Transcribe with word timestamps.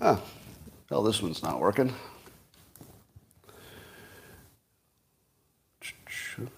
Huh. 0.00 0.18
Well, 0.90 1.02
this 1.02 1.22
one's 1.22 1.42
not 1.42 1.60
working. 1.60 1.92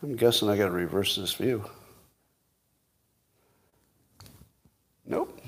I'm 0.03 0.17
guessing 0.17 0.49
I 0.49 0.57
got 0.57 0.67
to 0.67 0.73
reverse 0.73 1.15
this 1.15 1.35
view. 1.35 1.65
Nope. 5.07 5.41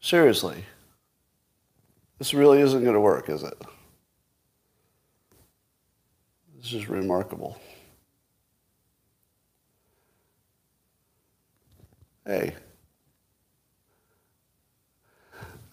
Seriously. 0.00 0.64
This 2.18 2.34
really 2.34 2.60
isn't 2.60 2.82
going 2.82 2.94
to 2.94 3.00
work, 3.00 3.28
is 3.28 3.42
it? 3.42 3.56
This 6.56 6.72
is 6.72 6.88
remarkable. 6.88 7.60
Hey. 12.26 12.54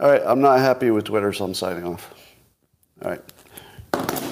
All 0.04 0.10
right, 0.12 0.22
I'm 0.26 0.42
not 0.42 0.60
happy 0.60 0.92
with 0.92 1.06
Twitter, 1.06 1.32
so 1.32 1.46
I'm 1.46 1.54
signing 1.54 1.86
off. 1.86 2.14
All 3.02 3.12
right. 3.12 3.22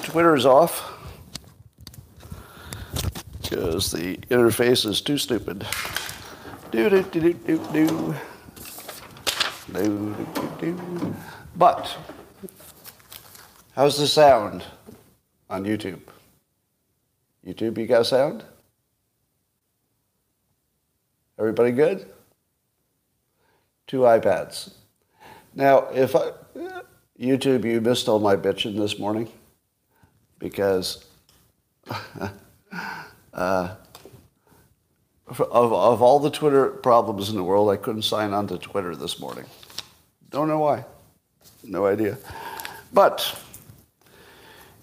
Twitter's 0.02 0.44
off 0.44 0.98
because 3.40 3.90
the 3.90 4.18
interface 4.28 4.84
is 4.84 5.00
too 5.00 5.16
stupid. 5.16 5.64
Do 6.72 6.90
do 6.90 7.02
do 7.04 7.20
do 7.20 7.32
do 7.32 7.58
do. 7.72 8.14
Do 9.72 10.14
do 10.14 10.28
do 10.36 10.56
do. 10.60 11.16
But 11.56 11.96
how's 13.74 13.96
the 13.96 14.06
sound 14.06 14.64
on 15.48 15.64
YouTube? 15.64 16.00
YouTube, 17.46 17.78
you 17.78 17.86
got 17.86 18.04
sound? 18.04 18.44
Everybody 21.38 21.70
good? 21.70 22.04
Two 23.86 24.00
iPads. 24.00 24.74
Now, 25.54 25.88
if 25.92 26.16
I, 26.16 26.30
YouTube, 27.18 27.64
you 27.64 27.80
missed 27.80 28.08
all 28.08 28.18
my 28.18 28.36
bitching 28.36 28.76
this 28.76 28.98
morning 28.98 29.30
because 30.38 31.04
uh, 33.34 33.74
of, 35.26 35.40
of 35.40 36.02
all 36.02 36.18
the 36.18 36.30
Twitter 36.30 36.68
problems 36.68 37.28
in 37.28 37.36
the 37.36 37.44
world, 37.44 37.70
I 37.70 37.76
couldn't 37.76 38.02
sign 38.02 38.32
on 38.32 38.46
to 38.48 38.58
Twitter 38.58 38.96
this 38.96 39.20
morning. 39.20 39.44
Don't 40.30 40.48
know 40.48 40.58
why. 40.58 40.84
No 41.62 41.86
idea. 41.86 42.18
But 42.92 43.38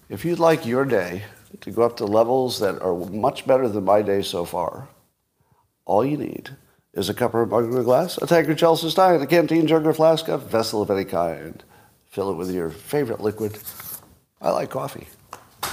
if 0.08 0.24
you'd 0.24 0.38
like 0.38 0.64
your 0.64 0.84
day 0.84 1.24
to 1.60 1.70
go 1.70 1.82
up 1.82 1.96
to 1.96 2.04
levels 2.04 2.60
that 2.60 2.80
are 2.80 2.94
much 2.94 3.46
better 3.46 3.68
than 3.68 3.84
my 3.84 4.02
day 4.02 4.22
so 4.22 4.44
far, 4.44 4.88
all 5.84 6.04
you 6.04 6.16
need 6.16 6.50
is 6.94 7.08
a 7.08 7.14
cup 7.14 7.34
or 7.34 7.42
a 7.42 7.46
mug 7.46 7.72
or 7.72 7.80
a 7.80 7.84
glass, 7.84 8.18
a 8.18 8.26
tankard, 8.26 8.58
chalice, 8.58 8.90
stein, 8.90 9.20
a 9.20 9.26
canteen, 9.26 9.66
jug 9.66 9.86
or 9.86 9.94
flask, 9.94 10.28
a 10.28 10.38
vessel 10.38 10.82
of 10.82 10.90
any 10.90 11.04
kind. 11.04 11.62
Fill 12.06 12.30
it 12.30 12.36
with 12.36 12.50
your 12.50 12.70
favorite 12.70 13.20
liquid. 13.20 13.58
I 14.40 14.50
like 14.50 14.70
coffee. 14.70 15.06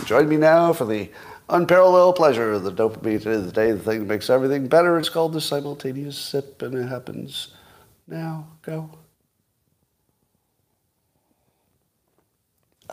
Join 0.05 0.29
me 0.29 0.37
now 0.37 0.73
for 0.73 0.85
the 0.85 1.09
unparalleled 1.49 2.15
pleasure 2.15 2.53
of 2.53 2.63
the 2.63 2.71
dopamine 2.71 3.25
of 3.25 3.45
the 3.45 3.51
day, 3.51 3.71
the 3.71 3.79
thing 3.79 3.99
that 3.99 4.05
makes 4.05 4.29
everything 4.29 4.67
better. 4.67 4.99
It's 4.99 5.09
called 5.09 5.33
the 5.33 5.41
simultaneous 5.41 6.17
sip, 6.17 6.61
and 6.61 6.75
it 6.75 6.87
happens 6.87 7.55
now. 8.07 8.47
Go. 8.61 8.91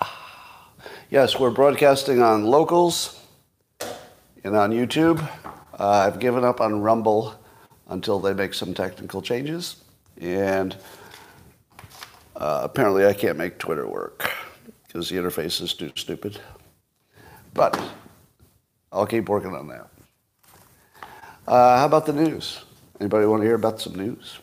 Ah. 0.00 0.70
Yes, 1.10 1.38
we're 1.38 1.50
broadcasting 1.50 2.22
on 2.22 2.44
locals 2.44 3.20
and 4.42 4.56
on 4.56 4.70
YouTube. 4.70 5.20
Uh, 5.78 5.88
I've 6.06 6.18
given 6.18 6.44
up 6.44 6.60
on 6.60 6.80
Rumble 6.80 7.34
until 7.94 8.18
they 8.18 8.34
make 8.34 8.52
some 8.52 8.74
technical 8.74 9.22
changes. 9.22 9.76
And 10.20 10.76
uh, 12.36 12.60
apparently, 12.64 13.06
I 13.06 13.14
can't 13.14 13.38
make 13.38 13.58
Twitter 13.58 13.86
work 13.86 14.30
because 14.86 15.08
the 15.08 15.16
interface 15.16 15.62
is 15.62 15.72
too 15.74 15.92
stupid. 15.94 16.40
But 17.54 17.80
I'll 18.92 19.06
keep 19.06 19.28
working 19.28 19.54
on 19.54 19.68
that. 19.68 19.88
Uh, 21.46 21.78
how 21.78 21.86
about 21.86 22.04
the 22.04 22.12
news? 22.12 22.64
Anybody 23.00 23.26
want 23.26 23.42
to 23.42 23.46
hear 23.46 23.54
about 23.54 23.80
some 23.80 23.94
news? 23.94 24.38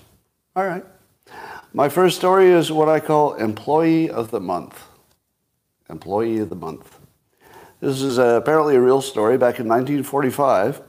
All 0.55 0.65
right. 0.65 0.85
My 1.73 1.89
first 1.89 2.17
story 2.17 2.49
is 2.49 2.71
what 2.71 2.87
I 2.87 2.99
call 2.99 3.33
Employee 3.35 4.09
of 4.09 4.31
the 4.31 4.39
Month. 4.39 4.81
Employee 5.89 6.39
of 6.39 6.49
the 6.49 6.55
Month. 6.55 6.99
This 7.81 8.01
is 8.01 8.17
uh, 8.17 8.39
apparently 8.41 8.75
a 8.75 8.81
real 8.81 9.01
story. 9.01 9.37
Back 9.37 9.59
in 9.59 9.67
1945, 9.67 10.81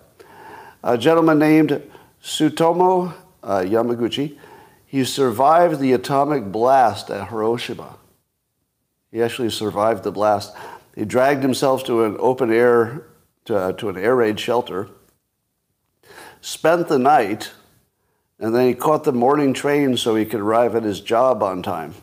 a 0.85 0.99
gentleman 0.99 1.39
named 1.39 1.83
Tsutomu 2.23 3.13
uh, 3.43 3.61
Yamaguchi, 3.61 4.39
he 4.87 5.05
survived 5.05 5.81
the 5.81 5.93
atomic 5.93 6.45
blast 6.53 7.11
at 7.11 7.29
Hiroshima. 7.29 7.97
He 9.11 9.23
actually 9.23 9.51
survived 9.51 10.05
the 10.05 10.13
blast. 10.13 10.55
He 10.95 11.05
dragged 11.05 11.43
himself 11.43 11.85
to 11.85 12.05
an 12.05 12.17
open 12.19 12.53
air, 12.53 13.07
to, 13.47 13.57
uh, 13.57 13.73
to 13.73 13.89
an 13.89 13.97
air 13.97 14.17
raid 14.17 14.39
shelter, 14.39 14.89
spent 16.41 16.89
the 16.89 16.99
night, 16.99 17.53
and 18.39 18.55
then 18.55 18.69
he 18.69 18.75
caught 18.75 19.05
the 19.05 19.13
morning 19.13 19.53
train 19.53 19.97
so 19.97 20.15
he 20.15 20.25
could 20.25 20.41
arrive 20.41 20.77
at 20.77 20.83
his 20.85 21.01
job 21.01 21.43
on 21.43 21.63
time. 21.63 21.95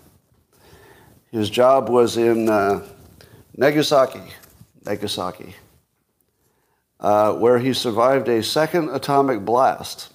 His 1.32 1.50
job 1.50 1.90
was 1.90 2.18
in 2.18 2.50
uh, 2.50 2.86
Nagasaki, 3.56 4.34
Nagasaki 4.86 5.56
uh, 7.00 7.34
where 7.34 7.60
he 7.60 7.74
survived 7.74 8.28
a 8.28 8.44
second 8.44 8.90
atomic 8.90 9.46
blast. 9.46 10.12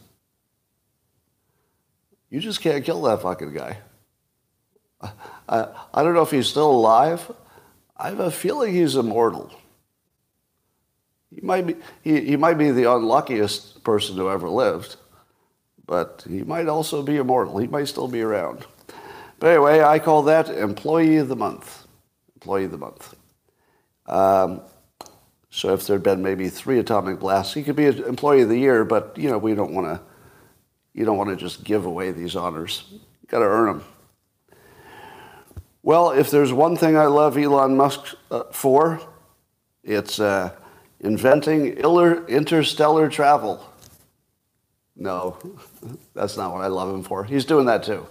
You 2.31 2.41
just 2.41 2.61
can't 2.61 2.84
kill 2.84 3.03
that 3.03 3.22
fucking 3.22 3.55
guy. 3.55 3.78
I, 5.49 5.69
I 5.93 6.03
don't 6.03 6.15
know 6.15 6.23
if 6.23 6.31
he's 6.31 6.49
still 6.49 6.71
alive. 6.71 7.31
I 7.97 8.09
have 8.09 8.21
a 8.21 8.31
feeling 8.31 8.75
he's 8.75 8.97
immortal. 8.97 9.53
He 11.34 11.41
might 11.41 11.67
be, 11.67 11.77
he, 12.03 12.21
he 12.21 12.37
might 12.37 12.59
be 12.59 12.71
the 12.71 12.91
unluckiest 12.91 13.84
person 13.84 14.17
who 14.17 14.31
ever 14.31 14.49
lived, 14.49 14.97
but 15.87 16.25
he 16.28 16.43
might 16.43 16.69
also 16.69 17.03
be 17.03 17.17
immortal. 17.17 17.59
He 17.59 17.67
might 17.67 17.89
still 17.89 18.09
be 18.09 18.23
around. 18.23 18.67
But 19.39 19.49
anyway, 19.49 19.83
I 19.83 19.99
call 19.99 20.23
that 20.25 20.49
Employee 20.49 21.17
of 21.17 21.28
the 21.28 21.37
Month. 21.37 21.87
Employee 22.37 22.65
of 22.65 22.71
the 22.71 22.78
Month. 22.78 23.15
Um, 24.06 24.62
so 25.54 25.72
if 25.72 25.87
there'd 25.87 26.03
been 26.03 26.20
maybe 26.20 26.48
three 26.48 26.81
atomic 26.81 27.20
blasts, 27.20 27.54
he 27.54 27.62
could 27.62 27.76
be 27.76 27.87
an 27.87 28.03
employee 28.03 28.42
of 28.42 28.48
the 28.48 28.59
year. 28.59 28.84
But 28.84 29.16
you 29.16 29.31
know, 29.31 29.38
we 29.38 29.54
don't 29.54 29.72
want 29.72 29.87
to. 29.87 30.04
You 30.94 31.04
don't 31.04 31.16
want 31.16 31.31
to 31.31 31.37
just 31.37 31.62
give 31.62 31.87
away 31.87 32.10
these 32.10 32.34
honors. 32.34 32.82
You 32.91 32.98
got 33.28 33.38
to 33.38 33.44
earn 33.44 33.66
them. 33.66 33.84
Well, 35.84 36.10
if 36.10 36.32
there's 36.32 36.53
one 36.53 36.76
thing 36.76 36.97
I 36.97 37.06
love 37.06 37.38
Elon 37.38 37.76
Musk 37.76 38.16
uh, 38.32 38.44
for, 38.50 39.00
it's 39.84 40.19
uh, 40.19 40.50
inventing 40.98 41.78
interstellar 41.78 43.09
travel. 43.09 43.64
No, 44.97 45.38
that's 46.14 46.37
not 46.37 46.53
what 46.53 46.64
I 46.64 46.66
love 46.66 46.93
him 46.93 47.04
for. 47.04 47.22
He's 47.22 47.44
doing 47.44 47.66
that 47.66 47.84
too. 47.84 48.04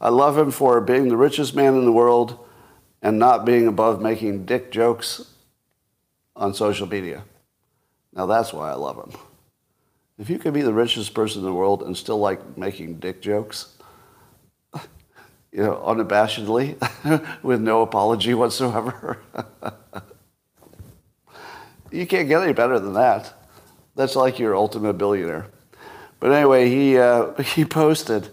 I 0.00 0.08
love 0.08 0.36
him 0.36 0.50
for 0.50 0.80
being 0.80 1.08
the 1.08 1.16
richest 1.16 1.54
man 1.54 1.76
in 1.76 1.84
the 1.84 1.92
world 1.92 2.44
and 3.02 3.20
not 3.20 3.44
being 3.44 3.68
above 3.68 4.02
making 4.02 4.46
dick 4.46 4.72
jokes 4.72 5.31
on 6.36 6.54
social 6.54 6.86
media. 6.86 7.24
Now 8.12 8.26
that's 8.26 8.52
why 8.52 8.70
I 8.70 8.74
love 8.74 8.96
him. 8.96 9.18
If 10.18 10.28
you 10.30 10.38
could 10.38 10.54
be 10.54 10.62
the 10.62 10.72
richest 10.72 11.14
person 11.14 11.40
in 11.40 11.46
the 11.46 11.54
world 11.54 11.82
and 11.82 11.96
still 11.96 12.18
like 12.18 12.56
making 12.56 12.98
dick 12.98 13.22
jokes, 13.22 13.76
you 15.52 15.62
know, 15.62 15.82
unabashedly, 15.84 16.76
with 17.42 17.60
no 17.60 17.82
apology 17.82 18.34
whatsoever, 18.34 19.18
you 21.90 22.06
can't 22.06 22.28
get 22.28 22.42
any 22.42 22.52
better 22.52 22.78
than 22.78 22.92
that. 22.94 23.32
That's 23.94 24.16
like 24.16 24.38
your 24.38 24.54
ultimate 24.54 24.94
billionaire. 24.94 25.46
But 26.20 26.32
anyway, 26.32 26.68
he 26.68 26.98
uh, 26.98 27.32
he 27.42 27.64
posted. 27.64 28.28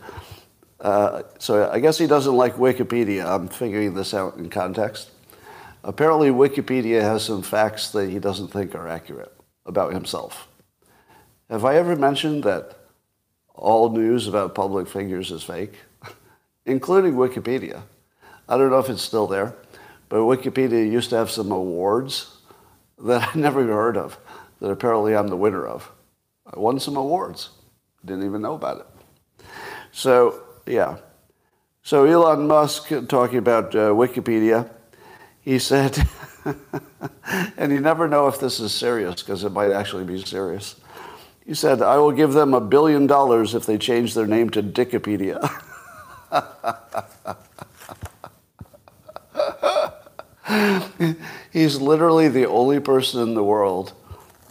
Uh, 0.80 1.24
so 1.40 1.70
I 1.70 1.80
guess 1.80 1.98
he 1.98 2.08
doesn't 2.08 2.36
like 2.36 2.56
Wikipedia. 2.56 3.26
I'm 3.26 3.48
figuring 3.48 3.96
this 3.96 4.14
out 4.14 4.38
in 4.38 4.50
context. 4.50 5.10
Apparently, 5.84 6.30
Wikipedia 6.30 7.02
has 7.02 7.24
some 7.24 7.42
facts 7.42 7.92
that 7.92 8.10
he 8.10 8.20
doesn't 8.20 8.50
think 8.50 8.76
are 8.76 8.88
accurate 8.88 9.34
about 9.66 9.94
himself. 9.94 10.48
Have 11.50 11.64
I 11.64 11.76
ever 11.76 11.96
mentioned 11.96 12.44
that 12.44 12.78
all 13.56 13.90
news 13.90 14.28
about 14.28 14.56
public 14.56 14.88
figures 14.88 15.32
is 15.32 15.44
fake, 15.44 15.74
including 16.66 17.14
Wikipedia? 17.14 17.84
I 18.48 18.58
don't 18.58 18.72
know 18.72 18.80
if 18.80 18.90
it's 18.90 19.02
still 19.02 19.28
there, 19.28 19.56
but 20.10 20.18
Wikipedia 20.18 20.92
used 20.92 21.12
to 21.12 21.18
have 21.18 21.32
some 21.32 21.52
awards 21.52 22.38
that 23.04 23.30
I 23.36 23.40
never 23.40 23.62
even 23.62 23.74
heard 23.74 23.98
of, 23.98 24.18
that 24.60 24.70
apparently 24.70 25.16
I'm 25.16 25.28
the 25.28 25.38
winner 25.38 25.66
of. 25.66 25.90
I 26.46 26.60
won 26.60 26.80
some 26.80 26.98
awards. 26.98 27.50
Didn't 28.04 28.26
even 28.26 28.42
know 28.42 28.56
about 28.56 28.80
it. 28.80 29.46
So, 29.92 30.42
yeah. 30.66 30.98
So 31.84 32.06
Elon 32.06 32.48
Musk 32.48 32.92
talking 33.08 33.38
about 33.38 33.74
uh, 33.76 33.90
Wikipedia 33.90 34.70
he 35.42 35.60
said, 35.60 36.08
and 37.58 37.72
you 37.72 37.80
never 37.80 38.08
know 38.08 38.28
if 38.28 38.40
this 38.40 38.60
is 38.60 38.74
serious 38.74 39.22
because 39.22 39.44
it 39.44 39.52
might 39.52 39.72
actually 39.72 40.04
be 40.04 40.24
serious. 40.24 40.76
He 41.46 41.54
said, 41.54 41.82
I 41.82 41.98
will 41.98 42.12
give 42.12 42.34
them 42.34 42.54
a 42.54 42.62
billion 42.62 43.08
dollars 43.08 43.56
if 43.56 43.66
they 43.66 43.78
change 43.78 44.14
their 44.14 44.28
name 44.28 44.50
to 44.52 44.62
Dickipedia. 44.62 45.40
He's 51.52 51.82
literally 51.82 52.28
the 52.28 52.48
only 52.48 52.80
person 52.80 53.22
in 53.22 53.34
the 53.34 53.44
world 53.44 53.94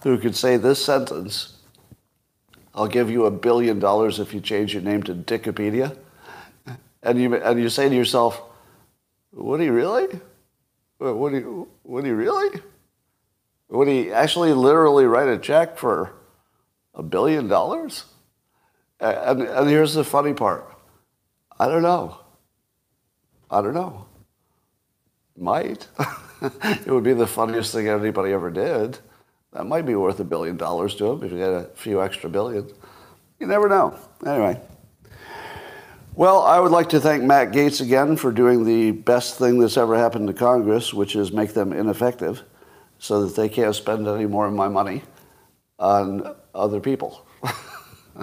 who 0.03 0.19
could 0.19 0.37
say 0.37 0.57
this 0.57 0.85
sentence 0.85 1.55
I'll 2.75 2.87
give 2.87 3.11
you 3.11 3.27
a 3.27 3.31
billion 3.31 3.81
dollars 3.81 4.21
if 4.21 4.33
you 4.33 4.41
change 4.41 4.73
your 4.73 4.83
name 4.83 5.03
to 5.05 5.15
Dickipedia. 5.15 5.97
And 7.03 7.21
you, 7.21 7.35
and 7.35 7.61
you 7.61 7.69
say 7.71 7.89
to 7.89 7.95
yourself, 7.95 8.41
would 9.33 9.61
he 9.61 9.69
really? 9.69 10.21
Would 10.99 11.35
he, 11.35 11.43
would 11.85 12.05
he 12.05 12.11
really? 12.11 12.61
Would 13.69 13.89
he 13.89 14.11
actually 14.11 14.53
literally 14.53 15.05
write 15.05 15.29
a 15.29 15.39
check 15.39 15.79
for 15.79 16.15
a 16.95 17.03
billion 17.03 17.49
dollars? 17.49 18.05
And, 19.01 19.43
and 19.43 19.69
here's 19.69 19.95
the 19.95 20.05
funny 20.05 20.35
part. 20.35 20.75
I 21.59 21.69
don't 21.69 21.83
know. 21.83 22.19
I 23.51 23.61
don't 23.61 23.75
know. 23.75 24.07
Might. 25.37 25.87
it 26.43 26.87
would 26.87 27.05
be 27.05 27.15
the 27.15 27.27
funniest 27.27 27.73
thing 27.73 27.89
anybody 27.89 28.33
ever 28.33 28.51
did. 28.51 28.99
That 29.53 29.65
might 29.65 29.87
be 29.87 29.95
worth 29.95 30.21
a 30.21 30.25
billion 30.25 30.57
dollars 30.57 30.95
to 30.97 31.13
him 31.13 31.23
if 31.23 31.31
he 31.31 31.39
had 31.39 31.53
a 31.53 31.65
few 31.75 32.03
extra 32.03 32.29
billion. 32.29 32.71
You 33.39 33.47
never 33.47 33.69
know. 33.69 33.97
Anyway. 34.27 34.61
Well, 36.19 36.43
I 36.43 36.59
would 36.59 36.73
like 36.73 36.89
to 36.89 36.99
thank 36.99 37.23
Matt 37.23 37.53
Gaetz 37.53 37.81
again 37.81 38.17
for 38.17 38.33
doing 38.33 38.65
the 38.65 38.91
best 38.91 39.39
thing 39.39 39.61
that's 39.61 39.77
ever 39.77 39.97
happened 39.97 40.27
to 40.27 40.35
Congress, 40.35 40.93
which 40.93 41.15
is 41.15 41.31
make 41.31 41.55
them 41.55 41.73
ineffective 41.73 42.43
so 42.99 43.25
that 43.25 43.37
they 43.37 43.49
can't 43.49 43.73
spend 43.73 44.09
any 44.09 44.27
more 44.27 44.45
of 44.45 44.53
my 44.53 44.67
money 44.67 45.03
on 45.79 46.35
other 46.53 46.81
people. 46.81 47.25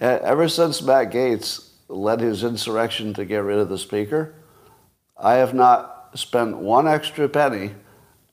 Ever 0.00 0.48
since 0.48 0.80
Matt 0.80 1.10
Gaetz 1.10 1.70
led 1.88 2.20
his 2.20 2.44
insurrection 2.44 3.12
to 3.14 3.24
get 3.24 3.38
rid 3.38 3.58
of 3.58 3.68
the 3.68 3.76
Speaker, 3.76 4.36
I 5.16 5.34
have 5.34 5.54
not 5.54 6.10
spent 6.14 6.58
one 6.58 6.86
extra 6.86 7.28
penny 7.28 7.72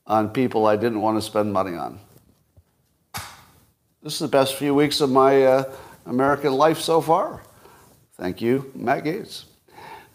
on 0.05 0.29
people 0.29 0.67
I 0.67 0.75
didn't 0.75 1.01
want 1.01 1.17
to 1.17 1.21
spend 1.23 1.51
money 1.51 1.75
on. 1.75 1.99
This 4.03 4.13
is 4.13 4.19
the 4.19 4.27
best 4.27 4.53
few 4.53 4.75
weeks 4.75 5.01
of 5.01 5.09
my 5.09 5.41
uh, 5.41 5.73
American 6.05 6.53
life 6.53 6.79
so 6.79 7.01
far. 7.01 7.41
Thank 8.17 8.41
you, 8.41 8.71
Matt 8.73 9.03
Gaetz. 9.03 9.45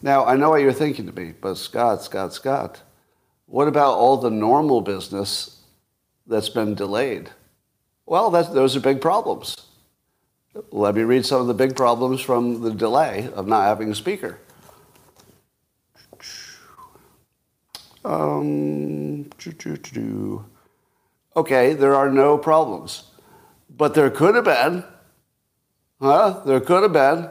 Now, 0.01 0.25
I 0.25 0.35
know 0.35 0.49
what 0.49 0.61
you're 0.61 0.73
thinking 0.73 1.05
to 1.05 1.11
me, 1.11 1.33
but 1.39 1.55
Scott, 1.55 2.01
Scott, 2.01 2.33
Scott, 2.33 2.81
what 3.45 3.67
about 3.67 3.93
all 3.93 4.17
the 4.17 4.31
normal 4.31 4.81
business 4.81 5.61
that's 6.25 6.49
been 6.49 6.73
delayed? 6.73 7.29
Well, 8.07 8.31
those 8.31 8.75
are 8.75 8.79
big 8.79 9.01
problems. 9.01 9.55
Let 10.71 10.95
me 10.95 11.03
read 11.03 11.25
some 11.25 11.41
of 11.41 11.47
the 11.47 11.53
big 11.53 11.75
problems 11.75 12.21
from 12.21 12.61
the 12.61 12.73
delay 12.73 13.29
of 13.35 13.47
not 13.47 13.65
having 13.65 13.91
a 13.91 13.95
speaker. 13.95 14.39
Um, 18.03 19.29
okay, 21.35 21.73
there 21.73 21.95
are 21.95 22.09
no 22.09 22.37
problems. 22.37 23.03
But 23.69 23.93
there 23.93 24.09
could 24.09 24.35
have 24.35 24.45
been. 24.45 24.83
Huh? 26.01 26.41
There 26.45 26.59
could 26.59 26.83
have 26.83 26.93
been. 26.93 27.29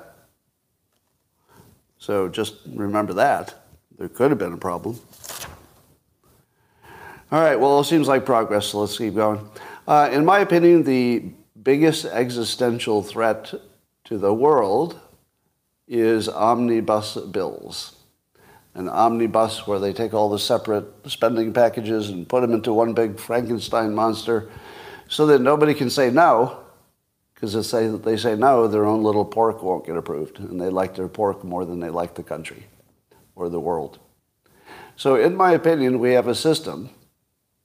So 2.00 2.28
just 2.28 2.56
remember 2.66 3.12
that. 3.12 3.54
There 3.96 4.08
could 4.08 4.32
have 4.32 4.38
been 4.38 4.52
a 4.52 4.56
problem. 4.56 4.98
All 7.30 7.40
right, 7.40 7.54
well, 7.54 7.78
it 7.78 7.84
seems 7.84 8.08
like 8.08 8.26
progress, 8.26 8.66
so 8.66 8.80
let's 8.80 8.98
keep 8.98 9.14
going. 9.14 9.48
Uh, 9.86 10.08
in 10.10 10.24
my 10.24 10.40
opinion, 10.40 10.82
the 10.82 11.30
biggest 11.62 12.04
existential 12.04 13.04
threat 13.04 13.54
to 14.06 14.18
the 14.18 14.34
world 14.34 14.98
is 15.86 16.28
omnibus 16.28 17.14
bills 17.30 17.94
an 18.74 18.88
omnibus 18.88 19.66
where 19.66 19.78
they 19.78 19.92
take 19.92 20.14
all 20.14 20.30
the 20.30 20.38
separate 20.38 20.86
spending 21.06 21.52
packages 21.52 22.08
and 22.08 22.28
put 22.28 22.40
them 22.40 22.52
into 22.52 22.72
one 22.72 22.92
big 22.92 23.18
Frankenstein 23.18 23.94
monster 23.94 24.48
so 25.08 25.26
that 25.26 25.40
nobody 25.40 25.74
can 25.74 25.90
say 25.90 26.10
no, 26.10 26.60
because 27.40 27.70
they, 27.70 27.88
they 27.88 28.16
say 28.16 28.36
no, 28.36 28.68
their 28.68 28.84
own 28.84 29.02
little 29.02 29.24
pork 29.24 29.62
won't 29.62 29.86
get 29.86 29.96
approved. 29.96 30.38
And 30.38 30.60
they 30.60 30.68
like 30.68 30.94
their 30.94 31.08
pork 31.08 31.42
more 31.42 31.64
than 31.64 31.80
they 31.80 31.88
like 31.88 32.14
the 32.14 32.22
country 32.22 32.66
or 33.34 33.48
the 33.48 33.60
world. 33.60 33.98
So, 34.96 35.16
in 35.16 35.34
my 35.34 35.52
opinion, 35.52 35.98
we 35.98 36.12
have 36.12 36.28
a 36.28 36.34
system, 36.34 36.90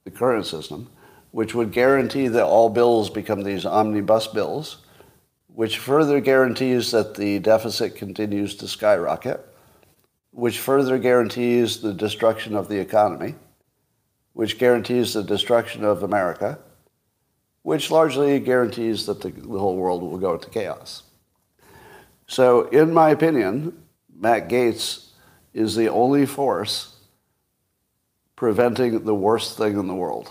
the 0.04 0.10
current 0.10 0.46
system, 0.46 0.88
which 1.32 1.54
would 1.54 1.72
guarantee 1.72 2.28
that 2.28 2.44
all 2.44 2.70
bills 2.70 3.10
become 3.10 3.42
these 3.42 3.66
omnibus 3.66 4.26
bills, 4.26 4.78
which 5.48 5.78
further 5.78 6.20
guarantees 6.20 6.90
that 6.92 7.14
the 7.14 7.38
deficit 7.40 7.94
continues 7.94 8.54
to 8.56 8.68
skyrocket 8.68 9.46
which 10.36 10.58
further 10.58 10.98
guarantees 10.98 11.80
the 11.80 11.94
destruction 11.94 12.54
of 12.54 12.68
the 12.68 12.78
economy, 12.78 13.34
which 14.34 14.58
guarantees 14.58 15.14
the 15.14 15.22
destruction 15.22 15.82
of 15.82 16.02
America, 16.02 16.58
which 17.66 17.90
largely 17.90 18.38
guarantees 18.38 19.06
that 19.06 19.20
the, 19.20 19.28
the 19.28 19.58
whole 19.58 19.74
world 19.74 20.00
will 20.00 20.18
go 20.18 20.34
into 20.34 20.48
chaos. 20.48 21.02
So, 22.28 22.68
in 22.68 22.94
my 22.94 23.10
opinion, 23.10 23.76
Matt 24.16 24.48
Gaetz 24.48 25.08
is 25.52 25.74
the 25.74 25.88
only 25.88 26.26
force 26.26 26.94
preventing 28.36 29.02
the 29.02 29.16
worst 29.16 29.56
thing 29.58 29.76
in 29.76 29.88
the 29.88 29.96
world, 29.96 30.30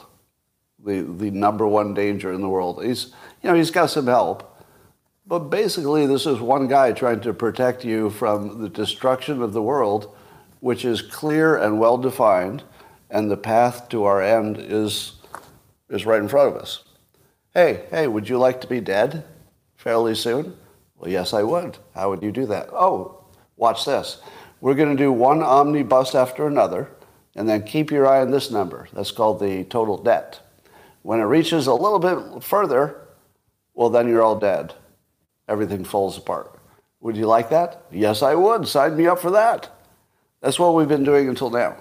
the, 0.81 1.01
the 1.01 1.29
number 1.29 1.67
one 1.67 1.93
danger 1.93 2.31
in 2.31 2.39
the 2.39 2.47
world. 2.47 2.81
He's, 2.81 3.07
you 3.43 3.49
know, 3.49 3.55
he's 3.55 3.69
got 3.69 3.87
some 3.87 4.07
help, 4.07 4.57
but 5.27 5.39
basically, 5.49 6.05
this 6.05 6.25
is 6.25 6.39
one 6.39 6.69
guy 6.69 6.93
trying 6.93 7.19
to 7.19 7.33
protect 7.33 7.83
you 7.83 8.11
from 8.11 8.61
the 8.61 8.69
destruction 8.69 9.41
of 9.41 9.51
the 9.51 9.61
world, 9.61 10.15
which 10.61 10.85
is 10.85 11.01
clear 11.01 11.57
and 11.57 11.81
well 11.81 11.97
defined, 11.97 12.63
and 13.09 13.29
the 13.29 13.35
path 13.35 13.89
to 13.89 14.05
our 14.05 14.21
end 14.21 14.55
is, 14.57 15.15
is 15.89 16.05
right 16.05 16.21
in 16.21 16.29
front 16.29 16.55
of 16.55 16.61
us. 16.61 16.84
Hey, 17.55 17.85
hey, 17.89 18.07
would 18.07 18.29
you 18.29 18.37
like 18.37 18.61
to 18.61 18.67
be 18.67 18.81
dead 18.81 19.23
fairly 19.77 20.13
soon? 20.13 20.57
Well, 20.97 21.09
yes, 21.09 21.33
I 21.33 21.41
would. 21.41 21.77
How 21.95 22.09
would 22.09 22.21
you 22.21 22.31
do 22.31 22.45
that? 22.47 22.67
Oh, 22.71 23.23
watch 23.55 23.85
this. 23.85 24.21
We're 24.61 24.75
going 24.75 24.95
to 24.95 25.03
do 25.03 25.11
one 25.11 25.41
omnibus 25.41 26.13
after 26.13 26.45
another, 26.45 26.91
and 27.35 27.47
then 27.47 27.63
keep 27.63 27.91
your 27.91 28.05
eye 28.05 28.19
on 28.19 28.31
this 28.31 28.51
number. 28.51 28.89
That's 28.91 29.11
called 29.11 29.39
the 29.39 29.63
total 29.63 29.97
debt. 29.97 30.41
When 31.01 31.19
it 31.21 31.23
reaches 31.23 31.65
a 31.65 31.73
little 31.73 31.99
bit 31.99 32.43
further, 32.43 32.99
well, 33.73 33.89
then 33.89 34.09
you're 34.09 34.21
all 34.21 34.37
dead 34.37 34.73
everything 35.47 35.83
falls 35.83 36.17
apart. 36.17 36.59
Would 37.01 37.17
you 37.17 37.27
like 37.27 37.49
that? 37.49 37.85
Yes, 37.91 38.21
I 38.21 38.35
would. 38.35 38.67
Sign 38.67 38.97
me 38.97 39.07
up 39.07 39.19
for 39.19 39.31
that. 39.31 39.69
That's 40.41 40.59
what 40.59 40.73
we've 40.75 40.87
been 40.87 41.03
doing 41.03 41.29
until 41.29 41.49
now. 41.49 41.77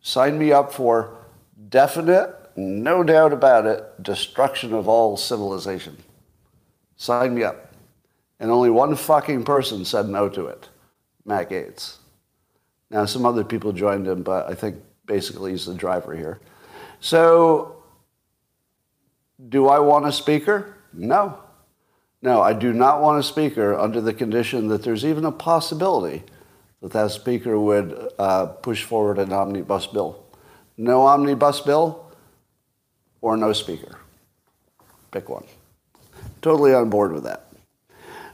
Sign 0.00 0.38
me 0.38 0.52
up 0.52 0.72
for 0.72 1.16
definite, 1.68 2.34
no 2.58 3.04
doubt 3.04 3.32
about 3.32 3.66
it, 3.66 4.02
destruction 4.02 4.74
of 4.74 4.88
all 4.88 5.16
civilization. 5.16 5.96
Sign 6.96 7.34
me 7.34 7.44
up. 7.44 7.72
And 8.40 8.50
only 8.50 8.70
one 8.70 8.96
fucking 8.96 9.44
person 9.44 9.84
said 9.84 10.08
no 10.08 10.28
to 10.28 10.46
it 10.46 10.68
Matt 11.24 11.50
Gaetz. 11.50 11.98
Now, 12.90 13.04
some 13.04 13.24
other 13.24 13.44
people 13.44 13.72
joined 13.72 14.08
him, 14.08 14.22
but 14.22 14.50
I 14.50 14.54
think 14.54 14.76
basically 15.06 15.52
he's 15.52 15.66
the 15.66 15.74
driver 15.74 16.16
here. 16.16 16.40
So, 17.00 17.82
do 19.48 19.68
I 19.68 19.78
want 19.78 20.06
a 20.06 20.12
speaker? 20.12 20.74
No. 20.92 21.38
No, 22.22 22.42
I 22.42 22.54
do 22.54 22.72
not 22.72 23.00
want 23.00 23.20
a 23.20 23.22
speaker 23.22 23.78
under 23.78 24.00
the 24.00 24.12
condition 24.12 24.66
that 24.68 24.82
there's 24.82 25.04
even 25.04 25.24
a 25.24 25.30
possibility 25.30 26.24
that 26.80 26.90
that 26.92 27.12
speaker 27.12 27.58
would 27.58 28.12
uh, 28.18 28.46
push 28.46 28.82
forward 28.82 29.18
an 29.18 29.32
omnibus 29.32 29.86
bill. 29.86 30.24
No 30.76 31.02
omnibus 31.02 31.60
bill 31.60 32.07
or 33.20 33.36
no 33.36 33.52
speaker. 33.52 33.98
Pick 35.10 35.28
one. 35.28 35.44
Totally 36.42 36.74
on 36.74 36.90
board 36.90 37.12
with 37.12 37.24
that. 37.24 37.46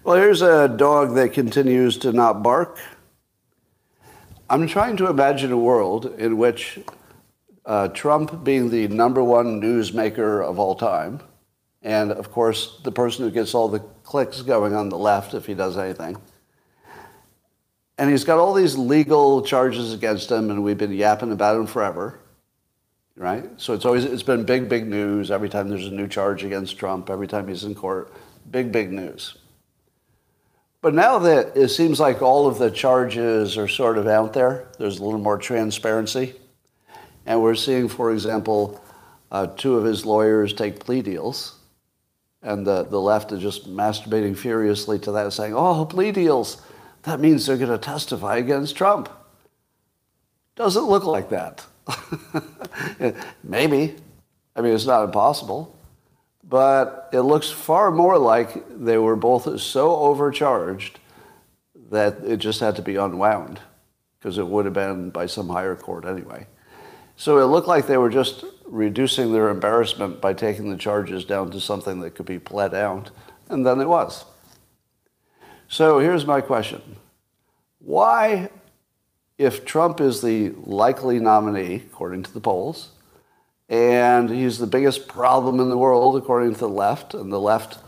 Well, 0.02 0.16
here's 0.16 0.42
a 0.42 0.68
dog 0.68 1.14
that 1.14 1.32
continues 1.32 1.96
to 1.98 2.12
not 2.12 2.42
bark. 2.42 2.78
I'm 4.50 4.66
trying 4.66 4.98
to 4.98 5.08
imagine 5.08 5.50
a 5.52 5.58
world 5.58 6.14
in 6.18 6.36
which 6.36 6.78
uh, 7.64 7.88
Trump, 7.88 8.44
being 8.44 8.68
the 8.68 8.88
number 8.88 9.24
one 9.24 9.60
newsmaker 9.60 10.44
of 10.44 10.58
all 10.58 10.74
time, 10.74 11.20
and 11.82 12.12
of 12.12 12.30
course, 12.30 12.80
the 12.84 12.92
person 12.92 13.24
who 13.24 13.30
gets 13.30 13.54
all 13.54 13.68
the 13.68 13.80
clicks 14.02 14.42
going 14.42 14.74
on 14.74 14.90
the 14.90 14.98
left 14.98 15.32
if 15.32 15.46
he 15.46 15.54
does 15.54 15.78
anything. 15.78 16.16
And 17.96 18.10
he's 18.10 18.24
got 18.24 18.38
all 18.38 18.52
these 18.52 18.76
legal 18.76 19.42
charges 19.42 19.94
against 19.94 20.30
him, 20.30 20.50
and 20.50 20.62
we've 20.62 20.76
been 20.76 20.92
yapping 20.92 21.32
about 21.32 21.56
him 21.56 21.66
forever, 21.66 22.18
right? 23.16 23.44
So 23.56 23.74
it's 23.74 23.84
always 23.84 24.04
it's 24.04 24.22
been 24.22 24.44
big, 24.44 24.68
big 24.68 24.86
news 24.86 25.30
every 25.30 25.48
time 25.48 25.68
there's 25.68 25.86
a 25.86 25.90
new 25.90 26.08
charge 26.08 26.44
against 26.44 26.78
Trump, 26.78 27.10
every 27.10 27.28
time 27.28 27.48
he's 27.48 27.64
in 27.64 27.74
court, 27.74 28.12
big, 28.50 28.72
big 28.72 28.92
news. 28.92 29.36
But 30.80 30.94
now 30.94 31.18
that 31.20 31.56
it 31.56 31.68
seems 31.68 31.98
like 31.98 32.20
all 32.20 32.46
of 32.46 32.58
the 32.58 32.70
charges 32.70 33.56
are 33.56 33.68
sort 33.68 33.96
of 33.96 34.06
out 34.06 34.34
there, 34.34 34.68
there's 34.78 34.98
a 34.98 35.04
little 35.04 35.20
more 35.20 35.38
transparency, 35.38 36.34
and 37.24 37.42
we're 37.42 37.54
seeing, 37.54 37.88
for 37.88 38.12
example, 38.12 38.82
uh, 39.30 39.46
two 39.46 39.76
of 39.76 39.84
his 39.84 40.04
lawyers 40.04 40.52
take 40.52 40.80
plea 40.80 41.00
deals 41.00 41.58
and 42.44 42.66
the, 42.66 42.84
the 42.84 43.00
left 43.00 43.32
is 43.32 43.40
just 43.40 43.68
masturbating 43.68 44.36
furiously 44.36 44.98
to 45.00 45.12
that, 45.12 45.32
saying, 45.32 45.54
oh, 45.56 45.86
plea 45.86 46.12
deals. 46.12 46.60
That 47.02 47.18
means 47.18 47.46
they're 47.46 47.56
going 47.56 47.70
to 47.70 47.78
testify 47.78 48.36
against 48.36 48.76
Trump. 48.76 49.08
Doesn't 50.54 50.84
look 50.84 51.04
like 51.04 51.30
that. 51.30 51.64
Maybe. 53.42 53.96
I 54.56 54.60
mean, 54.60 54.74
it's 54.74 54.86
not 54.86 55.04
impossible. 55.04 55.76
But 56.46 57.08
it 57.12 57.22
looks 57.22 57.50
far 57.50 57.90
more 57.90 58.18
like 58.18 58.64
they 58.68 58.98
were 58.98 59.16
both 59.16 59.60
so 59.60 59.96
overcharged 59.96 60.98
that 61.90 62.18
it 62.24 62.36
just 62.36 62.60
had 62.60 62.76
to 62.76 62.82
be 62.82 62.96
unwound 62.96 63.60
because 64.18 64.36
it 64.38 64.46
would 64.46 64.64
have 64.64 64.74
been 64.74 65.10
by 65.10 65.26
some 65.26 65.48
higher 65.48 65.74
court 65.74 66.04
anyway. 66.04 66.46
So 67.16 67.38
it 67.38 67.44
looked 67.44 67.68
like 67.68 67.86
they 67.86 67.96
were 67.96 68.10
just 68.10 68.44
reducing 68.66 69.32
their 69.32 69.48
embarrassment 69.48 70.20
by 70.20 70.32
taking 70.32 70.70
the 70.70 70.76
charges 70.76 71.24
down 71.24 71.50
to 71.52 71.60
something 71.60 72.00
that 72.00 72.14
could 72.14 72.26
be 72.26 72.38
pled 72.38 72.74
out, 72.74 73.10
and 73.48 73.64
then 73.64 73.80
it 73.80 73.88
was. 73.88 74.24
So 75.68 75.98
here's 75.98 76.26
my 76.26 76.40
question. 76.40 76.96
Why, 77.78 78.50
if 79.38 79.64
Trump 79.64 80.00
is 80.00 80.22
the 80.22 80.50
likely 80.62 81.18
nominee, 81.18 81.76
according 81.76 82.22
to 82.22 82.32
the 82.32 82.40
polls, 82.40 82.90
and 83.68 84.30
he's 84.30 84.58
the 84.58 84.66
biggest 84.66 85.08
problem 85.08 85.58
in 85.58 85.70
the 85.70 85.78
world, 85.78 86.16
according 86.16 86.54
to 86.54 86.60
the 86.60 86.68
left, 86.68 87.14
and 87.14 87.32
the 87.32 87.40
left 87.40 87.78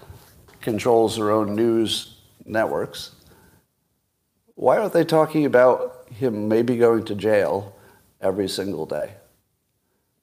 controls 0.60 1.16
their 1.16 1.30
own 1.30 1.54
news 1.54 2.18
networks, 2.44 3.12
why 4.54 4.78
aren't 4.78 4.92
they 4.92 5.04
talking 5.04 5.44
about 5.44 6.08
him 6.10 6.48
maybe 6.48 6.76
going 6.76 7.04
to 7.04 7.14
jail 7.14 7.76
every 8.20 8.48
single 8.48 8.86
day? 8.86 9.12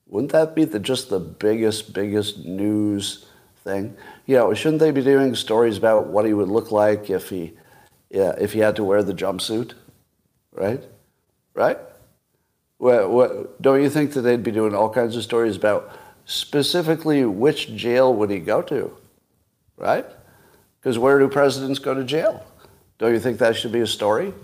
Wouldn't 0.06 0.32
that 0.32 0.54
be 0.54 0.64
the, 0.64 0.78
just 0.78 1.08
the 1.08 1.20
biggest, 1.20 1.94
biggest 1.94 2.44
news 2.44 3.26
thing? 3.62 3.96
You 4.26 4.36
know, 4.36 4.54
shouldn't 4.54 4.80
they 4.80 4.90
be 4.90 5.02
doing 5.02 5.34
stories 5.34 5.78
about 5.78 6.08
what 6.08 6.26
he 6.26 6.34
would 6.34 6.48
look 6.48 6.70
like 6.70 7.08
if 7.08 7.30
he, 7.30 7.52
yeah, 8.10 8.34
if 8.38 8.52
he 8.52 8.58
had 8.58 8.76
to 8.76 8.84
wear 8.84 9.02
the 9.02 9.14
jumpsuit, 9.14 9.72
right? 10.52 10.82
Right? 11.54 11.78
What, 12.78 13.10
what, 13.10 13.62
don't 13.62 13.82
you 13.82 13.88
think 13.88 14.12
that 14.12 14.22
they'd 14.22 14.42
be 14.42 14.50
doing 14.50 14.74
all 14.74 14.90
kinds 14.90 15.16
of 15.16 15.22
stories 15.22 15.56
about 15.56 15.90
specifically 16.26 17.24
which 17.24 17.74
jail 17.74 18.12
would 18.14 18.30
he 18.30 18.40
go 18.40 18.62
to, 18.62 18.94
right? 19.76 20.06
Because 20.80 20.98
where 20.98 21.18
do 21.18 21.28
presidents 21.28 21.78
go 21.78 21.94
to 21.94 22.04
jail? 22.04 22.44
Don't 22.98 23.12
you 23.12 23.20
think 23.20 23.38
that 23.38 23.56
should 23.56 23.72
be 23.72 23.80
a 23.80 23.86
story? 23.86 24.34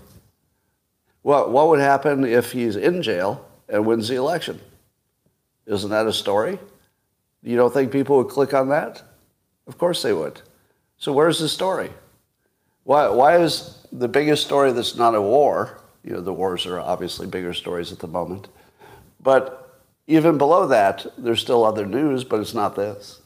What, 1.21 1.51
what 1.51 1.67
would 1.67 1.79
happen 1.79 2.25
if 2.25 2.51
he's 2.51 2.75
in 2.75 3.03
jail 3.03 3.47
and 3.69 3.85
wins 3.85 4.07
the 4.07 4.15
election? 4.15 4.59
Isn't 5.65 5.91
that 5.91 6.07
a 6.07 6.13
story? 6.13 6.57
You 7.43 7.57
don't 7.57 7.73
think 7.73 7.91
people 7.91 8.17
would 8.17 8.29
click 8.29 8.53
on 8.53 8.69
that? 8.69 9.03
Of 9.67 9.77
course 9.77 10.01
they 10.01 10.13
would. 10.13 10.41
So 10.97 11.13
where's 11.13 11.39
the 11.39 11.49
story? 11.49 11.91
Why, 12.83 13.09
why 13.09 13.37
is 13.37 13.85
the 13.91 14.07
biggest 14.07 14.45
story 14.45 14.71
that's 14.71 14.95
not 14.95 15.15
a 15.15 15.21
war? 15.21 15.80
You 16.03 16.13
know, 16.13 16.21
the 16.21 16.33
wars 16.33 16.65
are 16.65 16.79
obviously 16.79 17.27
bigger 17.27 17.53
stories 17.53 17.91
at 17.91 17.99
the 17.99 18.07
moment. 18.07 18.47
But 19.19 19.81
even 20.07 20.37
below 20.37 20.67
that, 20.67 21.05
there's 21.17 21.41
still 21.41 21.63
other 21.63 21.85
news, 21.85 22.23
but 22.23 22.39
it's 22.39 22.53
not 22.53 22.75
this. 22.75 23.21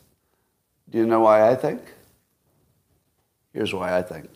Do 0.90 0.98
you 0.98 1.06
know 1.06 1.22
why 1.22 1.50
I 1.50 1.56
think? 1.56 1.82
Here's 3.54 3.74
why 3.74 3.98
I 3.98 4.02
think. 4.02 4.30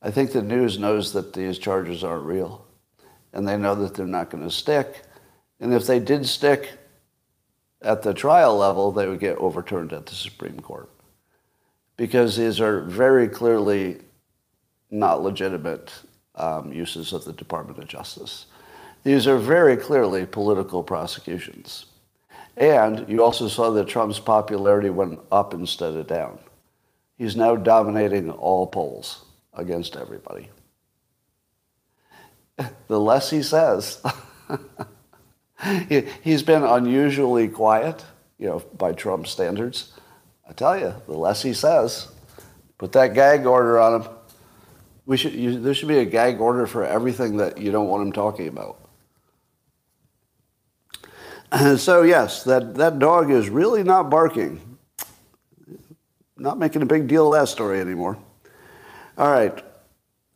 I 0.00 0.10
think 0.10 0.32
the 0.32 0.42
news 0.42 0.78
knows 0.78 1.12
that 1.12 1.32
these 1.32 1.58
charges 1.58 2.04
aren't 2.04 2.24
real, 2.24 2.64
and 3.32 3.46
they 3.46 3.56
know 3.56 3.74
that 3.74 3.94
they're 3.94 4.06
not 4.06 4.30
going 4.30 4.44
to 4.44 4.50
stick. 4.50 5.02
And 5.58 5.74
if 5.74 5.86
they 5.86 5.98
did 5.98 6.26
stick 6.26 6.72
at 7.82 8.02
the 8.02 8.14
trial 8.14 8.56
level, 8.56 8.92
they 8.92 9.08
would 9.08 9.20
get 9.20 9.38
overturned 9.38 9.92
at 9.92 10.06
the 10.06 10.14
Supreme 10.14 10.60
Court 10.60 10.88
because 11.96 12.36
these 12.36 12.60
are 12.60 12.80
very 12.80 13.28
clearly 13.28 13.98
not 14.90 15.22
legitimate 15.22 15.92
um, 16.36 16.72
uses 16.72 17.12
of 17.12 17.24
the 17.24 17.32
Department 17.32 17.78
of 17.78 17.88
Justice. 17.88 18.46
These 19.04 19.26
are 19.26 19.38
very 19.38 19.76
clearly 19.76 20.26
political 20.26 20.82
prosecutions. 20.82 21.86
And 22.56 23.08
you 23.08 23.22
also 23.22 23.48
saw 23.48 23.70
that 23.70 23.86
Trump's 23.86 24.18
popularity 24.18 24.90
went 24.90 25.20
up 25.30 25.52
instead 25.52 25.94
of 25.94 26.06
down. 26.06 26.38
He's 27.18 27.36
now 27.36 27.56
dominating 27.56 28.30
all 28.30 28.66
polls 28.66 29.24
against 29.54 29.96
everybody. 29.96 30.50
The 32.88 32.98
less 32.98 33.28
he 33.28 33.42
says, 33.42 34.02
he's 36.22 36.42
been 36.42 36.62
unusually 36.62 37.48
quiet, 37.48 38.02
you 38.38 38.46
know, 38.48 38.60
by 38.78 38.92
Trump 38.92 39.26
standards. 39.26 39.92
I 40.48 40.52
tell 40.52 40.78
you, 40.78 40.94
the 41.06 41.18
less 41.18 41.42
he 41.42 41.52
says, 41.52 42.08
put 42.78 42.92
that 42.92 43.12
gag 43.12 43.44
order 43.44 43.78
on 43.78 44.00
him. 44.00 44.08
We 45.06 45.16
should, 45.16 45.34
you, 45.34 45.60
there 45.60 45.72
should 45.72 45.88
be 45.88 45.98
a 45.98 46.04
gag 46.04 46.40
order 46.40 46.66
for 46.66 46.84
everything 46.84 47.36
that 47.36 47.58
you 47.58 47.70
don't 47.70 47.88
want 47.88 48.02
him 48.02 48.12
talking 48.12 48.48
about. 48.48 48.80
so 51.78 52.02
yes, 52.02 52.42
that, 52.42 52.74
that 52.74 52.98
dog 52.98 53.30
is 53.30 53.48
really 53.48 53.84
not 53.84 54.10
barking. 54.10 54.78
Not 56.36 56.58
making 56.58 56.82
a 56.82 56.86
big 56.86 57.06
deal 57.06 57.32
of 57.32 57.40
that 57.40 57.48
story 57.48 57.80
anymore. 57.80 58.18
All 59.16 59.30
right. 59.30 59.64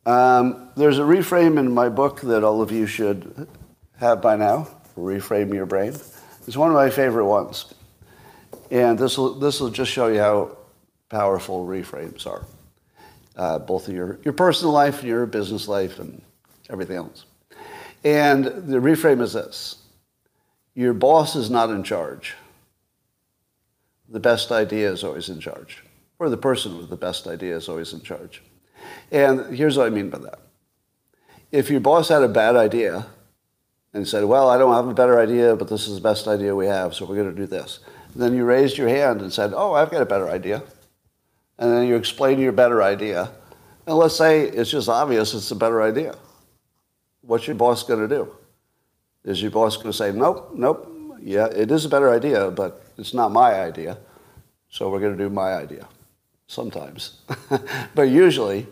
Um, 0.05 0.69
there's 0.75 0.97
a 0.97 1.03
reframe 1.03 1.59
in 1.59 1.71
my 1.71 1.89
book 1.89 2.21
that 2.21 2.43
all 2.43 2.61
of 2.61 2.71
you 2.71 2.87
should 2.87 3.47
have 3.99 4.21
by 4.21 4.37
now. 4.37 4.67
Reframe 4.97 5.53
your 5.53 5.65
brain. 5.65 5.93
It's 6.47 6.57
one 6.57 6.69
of 6.69 6.75
my 6.75 6.89
favorite 6.89 7.27
ones. 7.27 7.73
And 8.71 8.97
this 8.97 9.17
will, 9.17 9.37
this 9.37 9.59
will 9.59 9.69
just 9.69 9.91
show 9.91 10.07
you 10.07 10.19
how 10.19 10.57
powerful 11.09 11.67
reframes 11.67 12.25
are 12.25 12.45
uh, 13.35 13.59
both 13.59 13.87
of 13.87 13.93
your, 13.93 14.19
your 14.23 14.33
personal 14.33 14.73
life 14.73 14.99
and 14.99 15.07
your 15.07 15.25
business 15.25 15.67
life 15.67 15.99
and 15.99 16.21
everything 16.69 16.97
else. 16.97 17.25
And 18.03 18.45
the 18.45 18.77
reframe 18.77 19.21
is 19.21 19.33
this 19.33 19.77
your 20.73 20.93
boss 20.93 21.35
is 21.35 21.49
not 21.49 21.69
in 21.69 21.83
charge. 21.83 22.35
The 24.09 24.19
best 24.19 24.51
idea 24.51 24.91
is 24.91 25.03
always 25.03 25.29
in 25.29 25.39
charge, 25.39 25.83
or 26.19 26.29
the 26.29 26.37
person 26.37 26.77
with 26.77 26.89
the 26.89 26.97
best 26.97 27.27
idea 27.27 27.55
is 27.55 27.69
always 27.69 27.93
in 27.93 28.01
charge. 28.01 28.41
And 29.11 29.55
here's 29.55 29.77
what 29.77 29.87
I 29.87 29.89
mean 29.89 30.09
by 30.09 30.19
that. 30.19 30.39
If 31.51 31.69
your 31.69 31.79
boss 31.79 32.09
had 32.09 32.23
a 32.23 32.27
bad 32.27 32.55
idea 32.55 33.07
and 33.93 34.07
said, 34.07 34.25
Well, 34.25 34.49
I 34.49 34.57
don't 34.57 34.73
have 34.73 34.87
a 34.87 34.93
better 34.93 35.19
idea, 35.19 35.55
but 35.55 35.67
this 35.67 35.87
is 35.87 35.95
the 35.95 36.01
best 36.01 36.27
idea 36.27 36.55
we 36.55 36.67
have, 36.67 36.93
so 36.93 37.05
we're 37.05 37.15
going 37.15 37.33
to 37.33 37.41
do 37.41 37.47
this, 37.47 37.79
then 38.15 38.33
you 38.35 38.43
raised 38.43 38.77
your 38.77 38.89
hand 38.89 39.21
and 39.21 39.31
said, 39.31 39.53
Oh, 39.53 39.73
I've 39.73 39.91
got 39.91 40.01
a 40.01 40.05
better 40.05 40.29
idea 40.29 40.63
and 41.61 41.71
then 41.71 41.87
you 41.87 41.95
explain 41.95 42.39
your 42.39 42.51
better 42.51 42.81
idea. 42.81 43.31
And 43.85 43.95
let's 43.95 44.17
say 44.17 44.41
it's 44.41 44.71
just 44.71 44.89
obvious 44.89 45.35
it's 45.35 45.51
a 45.51 45.55
better 45.55 45.83
idea. 45.83 46.15
What's 47.21 47.45
your 47.45 47.55
boss 47.55 47.83
going 47.83 47.99
to 47.99 48.07
do? 48.07 48.35
Is 49.23 49.43
your 49.43 49.51
boss 49.51 49.77
going 49.77 49.91
to 49.91 49.93
say, 49.93 50.11
nope, 50.11 50.53
nope, 50.55 50.91
yeah, 51.21 51.45
it 51.45 51.69
is 51.69 51.85
a 51.85 51.89
better 51.89 52.09
idea, 52.09 52.49
but 52.49 52.83
it's 52.97 53.13
not 53.13 53.31
my 53.31 53.61
idea, 53.61 53.99
so 54.69 54.89
we're 54.89 54.99
going 54.99 55.15
to 55.15 55.23
do 55.23 55.29
my 55.29 55.53
idea? 55.53 55.87
Sometimes. 56.47 57.19
but 57.95 58.09
usually, 58.09 58.65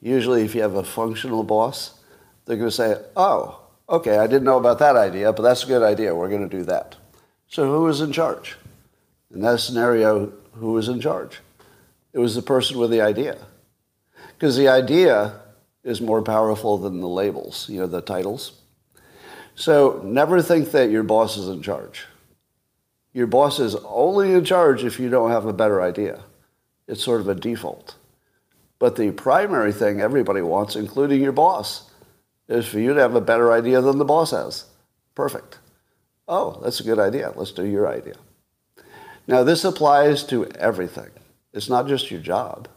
usually 0.00 0.42
if 0.42 0.54
you 0.54 0.62
have 0.62 0.76
a 0.76 0.84
functional 0.84 1.42
boss, 1.42 1.98
they're 2.44 2.56
going 2.56 2.70
to 2.70 2.76
say, 2.76 2.96
oh, 3.16 3.60
okay, 3.88 4.18
I 4.18 4.28
didn't 4.28 4.44
know 4.44 4.58
about 4.58 4.78
that 4.78 4.94
idea, 4.94 5.32
but 5.32 5.42
that's 5.42 5.64
a 5.64 5.66
good 5.66 5.82
idea. 5.82 6.14
We're 6.14 6.28
going 6.28 6.48
to 6.48 6.56
do 6.56 6.62
that. 6.64 6.94
So 7.48 7.66
who 7.66 7.88
is 7.88 8.00
in 8.00 8.12
charge? 8.12 8.56
In 9.34 9.40
that 9.40 9.58
scenario, 9.58 10.32
who 10.52 10.78
is 10.78 10.88
in 10.88 11.00
charge? 11.00 11.40
It 12.16 12.20
was 12.20 12.34
the 12.34 12.40
person 12.40 12.78
with 12.78 12.90
the 12.90 13.02
idea. 13.02 13.36
Because 14.32 14.56
the 14.56 14.68
idea 14.68 15.38
is 15.84 16.00
more 16.00 16.22
powerful 16.22 16.78
than 16.78 17.02
the 17.02 17.08
labels, 17.08 17.68
you 17.68 17.78
know, 17.78 17.86
the 17.86 18.00
titles. 18.00 18.52
So 19.54 20.00
never 20.02 20.40
think 20.40 20.70
that 20.70 20.90
your 20.90 21.02
boss 21.02 21.36
is 21.36 21.46
in 21.46 21.60
charge. 21.60 22.06
Your 23.12 23.26
boss 23.26 23.60
is 23.60 23.76
only 23.84 24.32
in 24.32 24.46
charge 24.46 24.82
if 24.82 24.98
you 24.98 25.10
don't 25.10 25.30
have 25.30 25.44
a 25.44 25.52
better 25.52 25.82
idea. 25.82 26.22
It's 26.88 27.04
sort 27.04 27.20
of 27.20 27.28
a 27.28 27.34
default. 27.34 27.96
But 28.78 28.96
the 28.96 29.10
primary 29.10 29.74
thing 29.74 30.00
everybody 30.00 30.40
wants, 30.40 30.74
including 30.74 31.20
your 31.20 31.32
boss, 31.32 31.90
is 32.48 32.66
for 32.66 32.78
you 32.78 32.94
to 32.94 33.00
have 33.00 33.14
a 33.14 33.20
better 33.20 33.52
idea 33.52 33.82
than 33.82 33.98
the 33.98 34.06
boss 34.06 34.30
has. 34.30 34.64
Perfect. 35.14 35.58
Oh, 36.26 36.60
that's 36.64 36.80
a 36.80 36.84
good 36.84 36.98
idea. 36.98 37.34
Let's 37.36 37.52
do 37.52 37.66
your 37.66 37.86
idea. 37.86 38.14
Now, 39.26 39.42
this 39.42 39.64
applies 39.64 40.24
to 40.24 40.46
everything. 40.52 41.10
It's 41.56 41.70
not 41.70 41.88
just 41.88 42.10
your 42.10 42.20
job. 42.20 42.68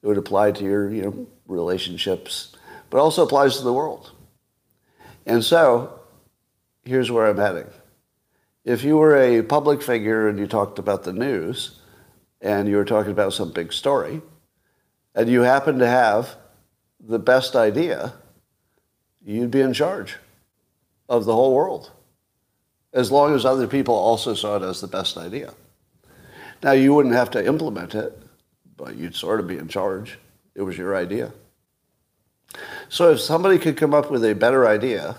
It 0.00 0.06
would 0.06 0.16
apply 0.16 0.52
to 0.52 0.64
your 0.64 0.88
you 0.90 1.02
know, 1.02 1.26
relationships, 1.48 2.54
but 2.88 3.00
also 3.00 3.24
applies 3.24 3.56
to 3.56 3.64
the 3.64 3.72
world. 3.72 4.12
And 5.26 5.44
so, 5.44 5.98
here's 6.84 7.10
where 7.10 7.26
I'm 7.26 7.36
heading. 7.36 7.66
If 8.64 8.84
you 8.84 8.96
were 8.96 9.16
a 9.16 9.42
public 9.42 9.82
figure 9.82 10.28
and 10.28 10.38
you 10.38 10.46
talked 10.46 10.78
about 10.78 11.02
the 11.02 11.12
news, 11.12 11.80
and 12.40 12.68
you 12.68 12.76
were 12.76 12.84
talking 12.84 13.10
about 13.10 13.32
some 13.32 13.52
big 13.52 13.72
story, 13.72 14.22
and 15.16 15.28
you 15.28 15.42
happen 15.42 15.80
to 15.80 15.86
have 15.88 16.36
the 17.00 17.18
best 17.18 17.56
idea, 17.56 18.14
you'd 19.24 19.50
be 19.50 19.60
in 19.60 19.72
charge 19.72 20.18
of 21.08 21.24
the 21.24 21.34
whole 21.34 21.56
world, 21.56 21.90
as 22.92 23.10
long 23.10 23.34
as 23.34 23.44
other 23.44 23.66
people 23.66 23.96
also 23.96 24.34
saw 24.34 24.56
it 24.58 24.62
as 24.62 24.80
the 24.80 24.86
best 24.86 25.16
idea. 25.16 25.54
Now, 26.62 26.72
you 26.72 26.94
wouldn't 26.94 27.14
have 27.14 27.30
to 27.32 27.44
implement 27.44 27.94
it, 27.94 28.16
but 28.76 28.96
you'd 28.96 29.16
sort 29.16 29.40
of 29.40 29.46
be 29.46 29.58
in 29.58 29.68
charge. 29.68 30.18
It 30.54 30.62
was 30.62 30.78
your 30.78 30.96
idea. 30.96 31.32
So 32.88 33.10
if 33.10 33.20
somebody 33.20 33.58
could 33.58 33.76
come 33.76 33.94
up 33.94 34.10
with 34.10 34.24
a 34.24 34.34
better 34.34 34.66
idea, 34.66 35.16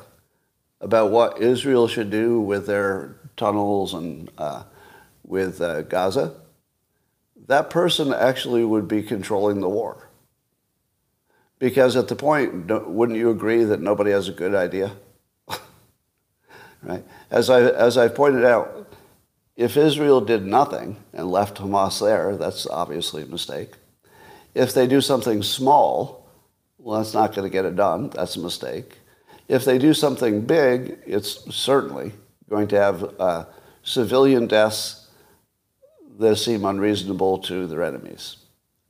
about 0.84 1.12
what 1.12 1.42
Israel 1.42 1.88
should 1.88 2.12
do 2.12 2.40
with 2.42 2.68
their 2.68 3.16
tunnels 3.38 3.94
and 3.94 4.30
uh, 4.38 4.64
with 5.26 5.62
uh, 5.62 5.82
Gaza, 5.84 6.36
that 7.48 7.70
person 7.70 8.14
actually 8.14 8.66
would 8.66 8.88
be 8.88 9.02
controlling 9.02 9.62
the 9.62 9.70
war. 9.70 10.10
Because 11.58 11.96
at 11.96 12.10
the 12.10 12.16
point, 12.16 12.68
wouldn't 12.68 13.18
you 13.18 13.30
agree 13.30 13.64
that 13.64 13.80
nobody 13.80 14.12
has 14.12 14.28
a 14.28 14.34
good 14.34 14.54
idea? 14.54 14.92
right? 16.84 17.06
As, 17.32 17.50
I, 17.50 17.62
as 17.62 17.98
I've 17.98 18.14
pointed 18.14 18.44
out, 18.44 18.83
if 19.56 19.78
Israel 19.78 20.22
did 20.22 20.46
nothing 20.46 20.98
and 21.14 21.30
left 21.30 21.58
Hamas 21.58 22.02
there, 22.02 22.36
that's 22.36 22.66
obviously 22.68 23.24
a 23.24 23.28
mistake. 23.28 23.74
If 24.56 24.74
they 24.74 24.88
do 24.88 25.02
something 25.02 25.44
small, 25.44 26.28
well, 26.78 26.98
that's 26.98 27.14
not 27.14 27.36
going 27.36 27.50
to 27.50 27.52
get 27.52 27.66
it 27.66 27.76
done. 27.76 28.10
That's 28.10 28.36
a 28.36 28.40
mistake. 28.40 28.98
If 29.48 29.66
they 29.66 29.78
do 29.78 29.94
something 29.94 30.42
big, 30.42 31.00
it's 31.06 31.54
certainly 31.54 32.14
going 32.50 32.68
to 32.70 32.80
have 32.80 33.20
uh, 33.20 33.46
civilian 33.84 34.48
deaths 34.48 35.08
that 36.20 36.36
seem 36.38 36.66
unreasonable 36.66 37.40
to 37.40 37.68
their 37.68 37.84
enemies. 37.84 38.38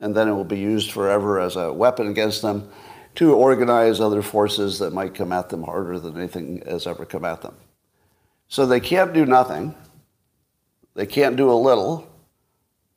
And 0.00 0.14
then 0.14 0.28
it 0.28 0.32
will 0.32 0.44
be 0.44 0.58
used 0.58 0.92
forever 0.92 1.40
as 1.40 1.56
a 1.56 1.72
weapon 1.72 2.08
against 2.08 2.42
them 2.42 2.70
to 3.16 3.34
organize 3.34 4.00
other 4.00 4.22
forces 4.22 4.78
that 4.80 4.92
might 4.92 5.14
come 5.14 5.32
at 5.32 5.48
them 5.48 5.62
harder 5.62 5.98
than 5.98 6.16
anything 6.16 6.62
has 6.66 6.86
ever 6.86 7.04
come 7.04 7.24
at 7.24 7.42
them. 7.42 7.54
So 8.48 8.66
they 8.66 8.80
can't 8.80 9.12
do 9.12 9.24
nothing, 9.24 9.74
they 10.94 11.06
can't 11.06 11.36
do 11.36 11.50
a 11.50 11.54
little, 11.54 12.08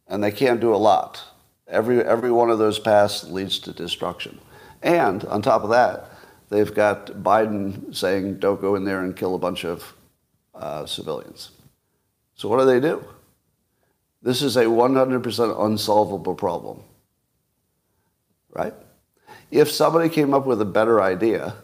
and 0.08 0.24
they 0.24 0.32
can't 0.32 0.62
do 0.62 0.74
a 0.74 0.78
lot. 0.78 1.24
Every, 1.68 2.02
every 2.02 2.32
one 2.32 2.50
of 2.50 2.60
those 2.60 2.80
paths 2.80 3.26
leads 3.26 3.60
to 3.60 3.74
destruction. 3.74 4.40
And 4.82 5.26
on 5.26 5.42
top 5.42 5.64
of 5.64 5.70
that, 5.72 6.10
they've 6.50 6.74
got 6.74 7.08
Biden 7.08 7.94
saying, 7.96 8.40
don't 8.40 8.62
go 8.62 8.76
in 8.76 8.86
there 8.86 9.04
and 9.04 9.16
kill 9.16 9.36
a 9.36 9.40
bunch 9.40 9.66
of 9.66 9.94
uh, 10.56 10.86
civilians. 10.86 11.52
So 12.36 12.48
what 12.48 12.60
do 12.60 12.66
they 12.66 12.80
do? 12.80 13.04
This 14.22 14.42
is 14.42 14.56
a 14.58 14.66
100% 14.66 15.66
unsolvable 15.66 16.36
problem. 16.36 16.84
Right? 18.52 18.74
If 19.52 19.72
somebody 19.72 20.10
came 20.10 20.34
up 20.34 20.46
with 20.46 20.62
a 20.62 20.66
better 20.66 21.02
idea, 21.02 21.56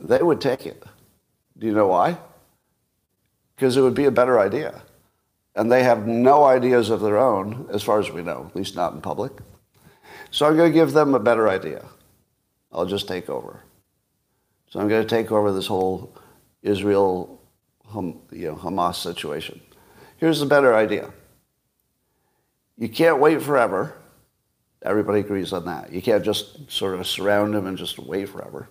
they 0.00 0.22
would 0.22 0.40
take 0.40 0.66
it. 0.66 0.82
Do 1.58 1.66
you 1.66 1.72
know 1.72 1.88
why? 1.88 2.18
Because 3.62 3.76
it 3.76 3.82
would 3.82 3.94
be 3.94 4.06
a 4.06 4.10
better 4.10 4.40
idea. 4.40 4.82
And 5.54 5.70
they 5.70 5.84
have 5.84 6.04
no 6.04 6.42
ideas 6.42 6.90
of 6.90 7.00
their 7.00 7.16
own, 7.16 7.68
as 7.72 7.80
far 7.80 8.00
as 8.00 8.10
we 8.10 8.20
know, 8.20 8.46
at 8.50 8.56
least 8.56 8.74
not 8.74 8.92
in 8.92 9.00
public. 9.00 9.30
So 10.32 10.46
I'm 10.46 10.56
going 10.56 10.72
to 10.72 10.74
give 10.74 10.90
them 10.90 11.14
a 11.14 11.20
better 11.20 11.48
idea. 11.48 11.84
I'll 12.72 12.86
just 12.86 13.06
take 13.06 13.30
over. 13.30 13.60
So 14.68 14.80
I'm 14.80 14.88
going 14.88 15.04
to 15.04 15.08
take 15.08 15.30
over 15.30 15.52
this 15.52 15.68
whole 15.68 16.12
Israel 16.64 17.40
you 17.94 18.16
know, 18.32 18.56
Hamas 18.56 18.96
situation. 18.96 19.60
Here's 20.16 20.42
a 20.42 20.46
better 20.46 20.74
idea. 20.74 21.12
You 22.76 22.88
can't 22.88 23.20
wait 23.20 23.42
forever. 23.42 23.94
Everybody 24.82 25.20
agrees 25.20 25.52
on 25.52 25.66
that. 25.66 25.92
You 25.92 26.02
can't 26.02 26.24
just 26.24 26.68
sort 26.68 26.98
of 26.98 27.06
surround 27.06 27.54
them 27.54 27.68
and 27.68 27.78
just 27.78 28.00
wait 28.00 28.28
forever. 28.28 28.68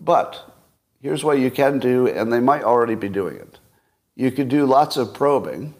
But 0.00 0.50
here's 1.02 1.22
what 1.22 1.38
you 1.38 1.50
can 1.50 1.80
do, 1.80 2.08
and 2.08 2.32
they 2.32 2.40
might 2.40 2.62
already 2.62 2.94
be 2.94 3.10
doing 3.10 3.36
it. 3.36 3.58
You 4.16 4.30
could 4.30 4.48
do 4.48 4.66
lots 4.66 4.96
of 4.96 5.12
probing 5.12 5.74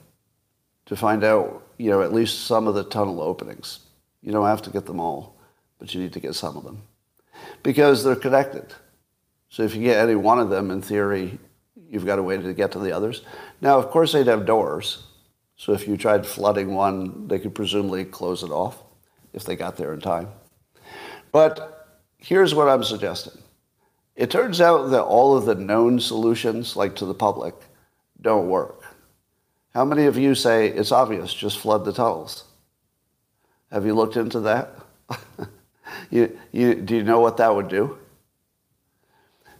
to 0.86 0.96
find 0.96 1.24
out, 1.24 1.66
you 1.78 1.90
know, 1.90 2.02
at 2.02 2.12
least 2.12 2.46
some 2.46 2.66
of 2.66 2.74
the 2.74 2.84
tunnel 2.84 3.20
openings. 3.20 3.80
You 4.22 4.32
don't 4.32 4.46
have 4.46 4.62
to 4.62 4.70
get 4.70 4.86
them 4.86 5.00
all, 5.00 5.36
but 5.78 5.94
you 5.94 6.00
need 6.00 6.12
to 6.14 6.20
get 6.20 6.34
some 6.34 6.56
of 6.56 6.64
them 6.64 6.82
because 7.62 8.02
they're 8.02 8.16
connected. 8.16 8.74
So 9.48 9.62
if 9.62 9.74
you 9.74 9.82
get 9.82 9.98
any 9.98 10.16
one 10.16 10.40
of 10.40 10.50
them, 10.50 10.70
in 10.70 10.82
theory, 10.82 11.38
you've 11.88 12.06
got 12.06 12.18
a 12.18 12.22
way 12.22 12.36
to 12.36 12.54
get 12.54 12.72
to 12.72 12.78
the 12.78 12.92
others. 12.92 13.22
Now, 13.60 13.78
of 13.78 13.90
course, 13.90 14.12
they'd 14.12 14.26
have 14.26 14.46
doors. 14.46 15.04
So 15.56 15.72
if 15.72 15.86
you 15.86 15.96
tried 15.96 16.26
flooding 16.26 16.74
one, 16.74 17.28
they 17.28 17.38
could 17.38 17.54
presumably 17.54 18.04
close 18.04 18.42
it 18.42 18.50
off 18.50 18.82
if 19.32 19.44
they 19.44 19.54
got 19.54 19.76
there 19.76 19.92
in 19.92 20.00
time. 20.00 20.28
But 21.30 22.00
here's 22.18 22.54
what 22.54 22.68
I'm 22.68 22.82
suggesting. 22.82 23.40
It 24.16 24.30
turns 24.30 24.60
out 24.60 24.90
that 24.90 25.02
all 25.02 25.36
of 25.36 25.44
the 25.44 25.54
known 25.54 26.00
solutions, 26.00 26.76
like 26.76 26.96
to 26.96 27.04
the 27.04 27.14
public, 27.14 27.54
don't 28.24 28.48
work. 28.48 28.82
How 29.74 29.84
many 29.84 30.06
of 30.06 30.16
you 30.18 30.34
say 30.34 30.68
it's 30.68 30.90
obvious, 30.90 31.32
just 31.32 31.58
flood 31.58 31.84
the 31.84 31.92
tunnels? 31.92 32.44
Have 33.70 33.84
you 33.86 33.94
looked 33.94 34.16
into 34.16 34.40
that? 34.40 34.74
you, 36.10 36.36
you, 36.50 36.74
do 36.74 36.96
you 36.96 37.04
know 37.04 37.20
what 37.20 37.36
that 37.36 37.54
would 37.54 37.68
do? 37.68 37.98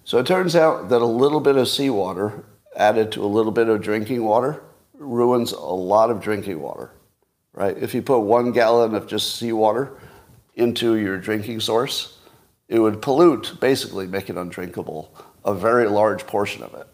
So 0.05 0.19
it 0.19 0.27
turns 0.27 0.57
out 0.57 0.89
that 0.89 1.03
a 1.03 1.07
little 1.07 1.41
bit 1.41 1.57
of 1.57 1.69
seawater 1.69 2.45
added 2.77 3.13
to 3.13 3.25
a 3.25 3.27
little 3.27 3.53
bit 3.53 3.69
of 3.69 3.83
drinking 3.83 4.25
water 4.25 4.63
ruins 4.95 5.53
a 5.53 5.61
lot 5.61 6.11
of 6.11 6.21
drinking 6.21 6.61
water, 6.61 6.91
right? 7.53 7.77
If 7.77 7.95
you 7.95 8.03
put 8.03 8.21
one 8.21 8.53
gallon 8.53 8.95
of 8.95 9.07
just 9.07 9.37
seawater 9.37 9.99
into 10.55 10.97
your 10.97 11.19
drinking 11.19 11.61
source, 11.61 12.19
it 12.69 12.79
would 12.79 13.03
pollute, 13.03 13.59
basically 13.61 14.07
make 14.07 14.31
it 14.31 14.37
undrinkable, 14.37 15.15
a 15.45 15.55
very 15.55 15.89
large 15.89 16.27
portion 16.27 16.63
of 16.63 16.73
it. 16.75 16.87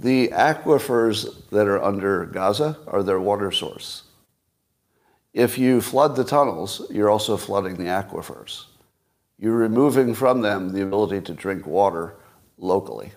The 0.00 0.28
aquifers 0.28 1.48
that 1.50 1.68
are 1.68 1.82
under 1.82 2.26
Gaza 2.26 2.78
are 2.86 3.02
their 3.02 3.20
water 3.20 3.50
source. 3.50 4.02
If 5.32 5.58
you 5.58 5.80
flood 5.80 6.16
the 6.16 6.24
tunnels, 6.24 6.86
you're 6.90 7.08
also 7.08 7.36
flooding 7.36 7.76
the 7.76 7.84
aquifers. 7.84 8.64
You're 9.38 9.56
removing 9.56 10.14
from 10.14 10.40
them 10.40 10.72
the 10.72 10.82
ability 10.82 11.22
to 11.22 11.34
drink 11.34 11.66
water 11.66 12.14
locally. 12.58 13.12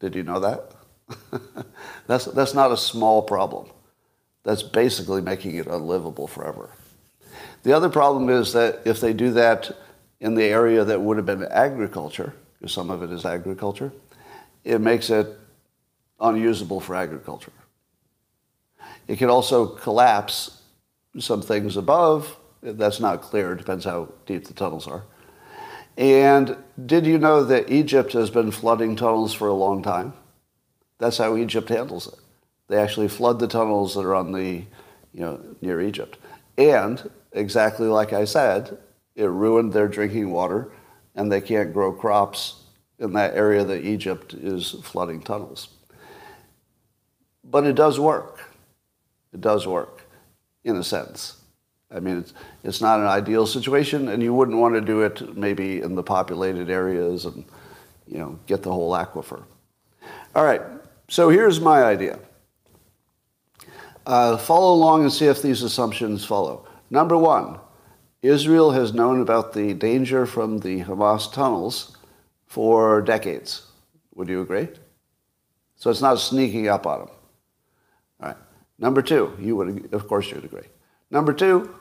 Did 0.00 0.16
you 0.16 0.22
know 0.24 0.40
that? 0.40 0.72
that's, 2.06 2.24
that's 2.26 2.54
not 2.54 2.72
a 2.72 2.76
small 2.76 3.22
problem. 3.22 3.70
That's 4.42 4.62
basically 4.62 5.20
making 5.20 5.56
it 5.56 5.66
unlivable 5.66 6.26
forever. 6.26 6.70
The 7.62 7.72
other 7.72 7.88
problem 7.88 8.28
is 8.28 8.52
that 8.54 8.80
if 8.84 9.00
they 9.00 9.12
do 9.12 9.30
that 9.32 9.70
in 10.20 10.34
the 10.34 10.44
area 10.44 10.84
that 10.84 11.00
would 11.00 11.16
have 11.16 11.26
been 11.26 11.44
agriculture, 11.44 12.34
because 12.58 12.72
some 12.72 12.90
of 12.90 13.02
it 13.02 13.12
is 13.12 13.24
agriculture, 13.24 13.92
it 14.64 14.80
makes 14.80 15.10
it 15.10 15.38
unusable 16.20 16.80
for 16.80 16.94
agriculture. 16.94 17.52
It 19.08 19.18
can 19.18 19.28
also 19.28 19.66
collapse 19.66 20.62
some 21.18 21.42
things 21.42 21.76
above. 21.76 22.38
That's 22.62 23.00
not 23.00 23.22
clear. 23.22 23.52
It 23.52 23.58
depends 23.58 23.84
how 23.84 24.12
deep 24.26 24.46
the 24.46 24.54
tunnels 24.54 24.86
are. 24.86 25.04
And 25.98 26.56
did 26.86 27.04
you 27.04 27.18
know 27.18 27.44
that 27.44 27.70
Egypt 27.70 28.12
has 28.12 28.30
been 28.30 28.50
flooding 28.50 28.96
tunnels 28.96 29.34
for 29.34 29.48
a 29.48 29.54
long 29.54 29.82
time? 29.82 30.14
That's 30.98 31.18
how 31.18 31.36
Egypt 31.36 31.68
handles 31.68 32.06
it. 32.06 32.14
They 32.68 32.78
actually 32.78 33.08
flood 33.08 33.40
the 33.40 33.48
tunnels 33.48 33.94
that 33.94 34.04
are 34.04 34.14
on 34.14 34.32
the, 34.32 34.64
you 35.12 35.20
know, 35.20 35.40
near 35.60 35.80
Egypt. 35.80 36.18
And 36.56 37.10
exactly 37.32 37.88
like 37.88 38.12
I 38.12 38.24
said, 38.24 38.78
it 39.14 39.24
ruined 39.24 39.72
their 39.72 39.88
drinking 39.88 40.30
water, 40.30 40.72
and 41.14 41.30
they 41.30 41.40
can't 41.40 41.72
grow 41.74 41.92
crops 41.92 42.61
in 43.02 43.12
that 43.14 43.34
area 43.34 43.64
that 43.64 43.84
Egypt 43.84 44.32
is 44.32 44.76
flooding 44.84 45.20
tunnels. 45.20 45.68
But 47.44 47.66
it 47.66 47.74
does 47.74 47.98
work. 47.98 48.48
It 49.34 49.40
does 49.40 49.66
work, 49.66 50.02
in 50.62 50.76
a 50.76 50.84
sense. 50.84 51.38
I 51.90 51.98
mean, 52.00 52.18
it's, 52.18 52.32
it's 52.62 52.80
not 52.80 53.00
an 53.00 53.06
ideal 53.06 53.46
situation, 53.46 54.08
and 54.08 54.22
you 54.22 54.32
wouldn't 54.32 54.56
want 54.56 54.74
to 54.74 54.80
do 54.80 55.02
it 55.02 55.36
maybe 55.36 55.82
in 55.82 55.96
the 55.96 56.02
populated 56.02 56.70
areas 56.70 57.24
and, 57.24 57.44
you 58.06 58.18
know, 58.18 58.38
get 58.46 58.62
the 58.62 58.72
whole 58.72 58.92
aquifer. 58.92 59.42
All 60.34 60.44
right, 60.44 60.62
so 61.08 61.28
here's 61.28 61.60
my 61.60 61.82
idea. 61.82 62.20
Uh, 64.06 64.36
follow 64.36 64.74
along 64.74 65.02
and 65.02 65.12
see 65.12 65.26
if 65.26 65.42
these 65.42 65.62
assumptions 65.62 66.24
follow. 66.24 66.66
Number 66.90 67.16
one, 67.16 67.58
Israel 68.22 68.70
has 68.70 68.94
known 68.94 69.20
about 69.20 69.52
the 69.52 69.74
danger 69.74 70.24
from 70.24 70.60
the 70.60 70.82
Hamas 70.84 71.32
tunnels 71.32 71.96
for 72.52 73.00
decades. 73.00 73.62
Would 74.14 74.28
you 74.28 74.42
agree? 74.42 74.68
So 75.74 75.88
it's 75.88 76.02
not 76.02 76.16
sneaking 76.16 76.68
up 76.68 76.86
on 76.86 76.98
them. 76.98 77.08
All 78.20 78.28
right. 78.28 78.36
Number 78.78 79.00
two, 79.00 79.34
you 79.40 79.56
would, 79.56 79.88
of 79.94 80.06
course, 80.06 80.28
you 80.28 80.34
would 80.34 80.44
agree. 80.44 80.68
Number 81.10 81.32
two, 81.32 81.74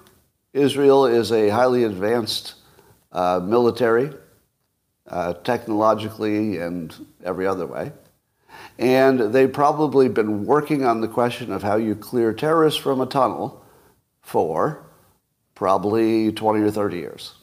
Israel 0.53 1.07
is 1.07 1.33
a 1.33 1.49
highly 1.49 1.83
advanced 1.83 2.53
uh, 3.11 3.41
military, 3.43 4.13
uh, 5.07 5.33
technologically 5.43 6.59
and 6.59 7.05
every 7.21 7.45
other 7.45 7.65
way. 7.65 7.91
And 8.79 9.19
they've 9.19 9.51
probably 9.51 10.07
been 10.07 10.45
working 10.45 10.85
on 10.85 11.01
the 11.01 11.09
question 11.09 11.51
of 11.51 11.63
how 11.63 11.75
you 11.75 11.95
clear 11.95 12.31
terrorists 12.31 12.79
from 12.79 13.01
a 13.01 13.05
tunnel 13.05 13.61
for 14.21 14.85
probably 15.53 16.31
20 16.31 16.61
or 16.61 16.71
30 16.71 16.95
years. 16.95 17.33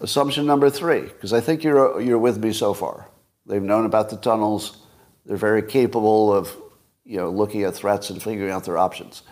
Assumption 0.00 0.46
number 0.46 0.68
three, 0.68 1.02
because 1.02 1.32
I 1.32 1.40
think 1.40 1.64
you're, 1.64 2.00
you're 2.00 2.18
with 2.18 2.38
me 2.38 2.52
so 2.52 2.74
far. 2.74 3.08
They've 3.46 3.62
known 3.62 3.86
about 3.86 4.10
the 4.10 4.16
tunnels. 4.16 4.78
They're 5.24 5.36
very 5.36 5.62
capable 5.62 6.32
of 6.32 6.54
you 7.04 7.16
know, 7.16 7.30
looking 7.30 7.62
at 7.62 7.74
threats 7.74 8.10
and 8.10 8.22
figuring 8.22 8.50
out 8.50 8.64
their 8.64 8.76
options. 8.76 9.22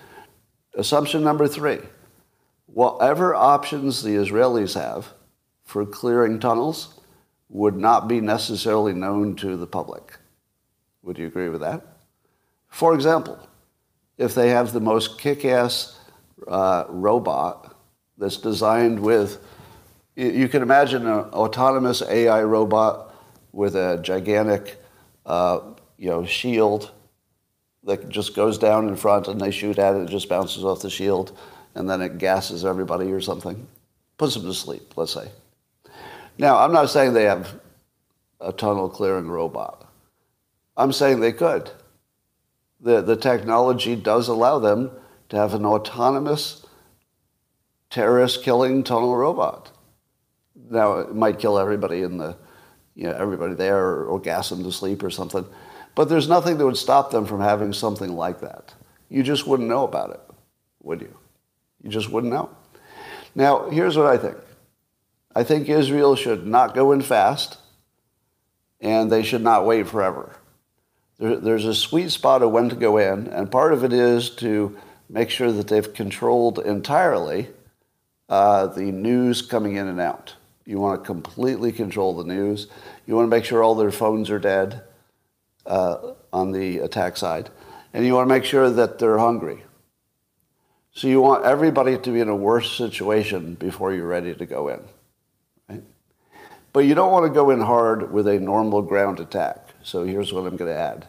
Assumption 0.75 1.23
number 1.23 1.49
three, 1.49 1.81
whatever 2.67 3.35
options 3.35 4.03
the 4.03 4.11
Israelis 4.11 4.75
have 4.75 5.13
for 5.65 5.85
clearing 5.85 6.39
tunnels 6.39 7.01
would 7.49 7.77
not 7.77 8.09
be 8.09 8.21
necessarily 8.21 8.93
known 8.93 9.37
to 9.37 9.57
the 9.57 9.67
public. 9.67 10.19
Would 11.03 11.19
you 11.19 11.27
agree 11.27 11.49
with 11.49 11.61
that? 11.61 11.85
For 12.69 12.95
example, 12.95 13.39
if 14.19 14.35
they 14.35 14.51
have 14.51 14.73
the 14.73 14.81
most 14.81 15.19
kick-ass 15.19 15.99
uh, 16.49 16.85
robot 16.89 17.77
that's 18.17 18.37
designed 18.37 19.01
with, 19.01 19.39
you, 20.17 20.49
can 20.49 20.63
imagine 20.63 21.07
an 21.07 21.21
autonomous 21.33 22.03
AI 22.03 22.43
robot 22.43 23.15
with 23.53 23.75
a 23.77 23.99
gigantic, 24.03 24.81
uh, 25.27 25.61
you 25.99 26.09
know, 26.09 26.25
shield 26.25 26.91
that 27.85 28.09
just 28.09 28.35
goes 28.35 28.59
down 28.59 28.89
in 28.89 28.97
front 28.97 29.29
and 29.29 29.41
they 29.41 29.51
shoot 29.51 29.79
at 29.79 29.95
it, 29.95 30.03
it 30.03 30.09
just 30.09 30.29
bounces 30.29 30.65
off 30.65 30.81
the 30.83 30.91
shield, 30.91 31.37
and 31.75 31.89
then 31.89 32.01
it 32.01 32.19
gasses 32.19 32.65
everybody 32.65 33.11
or 33.13 33.21
something. 33.21 33.67
Puts 34.17 34.35
them 34.35 34.45
to 34.45 34.55
sleep, 34.55 34.97
let's 34.97 35.13
say. 35.13 35.29
Now, 36.39 36.59
I'm 36.59 36.73
not 36.73 36.91
saying 36.91 37.13
they 37.13 37.25
have 37.25 37.61
a 38.41 38.53
tunnel 38.53 38.89
clearing 38.89 39.29
robot. 39.29 39.91
I'm 40.77 40.93
saying 40.93 41.21
they 41.21 41.33
could. 41.33 41.71
The, 42.81 43.01
the 43.01 43.17
technology 43.17 43.97
does 43.97 44.29
allow 44.29 44.59
them 44.59 44.91
to 45.29 45.37
have 45.37 45.55
an 45.55 45.65
autonomous 45.65 46.67
terrorist 47.91 48.43
killing 48.43 48.83
tunnel 48.83 49.17
robot. 49.17 49.71
Now, 50.71 50.99
it 50.99 51.15
might 51.15 51.39
kill 51.39 51.59
everybody 51.59 52.03
in 52.03 52.19
the, 52.19 52.37
you 52.95 53.05
know, 53.05 53.13
everybody 53.13 53.55
there 53.55 53.79
or, 53.79 54.07
or 54.07 54.21
gas 54.21 54.49
them 54.49 54.65
to 54.65 54.73
sleep 54.73 55.03
or 55.03 55.11
something. 55.11 55.45
But 55.95 56.09
there's 56.09 56.29
nothing 56.29 56.59
that 56.59 56.65
would 56.65 56.77
stop 56.77 57.11
them 57.11 57.27
from 57.27 57.41
having 57.41 57.73
something 57.73 58.17
like 58.17 58.41
that. 58.41 58.75
You 59.09 59.23
just 59.23 59.47
wouldn't 59.47 59.69
know 59.69 59.85
about 59.85 60.11
it, 60.11 60.21
would 60.83 61.01
you? 61.01 61.17
You 61.83 61.91
just 61.91 62.11
wouldn't 62.11 62.33
know. 62.33 62.51
Now, 63.35 63.69
here's 63.71 63.97
what 63.97 64.07
I 64.07 64.17
think. 64.17 64.37
I 65.37 65.45
think 65.45 65.69
Israel 65.69 66.17
should 66.17 66.47
not 66.47 66.75
go 66.75 66.93
in 66.93 67.03
fast, 67.03 67.59
and 68.81 69.11
they 69.11 69.23
should 69.23 69.43
not 69.43 69.67
wait 69.67 69.89
forever. 69.89 70.37
There, 71.19 71.37
there's 71.37 71.67
a 71.67 71.75
sweet 71.75 72.11
spot 72.11 72.43
of 72.43 72.51
when 72.51 72.69
to 72.71 72.77
go 72.77 72.97
in, 72.97 73.27
and 73.29 73.51
part 73.51 73.73
of 73.73 73.85
it 73.85 73.93
is 73.93 74.31
to 74.37 74.77
make 75.09 75.31
sure 75.31 75.53
that 75.53 75.69
they've 75.69 75.93
controlled 75.95 76.59
entirely 76.61 77.49
uh, 78.29 78.67
the 78.69 78.91
news 78.93 79.43
coming 79.43 79.77
in 79.77 79.87
and 79.87 80.01
out. 80.01 80.35
You 80.67 80.79
want 80.79 81.03
to 81.03 81.07
completely 81.07 81.73
control 81.73 82.15
the 82.15 82.25
news. 82.25 82.69
You 83.07 83.15
want 83.15 83.27
to 83.27 83.37
make 83.37 83.45
sure 83.45 83.63
all 83.63 83.75
their 83.75 83.91
phones 83.91 84.31
are 84.31 84.39
dead 84.39 84.83
uh, 85.67 86.15
on 86.33 86.53
the 86.53 86.79
attack 86.79 87.17
side. 87.17 87.51
And 87.93 88.05
you 88.05 88.15
want 88.15 88.29
to 88.29 88.35
make 88.35 88.45
sure 88.45 88.71
that 88.71 88.99
they're 88.99 89.19
hungry. 89.19 89.63
So 90.93 91.09
you 91.09 91.21
want 91.21 91.45
everybody 91.45 91.99
to 91.99 92.11
be 92.11 92.21
in 92.21 92.29
a 92.29 92.37
worse 92.37 92.77
situation 92.77 93.55
before 93.55 93.93
you're 93.93 94.07
ready 94.07 94.35
to 94.35 94.47
go 94.47 94.69
in. 94.69 94.81
Right? 95.69 95.83
But 96.73 96.81
you 96.81 96.95
don't 96.95 97.13
want 97.13 97.27
to 97.27 97.35
go 97.35 97.51
in 97.51 97.61
hard 97.61 98.13
with 98.13 98.27
a 98.27 98.39
normal 98.39 98.81
ground 98.81 99.21
attack. 99.21 99.69
So 99.83 100.05
here's 100.05 100.33
what 100.33 100.47
I'm 100.47 100.57
going 100.57 100.73
to 100.73 100.79
add. 100.79 101.09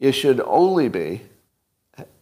It 0.00 0.12
should 0.12 0.40
only 0.40 0.88
be 0.88 1.22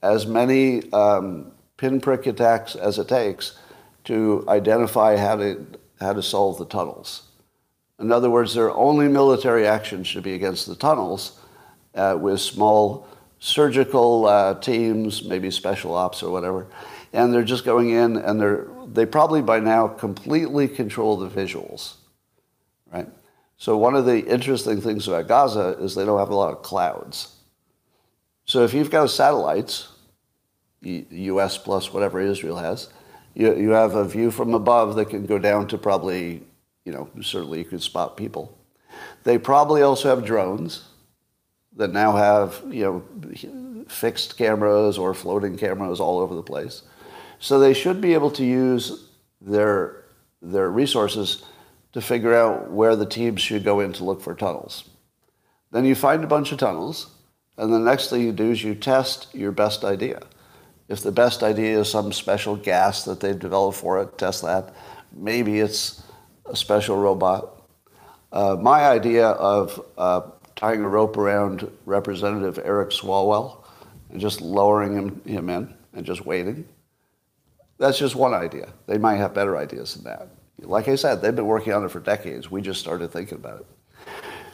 as 0.02 0.26
many 0.26 0.90
um, 0.92 1.52
pinprick 1.76 2.26
attacks 2.26 2.74
as 2.74 2.98
it 2.98 3.08
takes 3.08 3.58
to 4.04 4.44
identify 4.48 5.16
how 5.16 5.37
to, 5.37 5.66
how 6.00 6.12
to 6.12 6.22
solve 6.22 6.59
the 6.59 6.66
tunnels. 6.66 7.22
In 7.98 8.11
other 8.11 8.30
words, 8.30 8.54
their 8.54 8.72
only 8.72 9.09
military 9.09 9.66
action 9.66 10.04
should 10.04 10.24
be 10.24 10.35
against 10.35 10.66
the 10.66 10.74
tunnels 10.74 11.38
uh, 11.94 12.16
with 12.20 12.40
small 12.40 13.07
surgical 13.38 14.26
uh, 14.26 14.54
teams, 14.54 15.24
maybe 15.24 15.50
special 15.50 15.94
ops 15.94 16.22
or 16.22 16.30
whatever, 16.30 16.66
and 17.12 17.33
they're 17.33 17.44
just 17.44 17.64
going 17.64 17.90
in 17.90 18.16
and 18.16 18.40
they're 18.40 18.66
they 18.92 19.07
probably 19.07 19.42
by 19.42 19.61
now 19.61 19.88
completely 19.88 20.68
control 20.68 21.16
the 21.16 21.28
visuals, 21.28 21.94
right? 22.92 23.09
So 23.57 23.76
one 23.76 23.94
of 23.94 24.04
the 24.04 24.24
interesting 24.26 24.80
things 24.80 25.09
about 25.09 25.28
Gaza 25.28 25.76
is 25.80 25.94
they 25.94 26.04
don't 26.04 26.18
have 26.18 26.30
a 26.30 26.35
lot 26.35 26.52
of 26.52 26.62
clouds. 26.62 27.37
So 28.44 28.62
if 28.64 28.74
you've 28.74 28.90
got 28.90 29.09
satellites, 29.11 29.88
U.S. 30.83 31.57
plus 31.57 31.92
whatever 31.92 32.20
Israel 32.20 32.57
has, 32.57 32.90
you, 33.35 33.57
you 33.57 33.70
have 33.70 33.94
a 33.94 34.05
view 34.05 34.31
from 34.31 34.55
above 34.55 34.97
that 34.97 35.11
can 35.11 35.27
go 35.27 35.38
down 35.38 35.66
to 35.68 35.79
probably, 35.79 36.42
you 36.85 36.92
know, 36.92 37.09
certainly 37.20 37.59
you 37.59 37.64
could 37.64 37.83
spot 37.83 38.16
people. 38.16 38.57
They 39.25 39.38
probably 39.38 39.83
also 39.83 40.09
have 40.14 40.25
drones 40.25 40.85
that 41.77 41.92
now 41.92 42.16
have 42.16 42.62
you 42.70 42.85
know 42.85 43.85
fixed 43.88 44.37
cameras 44.37 44.97
or 44.97 45.12
floating 45.14 45.57
cameras 45.57 46.01
all 46.01 46.18
over 46.18 46.35
the 46.35 46.42
place. 46.42 46.83
So 47.38 47.59
they 47.59 47.75
should 47.75 48.01
be 48.01 48.14
able 48.14 48.31
to 48.33 48.44
use 48.44 49.09
their 49.40 50.05
their 50.40 50.70
resources 50.70 51.44
to 51.92 52.01
figure 52.01 52.35
out 52.35 52.70
where 52.70 52.97
the 52.97 53.07
teams 53.07 53.40
should 53.40 53.64
go 53.64 53.81
in 53.81 53.92
to 53.94 54.05
look 54.05 54.20
for 54.20 54.35
tunnels. 54.35 54.88
Then 55.70 55.85
you 55.85 55.94
find 55.94 56.23
a 56.23 56.29
bunch 56.29 56.53
of 56.53 56.59
tunnels, 56.59 57.09
and 57.57 57.73
the 57.73 57.79
next 57.79 58.11
thing 58.11 58.23
you 58.23 58.33
do 58.33 58.51
is 58.51 58.62
you 58.62 58.75
test 58.75 59.35
your 59.35 59.53
best 59.53 59.85
idea. 59.85 60.23
If 60.88 61.01
the 61.01 61.12
best 61.12 61.42
idea 61.42 61.81
is 61.81 61.90
some 61.90 62.12
special 62.12 62.57
gas 62.57 63.05
that 63.05 63.20
they've 63.20 63.38
developed 63.38 63.79
for 63.79 64.03
it, 64.03 64.18
test 64.18 64.42
that. 64.42 64.75
Maybe 65.12 65.61
it's 65.61 66.03
a 66.47 66.55
special 66.55 66.97
robot. 66.97 67.62
Uh, 68.33 68.57
my 68.61 68.87
idea 68.87 69.29
of 69.29 69.81
uh, 69.97 70.23
tying 70.57 70.83
a 70.83 70.88
rope 70.88 71.16
around 71.16 71.70
Representative 71.87 72.59
Eric 72.64 72.90
Swalwell 72.90 73.64
and 74.11 74.20
just 74.20 74.40
lowering 74.40 74.94
him, 74.94 75.23
him 75.25 75.49
in 75.49 75.75
and 75.94 76.05
just 76.05 76.27
waiting. 76.27 76.66
That's 77.79 77.99
just 77.99 78.14
one 78.14 78.35
idea. 78.35 78.73
They 78.87 78.99
might 78.99 79.16
have 79.16 79.35
better 79.35 79.57
ideas 79.57 79.94
than 79.94 80.05
that. 80.05 80.29
Like 80.61 80.88
I 80.88 80.94
said, 80.94 81.20
they've 81.20 81.35
been 81.35 81.47
working 81.47 81.73
on 81.73 81.85
it 81.85 81.90
for 81.90 82.01
decades. 82.01 82.51
We 82.51 82.62
just 82.62 82.81
started 82.81 83.11
thinking 83.11 83.38
about 83.38 83.61
it. 83.61 83.66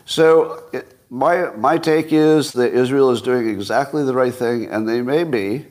So 0.04 0.64
it, 0.72 0.96
my, 1.10 1.50
my 1.56 1.76
take 1.78 2.12
is 2.12 2.52
that 2.52 2.72
Israel 2.72 3.10
is 3.10 3.20
doing 3.20 3.48
exactly 3.48 4.04
the 4.04 4.14
right 4.14 4.34
thing, 4.34 4.66
and 4.66 4.88
they 4.88 5.02
may 5.02 5.24
be, 5.24 5.66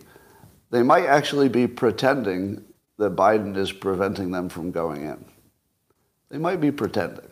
they 0.72 0.84
might 0.84 1.06
actually 1.06 1.50
be 1.50 1.68
pretending 1.68 2.64
that 2.98 3.16
Biden 3.16 3.56
is 3.58 3.72
preventing 3.72 4.32
them 4.32 4.50
from 4.50 4.72
going 4.72 5.04
in. 5.04 5.26
They 6.30 6.38
might 6.38 6.62
be 6.62 6.72
pretending. 6.72 7.26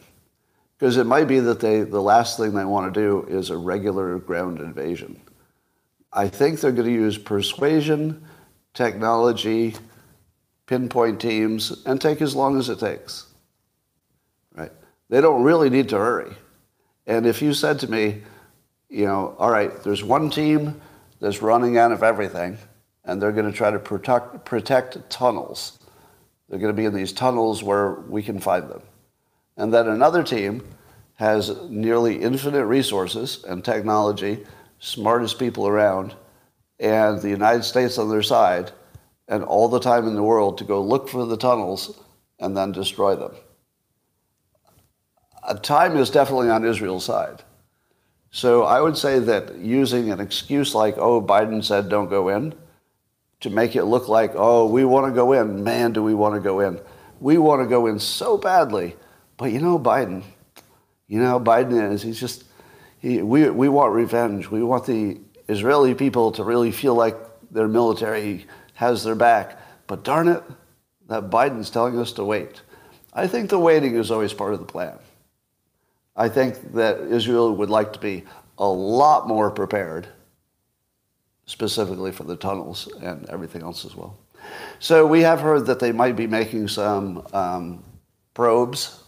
Because 0.77 0.97
it 0.97 1.05
might 1.05 1.27
be 1.27 1.39
that 1.39 1.59
they, 1.59 1.81
the 1.81 2.01
last 2.01 2.37
thing 2.37 2.53
they 2.53 2.65
want 2.65 2.93
to 2.93 2.99
do 2.99 3.25
is 3.27 3.49
a 3.49 3.57
regular 3.57 4.17
ground 4.19 4.59
invasion. 4.59 5.19
I 6.13 6.27
think 6.27 6.59
they're 6.59 6.71
going 6.71 6.87
to 6.87 6.93
use 6.93 7.17
persuasion, 7.17 8.23
technology, 8.73 9.75
pinpoint 10.67 11.19
teams, 11.19 11.83
and 11.85 11.99
take 11.99 12.21
as 12.21 12.35
long 12.35 12.57
as 12.57 12.69
it 12.69 12.79
takes. 12.79 13.25
Right? 14.55 14.71
They 15.09 15.21
don't 15.21 15.43
really 15.43 15.69
need 15.69 15.89
to 15.89 15.97
hurry. 15.97 16.33
And 17.07 17.25
if 17.25 17.41
you 17.41 17.53
said 17.53 17.79
to 17.79 17.89
me, 17.89 18.21
you 18.89 19.05
know, 19.05 19.35
all 19.39 19.51
right, 19.51 19.83
there's 19.83 20.03
one 20.03 20.29
team 20.29 20.79
that's 21.19 21.41
running 21.41 21.77
out 21.77 21.91
of 21.91 22.03
everything, 22.03 22.57
and 23.07 23.19
they're 23.19 23.31
going 23.31 23.51
to 23.51 23.57
try 23.57 23.71
to 23.71 23.79
protect, 23.79 24.45
protect 24.45 25.09
tunnels. 25.09 25.79
They're 26.47 26.59
going 26.59 26.75
to 26.75 26.79
be 26.79 26.85
in 26.85 26.93
these 26.93 27.11
tunnels 27.11 27.63
where 27.63 27.93
we 28.07 28.21
can 28.21 28.39
find 28.39 28.69
them 28.69 28.83
and 29.57 29.73
then 29.73 29.87
another 29.87 30.23
team 30.23 30.63
has 31.15 31.59
nearly 31.63 32.21
infinite 32.21 32.65
resources 32.65 33.43
and 33.43 33.65
technology, 33.65 34.45
smartest 34.79 35.39
people 35.39 35.67
around, 35.67 36.15
and 36.79 37.19
the 37.19 37.29
United 37.29 37.63
States 37.63 37.97
on 37.97 38.09
their 38.09 38.21
side, 38.21 38.71
and 39.27 39.43
all 39.43 39.67
the 39.67 39.79
time 39.79 40.07
in 40.07 40.15
the 40.15 40.23
world 40.23 40.59
to 40.59 40.63
go 40.63 40.81
look 40.81 41.09
for 41.09 41.25
the 41.25 41.35
tunnels 41.35 41.99
and 42.39 42.55
then 42.55 42.71
destroy 42.71 43.15
them. 43.15 43.35
Time 45.63 45.97
is 45.97 46.11
definitely 46.11 46.49
on 46.49 46.63
Israel's 46.63 47.05
side. 47.05 47.41
So 48.29 48.63
I 48.63 48.79
would 48.79 48.97
say 48.97 49.17
that 49.19 49.55
using 49.55 50.11
an 50.11 50.19
excuse 50.19 50.75
like, 50.75 50.97
oh, 50.97 51.21
Biden 51.21 51.63
said 51.63 51.89
don't 51.89 52.09
go 52.09 52.29
in, 52.29 52.53
to 53.41 53.49
make 53.49 53.75
it 53.75 53.85
look 53.85 54.07
like, 54.07 54.31
oh, 54.35 54.67
we 54.67 54.85
want 54.85 55.05
to 55.07 55.11
go 55.11 55.33
in. 55.33 55.63
Man, 55.63 55.93
do 55.93 56.03
we 56.03 56.13
want 56.13 56.35
to 56.35 56.41
go 56.41 56.59
in. 56.59 56.79
We 57.19 57.37
want 57.37 57.61
to 57.61 57.67
go 57.67 57.87
in 57.87 57.99
so 57.99 58.37
badly 58.37 58.95
but 59.37 59.51
you 59.51 59.59
know, 59.59 59.79
Biden, 59.79 60.23
you 61.07 61.19
know, 61.19 61.39
Biden 61.39 61.93
is, 61.93 62.01
he's 62.01 62.19
just, 62.19 62.43
he, 62.99 63.21
we, 63.21 63.49
we 63.49 63.69
want 63.69 63.93
revenge. 63.93 64.49
We 64.49 64.63
want 64.63 64.85
the 64.85 65.19
Israeli 65.47 65.93
people 65.93 66.31
to 66.33 66.43
really 66.43 66.71
feel 66.71 66.95
like 66.95 67.15
their 67.51 67.67
military 67.67 68.47
has 68.73 69.03
their 69.03 69.15
back. 69.15 69.59
But 69.85 70.03
darn 70.03 70.27
it, 70.27 70.43
that 71.07 71.29
Biden's 71.29 71.69
telling 71.69 71.97
us 71.99 72.11
to 72.13 72.25
wait. 72.25 72.61
I 73.13 73.27
think 73.27 73.49
the 73.49 73.59
waiting 73.59 73.95
is 73.95 74.11
always 74.11 74.33
part 74.33 74.53
of 74.53 74.59
the 74.59 74.65
plan. 74.65 74.97
I 76.15 76.29
think 76.29 76.73
that 76.73 76.99
Israel 76.99 77.55
would 77.55 77.69
like 77.69 77.93
to 77.93 77.99
be 77.99 78.23
a 78.57 78.67
lot 78.67 79.27
more 79.27 79.51
prepared, 79.51 80.07
specifically 81.47 82.11
for 82.13 82.25
the 82.25 82.37
tunnels 82.37 82.87
and 83.01 83.27
everything 83.29 83.63
else 83.63 83.85
as 83.85 83.95
well. 83.95 84.17
So 84.79 85.07
we 85.07 85.21
have 85.21 85.41
heard 85.41 85.65
that 85.67 85.79
they 85.79 85.91
might 85.91 86.15
be 86.15 86.27
making 86.27 86.69
some 86.69 87.27
um, 87.33 87.83
probes 88.35 89.03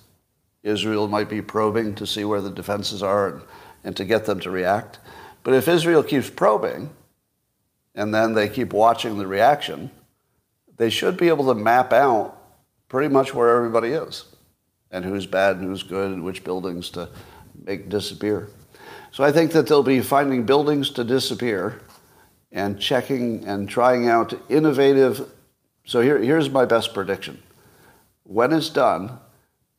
Israel 0.63 1.07
might 1.07 1.29
be 1.29 1.41
probing 1.41 1.95
to 1.95 2.07
see 2.07 2.25
where 2.25 2.41
the 2.41 2.51
defenses 2.51 3.03
are 3.03 3.29
and, 3.29 3.41
and 3.85 3.97
to 3.97 4.05
get 4.05 4.25
them 4.25 4.41
to 4.41 4.51
react. 4.51 4.99
But 5.43 5.53
if 5.53 5.67
Israel 5.69 6.03
keeps 6.03 6.29
probing 6.29 6.89
and 7.95 8.13
then 8.13 8.33
they 8.33 8.49
keep 8.49 8.73
watching 8.73 9.17
the 9.17 9.27
reaction, 9.27 9.91
they 10.77 10.89
should 10.89 11.17
be 11.17 11.29
able 11.29 11.47
to 11.47 11.55
map 11.55 11.93
out 11.93 12.37
pretty 12.89 13.09
much 13.09 13.33
where 13.33 13.55
everybody 13.55 13.89
is. 13.91 14.25
and 14.91 15.05
who's 15.05 15.25
bad 15.25 15.57
and 15.57 15.65
who's 15.65 15.83
good 15.83 16.11
and 16.11 16.23
which 16.23 16.43
buildings 16.43 16.89
to 16.91 17.09
make 17.65 17.89
disappear. 17.89 18.49
So 19.11 19.23
I 19.23 19.31
think 19.31 19.51
that 19.51 19.67
they'll 19.67 19.83
be 19.83 20.01
finding 20.01 20.45
buildings 20.45 20.89
to 20.91 21.03
disappear 21.03 21.81
and 22.51 22.79
checking 22.79 23.45
and 23.45 23.69
trying 23.69 24.07
out 24.07 24.33
innovative. 24.49 25.29
So 25.85 26.01
here, 26.01 26.19
here's 26.19 26.49
my 26.49 26.65
best 26.65 26.93
prediction. 26.93 27.41
When 28.23 28.53
it's 28.53 28.69
done, 28.69 29.19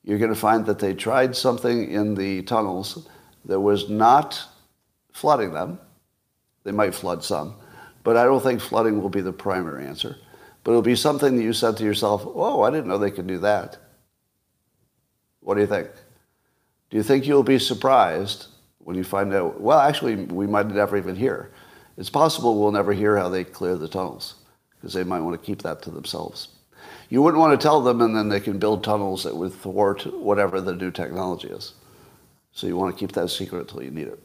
you're 0.05 0.19
going 0.19 0.33
to 0.33 0.39
find 0.39 0.67
that 0.67 0.79
they 0.79 0.95
tried 0.95 1.37
something 1.37 1.91
in 1.91 2.15
the 2.15 2.43
tunnels 2.43 3.09
that 3.45 3.61
was 3.61 3.89
not 3.89 4.43
flooding 5.13 5.53
them. 5.53 5.79
They 6.65 6.73
might 6.73 6.95
flood 6.95 7.25
some, 7.25 7.55
but 8.05 8.17
I 8.17 8.25
don't 8.25 8.43
think 8.43 8.61
flooding 8.61 9.01
will 9.01 9.09
be 9.09 9.21
the 9.21 9.33
primary 9.33 9.87
answer. 9.87 10.17
But 10.63 10.73
it'll 10.73 10.83
be 10.83 10.97
something 10.97 11.37
that 11.37 11.43
you 11.43 11.53
said 11.53 11.77
to 11.79 11.85
yourself, 11.85 12.23
oh, 12.27 12.63
I 12.63 12.71
didn't 12.71 12.89
know 12.89 12.99
they 12.99 13.11
could 13.11 13.27
do 13.27 13.39
that. 13.39 13.79
What 15.41 15.55
do 15.55 15.63
you 15.63 15.67
think? 15.67 15.89
Do 16.91 16.97
you 16.97 17.03
think 17.03 17.27
you'll 17.27 17.43
be 17.43 17.59
surprised 17.59 18.49
when 18.79 18.97
you 18.97 19.05
find 19.05 19.33
out? 19.33 19.61
Well, 19.61 19.79
actually, 19.79 20.17
we 20.17 20.47
might 20.47 20.67
never 20.67 20.97
even 20.97 21.17
hear. 21.17 21.51
It's 21.97 22.11
possible 22.11 22.59
we'll 22.61 22.73
never 22.73 22.93
hear 22.93 23.17
how 23.17 23.29
they 23.29 23.45
clear 23.45 23.77
the 23.77 23.89
tunnels 23.89 24.37
because 24.77 24.95
they 24.95 25.05
might 25.05 25.21
want 25.21 25.41
to 25.41 25.47
keep 25.47 25.63
that 25.63 25.83
to 25.83 25.91
themselves. 25.91 26.49
You 27.11 27.23
wouldn't 27.23 27.41
want 27.41 27.59
to 27.59 27.63
tell 27.63 27.81
them, 27.81 28.01
and 28.01 28.17
then 28.17 28.29
they 28.29 28.41
can 28.41 28.59
build 28.59 28.83
tunnels 28.85 29.25
that 29.25 29.37
would 29.37 29.53
thwart 29.53 30.03
whatever 30.15 30.61
the 30.61 30.75
new 30.75 30.91
technology 30.91 31.49
is. 31.49 31.75
So 32.53 32.67
you 32.67 32.77
want 32.77 32.95
to 32.95 32.99
keep 32.99 33.13
that 33.13 33.29
secret 33.29 33.61
until 33.61 33.83
you 33.83 33.91
need 33.91 34.09
it. 34.09 34.23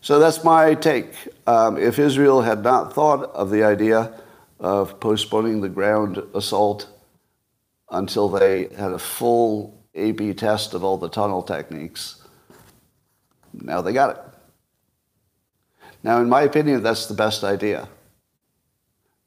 So 0.00 0.18
that's 0.18 0.42
my 0.42 0.74
take. 0.74 1.14
Um, 1.46 1.76
if 1.76 1.98
Israel 1.98 2.42
had 2.42 2.62
not 2.62 2.92
thought 2.92 3.30
of 3.34 3.50
the 3.50 3.62
idea 3.64 4.12
of 4.58 4.98
postponing 5.00 5.60
the 5.60 5.68
ground 5.68 6.22
assault 6.34 6.88
until 7.90 8.28
they 8.28 8.68
had 8.76 8.92
a 8.92 8.98
full 8.98 9.84
A-B 9.94 10.34
test 10.34 10.74
of 10.74 10.82
all 10.82 10.98
the 10.98 11.08
tunnel 11.08 11.42
techniques, 11.42 12.22
now 13.52 13.80
they 13.80 13.92
got 13.92 14.16
it. 14.16 14.31
Now, 16.02 16.20
in 16.20 16.28
my 16.28 16.42
opinion, 16.42 16.82
that's 16.82 17.06
the 17.06 17.14
best 17.14 17.44
idea. 17.44 17.88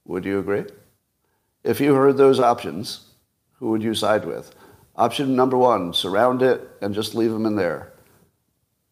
Would 0.06 0.26
you 0.26 0.40
agree? 0.40 0.66
If 1.64 1.80
you 1.80 1.96
heard 1.96 2.18
those 2.18 2.40
options, 2.40 3.08
who 3.54 3.70
would 3.72 3.82
you 3.82 3.94
side 3.94 4.26
with? 4.26 4.54
Option 4.96 5.36
number 5.36 5.58
one, 5.58 5.94
surround 5.94 6.42
it 6.42 6.62
and 6.82 6.94
just 6.94 7.16
leave 7.16 7.32
them 7.32 7.46
in 7.46 7.56
there. 7.56 7.92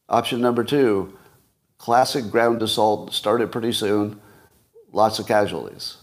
Option 0.10 0.42
number 0.42 0.64
two, 0.64 1.18
classic 1.78 2.30
ground 2.32 2.62
assault, 2.62 3.14
start 3.14 3.42
it 3.42 3.52
pretty 3.52 3.72
soon, 3.72 4.20
lots 4.92 5.20
of 5.20 5.28
casualties. 5.28 5.98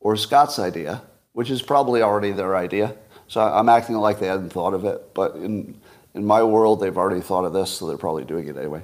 Or 0.00 0.16
Scott's 0.16 0.58
idea, 0.58 1.02
which 1.32 1.50
is 1.50 1.62
probably 1.62 2.02
already 2.02 2.32
their 2.32 2.56
idea. 2.56 2.94
So 3.26 3.40
I'm 3.40 3.68
acting 3.68 3.96
like 3.96 4.20
they 4.20 4.26
hadn't 4.26 4.50
thought 4.50 4.74
of 4.74 4.84
it, 4.84 5.14
but 5.14 5.36
in, 5.36 5.80
in 6.14 6.24
my 6.24 6.42
world, 6.42 6.80
they've 6.80 6.96
already 6.96 7.20
thought 7.20 7.44
of 7.44 7.52
this, 7.52 7.70
so 7.70 7.86
they're 7.86 7.96
probably 7.96 8.24
doing 8.24 8.46
it 8.48 8.56
anyway. 8.56 8.82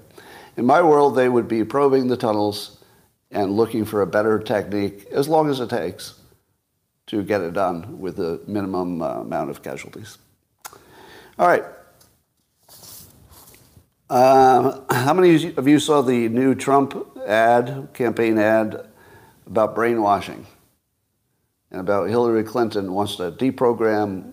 In 0.56 0.66
my 0.66 0.82
world, 0.82 1.16
they 1.16 1.28
would 1.28 1.48
be 1.48 1.64
probing 1.64 2.08
the 2.08 2.16
tunnels 2.16 2.82
and 3.30 3.52
looking 3.52 3.84
for 3.84 4.02
a 4.02 4.06
better 4.06 4.38
technique, 4.38 5.06
as 5.12 5.28
long 5.28 5.48
as 5.48 5.60
it 5.60 5.70
takes, 5.70 6.14
to 7.06 7.22
get 7.22 7.40
it 7.40 7.52
done 7.52 8.00
with 8.00 8.16
the 8.16 8.40
minimum 8.46 9.02
uh, 9.02 9.20
amount 9.20 9.50
of 9.50 9.62
casualties. 9.62 10.18
All 11.38 11.46
right. 11.46 11.64
Uh, 14.08 14.80
how 14.92 15.14
many 15.14 15.54
of 15.54 15.68
you 15.68 15.78
saw 15.78 16.02
the 16.02 16.28
new 16.28 16.54
Trump 16.54 16.94
ad, 17.26 17.88
campaign 17.94 18.38
ad, 18.38 18.88
about 19.46 19.74
brainwashing 19.74 20.46
and 21.70 21.80
about 21.80 22.08
Hillary 22.08 22.44
Clinton 22.44 22.92
wants 22.92 23.16
to 23.16 23.30
deprogram 23.32 24.32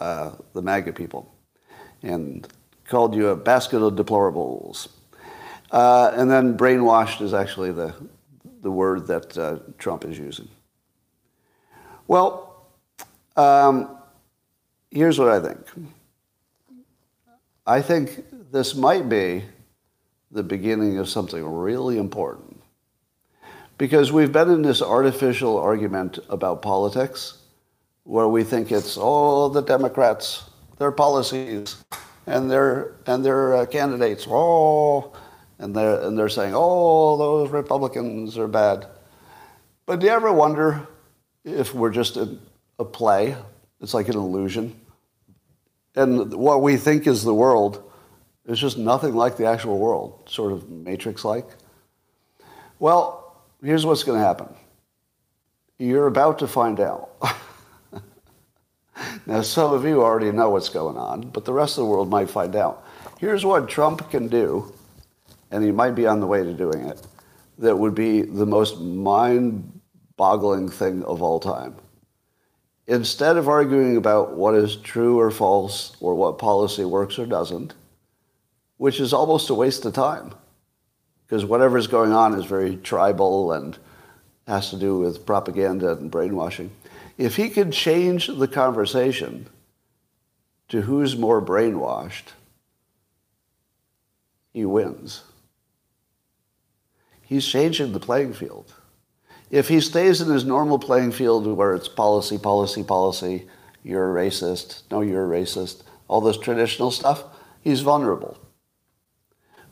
uh, 0.00 0.32
the 0.54 0.62
MAGA 0.62 0.92
people 0.92 1.34
and 2.02 2.46
called 2.86 3.14
you 3.14 3.28
a 3.28 3.36
basket 3.36 3.82
of 3.82 3.94
deplorables? 3.94 4.88
Uh, 5.70 6.12
and 6.14 6.30
then 6.30 6.56
brainwashed 6.56 7.20
is 7.20 7.34
actually 7.34 7.72
the, 7.72 7.94
the 8.62 8.70
word 8.70 9.06
that 9.06 9.36
uh, 9.36 9.58
Trump 9.78 10.04
is 10.04 10.18
using. 10.18 10.48
Well, 12.06 12.66
um, 13.36 13.98
here's 14.90 15.18
what 15.18 15.28
I 15.28 15.40
think. 15.40 15.58
I 17.66 17.82
think 17.82 18.24
this 18.50 18.74
might 18.74 19.08
be 19.08 19.44
the 20.30 20.42
beginning 20.42 20.98
of 20.98 21.08
something 21.08 21.44
really 21.44 21.98
important. 21.98 22.60
Because 23.76 24.10
we've 24.10 24.32
been 24.32 24.50
in 24.50 24.62
this 24.62 24.82
artificial 24.82 25.56
argument 25.58 26.18
about 26.28 26.62
politics 26.62 27.38
where 28.04 28.26
we 28.26 28.42
think 28.42 28.72
it's, 28.72 28.96
oh, 28.98 29.50
the 29.50 29.60
Democrats, 29.60 30.44
their 30.78 30.90
policies, 30.90 31.76
and 32.26 32.50
their, 32.50 32.94
and 33.06 33.24
their 33.24 33.54
uh, 33.54 33.66
candidates, 33.66 34.26
oh, 34.28 35.12
and 35.58 35.74
they're, 35.74 36.00
and 36.00 36.18
they're 36.18 36.28
saying, 36.28 36.52
oh, 36.54 37.16
those 37.16 37.50
Republicans 37.50 38.38
are 38.38 38.48
bad. 38.48 38.86
But 39.86 40.00
do 40.00 40.06
you 40.06 40.12
ever 40.12 40.32
wonder 40.32 40.86
if 41.44 41.74
we're 41.74 41.90
just 41.90 42.16
a, 42.16 42.36
a 42.78 42.84
play? 42.84 43.36
It's 43.80 43.94
like 43.94 44.08
an 44.08 44.16
illusion. 44.16 44.78
And 45.96 46.32
what 46.34 46.62
we 46.62 46.76
think 46.76 47.06
is 47.06 47.24
the 47.24 47.34
world 47.34 47.90
is 48.46 48.58
just 48.58 48.78
nothing 48.78 49.14
like 49.14 49.36
the 49.36 49.46
actual 49.46 49.78
world, 49.78 50.28
sort 50.28 50.52
of 50.52 50.68
matrix 50.68 51.24
like. 51.24 51.46
Well, 52.78 53.36
here's 53.62 53.84
what's 53.84 54.04
going 54.04 54.18
to 54.18 54.24
happen 54.24 54.48
you're 55.78 56.08
about 56.08 56.40
to 56.40 56.48
find 56.48 56.80
out. 56.80 57.10
now, 59.26 59.42
some 59.42 59.72
of 59.72 59.84
you 59.84 60.02
already 60.02 60.32
know 60.32 60.50
what's 60.50 60.68
going 60.68 60.96
on, 60.96 61.30
but 61.30 61.44
the 61.44 61.52
rest 61.52 61.78
of 61.78 61.84
the 61.84 61.90
world 61.90 62.10
might 62.10 62.28
find 62.28 62.56
out. 62.56 62.84
Here's 63.18 63.44
what 63.44 63.68
Trump 63.68 64.10
can 64.10 64.28
do 64.28 64.72
and 65.50 65.64
he 65.64 65.72
might 65.72 65.94
be 65.94 66.06
on 66.06 66.20
the 66.20 66.26
way 66.26 66.42
to 66.42 66.52
doing 66.52 66.86
it, 66.86 67.06
that 67.58 67.76
would 67.76 67.94
be 67.94 68.22
the 68.22 68.46
most 68.46 68.80
mind 68.80 69.80
boggling 70.16 70.68
thing 70.68 71.02
of 71.04 71.22
all 71.22 71.40
time. 71.40 71.74
Instead 72.86 73.36
of 73.36 73.48
arguing 73.48 73.96
about 73.96 74.36
what 74.36 74.54
is 74.54 74.76
true 74.76 75.18
or 75.18 75.30
false 75.30 75.96
or 76.00 76.14
what 76.14 76.38
policy 76.38 76.84
works 76.84 77.18
or 77.18 77.26
doesn't, 77.26 77.74
which 78.78 79.00
is 79.00 79.12
almost 79.12 79.50
a 79.50 79.54
waste 79.54 79.84
of 79.84 79.92
time, 79.92 80.32
because 81.26 81.44
whatever 81.44 81.76
is 81.76 81.86
going 81.86 82.12
on 82.12 82.34
is 82.34 82.44
very 82.46 82.76
tribal 82.76 83.52
and 83.52 83.76
has 84.46 84.70
to 84.70 84.76
do 84.76 84.98
with 84.98 85.26
propaganda 85.26 85.92
and 85.92 86.10
brainwashing. 86.10 86.70
If 87.18 87.36
he 87.36 87.50
could 87.50 87.72
change 87.72 88.28
the 88.28 88.48
conversation 88.48 89.48
to 90.68 90.80
who's 90.80 91.16
more 91.16 91.42
brainwashed, 91.42 92.32
he 94.52 94.64
wins 94.64 95.22
he's 97.28 97.46
changing 97.46 97.92
the 97.92 98.00
playing 98.00 98.32
field. 98.32 98.74
If 99.50 99.68
he 99.68 99.80
stays 99.80 100.22
in 100.22 100.30
his 100.30 100.46
normal 100.46 100.78
playing 100.78 101.12
field 101.12 101.46
where 101.46 101.74
it's 101.74 101.88
policy, 101.88 102.38
policy, 102.38 102.82
policy, 102.82 103.46
you're 103.82 104.18
a 104.18 104.26
racist, 104.26 104.82
no, 104.90 105.02
you're 105.02 105.30
a 105.32 105.40
racist, 105.40 105.82
all 106.08 106.22
this 106.22 106.38
traditional 106.38 106.90
stuff, 106.90 107.24
he's 107.60 107.82
vulnerable. 107.82 108.38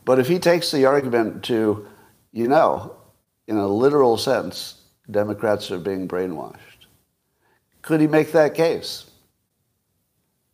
But 0.05 0.19
if 0.19 0.27
he 0.27 0.37
takes 0.37 0.71
the 0.71 0.85
argument 0.85 1.43
to, 1.45 1.87
you 2.31 2.47
know, 2.47 2.95
in 3.47 3.57
a 3.57 3.67
literal 3.67 4.17
sense, 4.17 4.81
Democrats 5.09 5.71
are 5.71 5.79
being 5.79 6.07
brainwashed, 6.07 6.85
could 7.81 8.01
he 8.01 8.07
make 8.07 8.33
that 8.33 8.53
case 8.53 9.09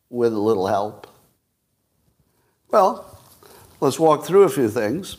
with 0.09 0.33
a 0.33 0.39
little 0.39 0.67
help? 0.67 1.07
Well, 2.69 3.19
let's 3.81 3.99
walk 3.99 4.25
through 4.25 4.43
a 4.43 4.49
few 4.49 4.69
things 4.69 5.17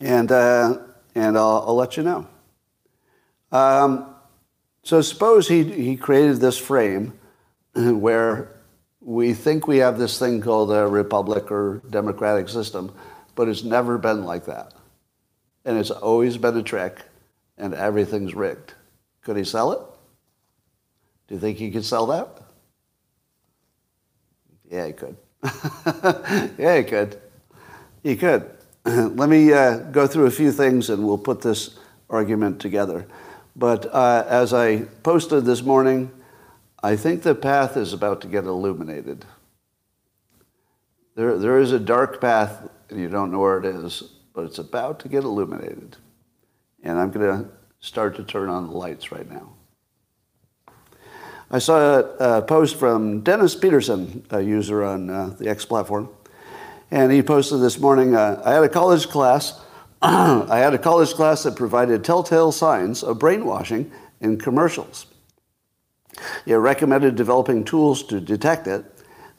and, 0.00 0.30
uh, 0.30 0.78
and 1.14 1.36
I'll, 1.36 1.64
I'll, 1.66 1.76
let 1.76 1.96
you 1.96 2.02
know. 2.02 2.26
Um, 3.52 4.14
so 4.82 5.00
suppose 5.00 5.48
he, 5.48 5.64
he 5.64 5.96
created 5.96 6.36
this 6.38 6.58
frame 6.58 7.18
where 7.74 8.54
we 9.00 9.34
think 9.34 9.66
we 9.66 9.78
have 9.78 9.98
this 9.98 10.18
thing 10.18 10.40
called 10.40 10.72
a 10.72 10.86
republic 10.86 11.50
or 11.50 11.82
democratic 11.90 12.48
system, 12.48 12.94
but 13.34 13.48
it's 13.48 13.62
never 13.62 13.98
been 13.98 14.24
like 14.24 14.46
that. 14.46 14.72
And 15.64 15.78
it's 15.78 15.90
always 15.90 16.36
been 16.36 16.56
a 16.56 16.62
trick, 16.62 17.00
and 17.56 17.74
everything's 17.74 18.34
rigged. 18.34 18.74
Could 19.22 19.36
he 19.36 19.44
sell 19.44 19.72
it? 19.72 19.80
Do 21.28 21.34
you 21.34 21.40
think 21.40 21.58
he 21.58 21.70
could 21.70 21.84
sell 21.84 22.06
that? 22.06 22.40
Yeah, 24.70 24.86
he 24.86 24.92
could. 24.92 25.16
yeah, 26.58 26.78
he 26.78 26.84
could. 26.84 27.20
He 28.02 28.16
could. 28.16 28.50
let 28.86 29.30
me 29.30 29.50
uh, 29.50 29.78
go 29.78 30.06
through 30.06 30.26
a 30.26 30.30
few 30.30 30.52
things 30.52 30.90
and 30.90 31.06
we'll 31.06 31.16
put 31.16 31.40
this 31.40 31.78
argument 32.10 32.60
together. 32.60 33.06
But 33.56 33.86
uh, 33.86 34.24
as 34.28 34.52
I 34.52 34.82
posted 35.02 35.46
this 35.46 35.62
morning, 35.62 36.10
I 36.82 36.96
think 36.96 37.22
the 37.22 37.34
path 37.34 37.78
is 37.78 37.94
about 37.94 38.20
to 38.22 38.28
get 38.28 38.44
illuminated. 38.44 39.24
There, 41.14 41.38
there 41.38 41.58
is 41.58 41.72
a 41.72 41.78
dark 41.78 42.20
path, 42.20 42.68
and 42.90 43.00
you 43.00 43.08
don't 43.08 43.32
know 43.32 43.38
where 43.38 43.58
it 43.58 43.64
is, 43.64 44.02
but 44.34 44.44
it's 44.44 44.58
about 44.58 44.98
to 45.00 45.08
get 45.08 45.24
illuminated. 45.24 45.96
And 46.82 46.98
I'm 46.98 47.10
going 47.10 47.44
to 47.44 47.48
start 47.80 48.16
to 48.16 48.22
turn 48.24 48.50
on 48.50 48.66
the 48.66 48.76
lights 48.76 49.10
right 49.10 49.30
now. 49.30 49.52
I 51.50 51.58
saw 51.58 52.00
a, 52.00 52.38
a, 52.38 52.42
post 52.42 52.76
from 52.76 53.20
Dennis 53.20 53.54
Peterson, 53.54 54.26
a 54.30 54.42
user 54.42 54.84
on 54.84 55.08
uh, 55.08 55.28
the 55.38 55.48
X 55.48 55.64
platform, 55.64 56.10
and 56.90 57.12
he 57.12 57.22
posted 57.22 57.60
this 57.60 57.78
morning. 57.78 58.14
Uh, 58.14 58.42
I 58.44 58.52
had 58.52 58.64
a 58.64 58.68
college 58.68 59.08
class. 59.08 59.60
I 60.02 60.58
had 60.58 60.74
a 60.74 60.78
college 60.78 61.14
class 61.14 61.42
that 61.44 61.56
provided 61.56 62.04
telltale 62.04 62.52
signs 62.52 63.02
of 63.02 63.18
brainwashing 63.18 63.90
in 64.20 64.38
commercials. 64.38 65.06
It 66.46 66.54
recommended 66.54 67.16
developing 67.16 67.64
tools 67.64 68.02
to 68.04 68.20
detect 68.20 68.66
it. 68.66 68.84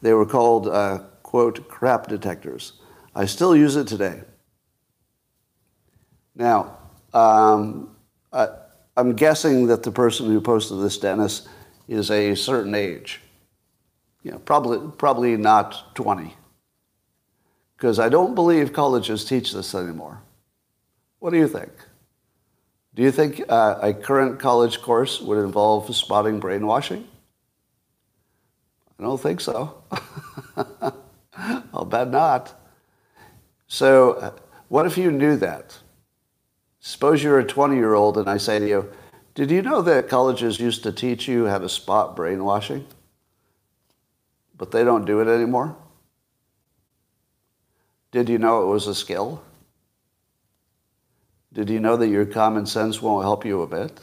They 0.01 0.13
were 0.13 0.25
called, 0.25 0.67
uh, 0.67 0.99
quote, 1.23 1.67
crap 1.69 2.07
detectors. 2.07 2.73
I 3.15 3.25
still 3.25 3.55
use 3.55 3.75
it 3.75 3.87
today. 3.87 4.21
Now, 6.35 6.77
um, 7.13 7.95
I, 8.33 8.49
I'm 8.97 9.15
guessing 9.15 9.67
that 9.67 9.83
the 9.83 9.91
person 9.91 10.27
who 10.27 10.41
posted 10.41 10.81
this, 10.81 10.97
Dennis, 10.97 11.47
is 11.87 12.11
a 12.11 12.35
certain 12.35 12.75
age. 12.75 13.21
You 14.23 14.31
know, 14.31 14.39
probably, 14.39 14.91
probably 14.97 15.37
not 15.37 15.95
20. 15.95 16.35
Because 17.75 17.99
I 17.99 18.09
don't 18.09 18.35
believe 18.35 18.73
colleges 18.73 19.25
teach 19.25 19.51
this 19.51 19.75
anymore. 19.75 20.21
What 21.19 21.31
do 21.31 21.37
you 21.37 21.47
think? 21.47 21.71
Do 22.93 23.03
you 23.03 23.11
think 23.11 23.41
uh, 23.49 23.79
a 23.81 23.93
current 23.93 24.39
college 24.39 24.81
course 24.81 25.19
would 25.19 25.37
involve 25.43 25.93
spotting 25.93 26.39
brainwashing? 26.39 27.05
I 28.97 29.03
don't 29.03 29.19
think 29.19 29.41
so. 29.41 29.83
I'll 31.73 31.85
bet 31.85 32.09
not. 32.09 32.53
So, 33.67 34.13
uh, 34.13 34.31
what 34.69 34.85
if 34.85 34.97
you 34.97 35.11
knew 35.11 35.35
that? 35.37 35.77
Suppose 36.79 37.21
you're 37.21 37.39
a 37.39 37.43
20 37.43 37.75
year 37.75 37.93
old 37.93 38.17
and 38.17 38.29
I 38.29 38.37
say 38.37 38.59
to 38.59 38.67
you, 38.67 38.91
Did 39.33 39.51
you 39.51 39.61
know 39.61 39.81
that 39.81 40.07
colleges 40.07 40.59
used 40.59 40.83
to 40.83 40.93
teach 40.93 41.27
you 41.27 41.47
how 41.47 41.57
to 41.57 41.67
spot 41.67 42.15
brainwashing? 42.15 42.85
But 44.57 44.71
they 44.71 44.85
don't 44.85 45.03
do 45.03 45.19
it 45.19 45.27
anymore? 45.27 45.75
Did 48.15 48.29
you 48.29 48.37
know 48.37 48.63
it 48.63 48.67
was 48.67 48.87
a 48.87 48.95
skill? 48.95 49.43
Did 51.51 51.69
you 51.69 51.81
know 51.81 51.97
that 51.97 52.07
your 52.07 52.25
common 52.25 52.65
sense 52.65 53.01
won't 53.01 53.25
help 53.25 53.43
you 53.43 53.61
a 53.61 53.67
bit? 53.67 53.99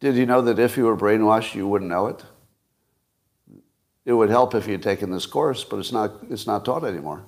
Did 0.00 0.16
you 0.16 0.26
know 0.26 0.42
that 0.42 0.58
if 0.58 0.76
you 0.76 0.84
were 0.84 0.96
brainwashed, 0.96 1.54
you 1.54 1.68
wouldn't 1.68 1.92
know 1.92 2.08
it? 2.08 2.24
It 4.04 4.14
would 4.14 4.30
help 4.30 4.52
if 4.56 4.66
you'd 4.66 4.82
taken 4.82 5.12
this 5.12 5.26
course, 5.26 5.62
but 5.62 5.78
it's 5.78 5.92
not, 5.92 6.10
it's 6.28 6.48
not 6.48 6.64
taught 6.64 6.82
anymore. 6.82 7.22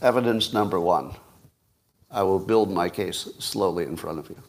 Evidence 0.00 0.54
number 0.54 0.80
one. 0.80 1.14
I 2.10 2.22
will 2.22 2.38
build 2.38 2.70
my 2.70 2.88
case 2.88 3.28
slowly 3.38 3.84
in 3.84 3.98
front 3.98 4.18
of 4.18 4.30
you. 4.30 4.42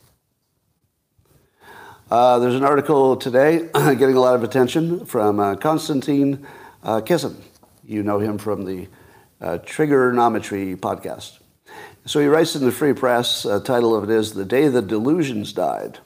Uh, 2.10 2.39
there's 2.39 2.56
an 2.56 2.63
article 2.63 3.18
today 3.18 3.68
getting 3.74 4.15
a 4.15 4.22
lot 4.22 4.36
of 4.36 4.44
attention 4.44 5.06
from 5.06 5.41
uh, 5.41 5.58
Konstantin 5.58 6.48
uh. 6.84 7.02
You 7.88 8.02
know 8.02 8.19
him 8.19 8.39
from 8.39 8.65
the 8.65 8.88
uh, 9.39 9.60
Triggernometry 9.60 10.76
podcast. 10.78 11.39
So 12.06 12.19
he 12.19 12.28
writes 12.28 12.56
in 12.56 12.65
the 12.65 12.71
Free 12.71 12.93
Press, 12.93 13.45
uh, 13.45 13.60
title 13.60 13.95
of 13.95 14.04
it 14.04 14.10
is 14.10 14.34
The 14.34 14.45
Day 14.45 14.67
the 14.69 14.82
Delusions 14.82 15.54
Died. 15.54 16.00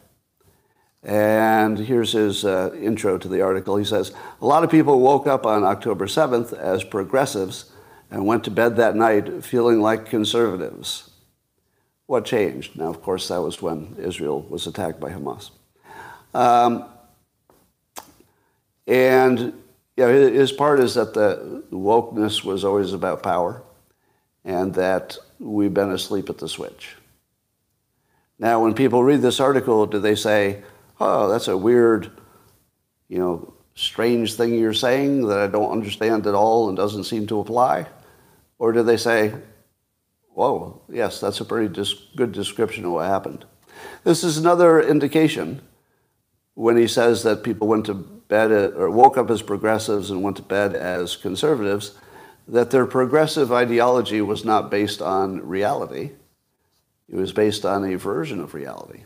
And 1.02 1.78
here's 1.78 2.12
his 2.12 2.44
uh, 2.44 2.72
intro 2.78 3.18
to 3.18 3.28
the 3.30 3.42
article. 3.42 3.78
He 3.78 3.86
says, 3.86 4.14
A 4.42 4.46
lot 4.46 4.66
of 4.66 4.72
people 4.72 5.00
woke 5.00 5.26
up 5.26 5.46
on 5.46 5.64
October 5.64 6.08
7th 6.08 6.52
as 6.52 6.84
progressives 6.84 7.72
and 8.12 8.26
went 8.26 8.44
to 8.44 8.52
bed 8.52 8.76
that 8.76 8.96
night 8.96 9.44
feeling 9.44 9.80
like 9.80 10.06
conservatives. 10.06 11.12
What 12.08 12.26
changed? 12.26 12.76
Now, 12.78 12.90
of 12.90 13.02
course, 13.02 13.30
that 13.30 13.42
was 13.42 13.62
when 13.62 13.96
Israel 13.98 14.42
was 14.42 14.68
attacked 14.68 15.00
by 15.00 15.12
Hamas. 15.12 15.52
Um, 16.34 16.86
and 18.86 19.54
you 20.00 20.06
know, 20.06 20.32
his 20.32 20.54
part 20.54 20.80
is 20.80 20.94
that 20.94 21.14
the 21.14 21.62
wokeness 21.72 22.42
was 22.42 22.64
always 22.64 22.94
about 22.94 23.22
power 23.22 23.62
and 24.46 24.74
that 24.76 25.18
we've 25.40 25.74
been 25.74 25.92
asleep 25.92 26.30
at 26.30 26.38
the 26.38 26.48
switch. 26.48 26.96
Now, 28.38 28.64
when 28.64 28.74
people 28.74 29.04
read 29.04 29.22
this 29.22 29.42
article, 29.42 29.86
do 29.86 30.00
they 30.00 30.16
say, 30.16 30.64
oh, 31.02 31.28
that's 31.28 31.50
a 31.50 31.58
weird, 31.58 32.12
you 33.10 33.18
know, 33.18 33.54
strange 33.76 34.36
thing 34.36 34.58
you're 34.58 34.74
saying 34.74 35.28
that 35.28 35.40
I 35.40 35.48
don't 35.48 35.72
understand 35.72 36.26
at 36.28 36.34
all 36.34 36.70
and 36.70 36.78
doesn't 36.78 37.04
seem 37.04 37.28
to 37.28 37.42
apply? 37.42 37.86
Or 38.58 38.72
do 38.72 38.84
they 38.84 38.96
say, 38.96 39.34
whoa, 40.30 40.82
yes, 40.88 41.20
that's 41.20 41.42
a 41.42 41.46
pretty 41.46 41.84
good 42.16 42.32
description 42.32 42.86
of 42.86 42.92
what 42.92 43.06
happened? 43.06 43.44
This 44.06 44.24
is 44.24 44.38
another 44.38 44.82
indication 44.82 45.62
when 46.54 46.78
he 46.78 46.88
says 46.88 47.24
that 47.24 47.44
people 47.44 47.68
went 47.68 47.88
to 47.88 48.19
bed 48.30 48.52
or 48.52 48.90
woke 48.90 49.18
up 49.18 49.30
as 49.30 49.42
progressives 49.42 50.10
and 50.10 50.24
went 50.24 50.38
to 50.38 50.44
bed 50.44 50.74
as 50.74 51.18
conservatives 51.18 51.96
that 52.48 52.72
their 52.72 52.86
progressive 52.86 53.52
ideology 53.52 54.22
was 54.22 54.46
not 54.46 54.72
based 54.72 55.02
on 55.02 55.46
reality. 55.46 56.12
It 57.10 57.16
was 57.16 57.34
based 57.34 57.66
on 57.66 57.84
a 57.84 57.96
version 57.96 58.40
of 58.40 58.54
reality. 58.54 59.04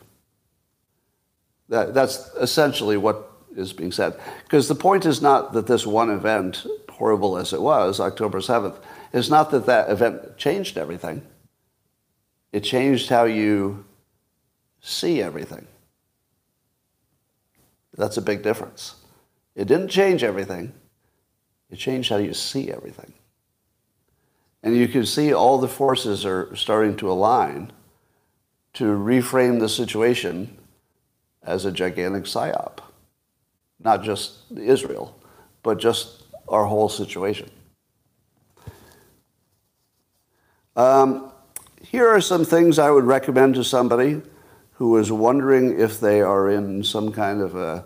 That, 1.70 1.94
that's 1.94 2.30
essentially 2.40 2.98
what 2.98 3.32
is 3.56 3.74
being 3.74 3.92
said. 3.92 4.20
Because 4.44 4.68
the 4.68 4.76
point 4.76 5.06
is 5.06 5.22
not 5.22 5.54
that 5.54 5.68
this 5.68 5.86
one 5.88 6.10
event, 6.10 6.66
horrible 6.90 7.38
as 7.38 7.54
it 7.54 7.62
was, 7.62 8.00
October 8.00 8.40
7th, 8.40 8.78
is 9.14 9.30
not 9.30 9.52
that 9.52 9.66
that 9.66 9.90
event 9.90 10.38
changed 10.38 10.78
everything. 10.78 11.22
It 12.52 12.62
changed 12.62 13.10
how 13.10 13.24
you 13.24 13.86
see 14.82 15.22
everything. 15.22 15.68
That's 17.96 18.18
a 18.18 18.22
big 18.22 18.44
difference. 18.44 18.96
It 19.56 19.68
didn't 19.68 19.90
change 19.90 20.24
everything. 20.24 20.74
It 21.70 21.78
changed 21.78 22.10
how 22.10 22.18
you 22.18 22.34
see 22.34 22.72
everything. 22.72 23.14
And 24.62 24.78
you 24.78 24.88
can 24.88 25.06
see 25.06 25.34
all 25.34 25.58
the 25.58 25.68
forces 25.68 26.26
are 26.26 26.56
starting 26.56 26.96
to 26.98 27.12
align 27.12 27.72
to 28.74 28.86
reframe 28.86 29.60
the 29.60 29.70
situation 29.70 30.58
as 31.44 31.66
a 31.66 31.72
gigantic 31.72 32.24
psyop. 32.24 32.80
Not 33.80 34.04
just 34.04 34.52
Israel, 34.56 35.20
but 35.62 35.78
just 35.78 36.24
our 36.48 36.66
whole 36.66 36.90
situation. 36.90 37.50
Um, 40.76 41.32
here 41.82 42.08
are 42.08 42.22
some 42.22 42.46
things 42.46 42.80
I 42.80 42.90
would 42.90 43.04
recommend 43.04 43.56
to 43.56 43.64
somebody 43.64 44.22
who 44.74 44.98
is 44.98 45.12
wondering 45.12 45.80
if 45.80 46.00
they 46.00 46.22
are 46.22 46.50
in 46.50 46.84
some 46.84 47.12
kind 47.12 47.42
of 47.42 47.56
a 47.56 47.86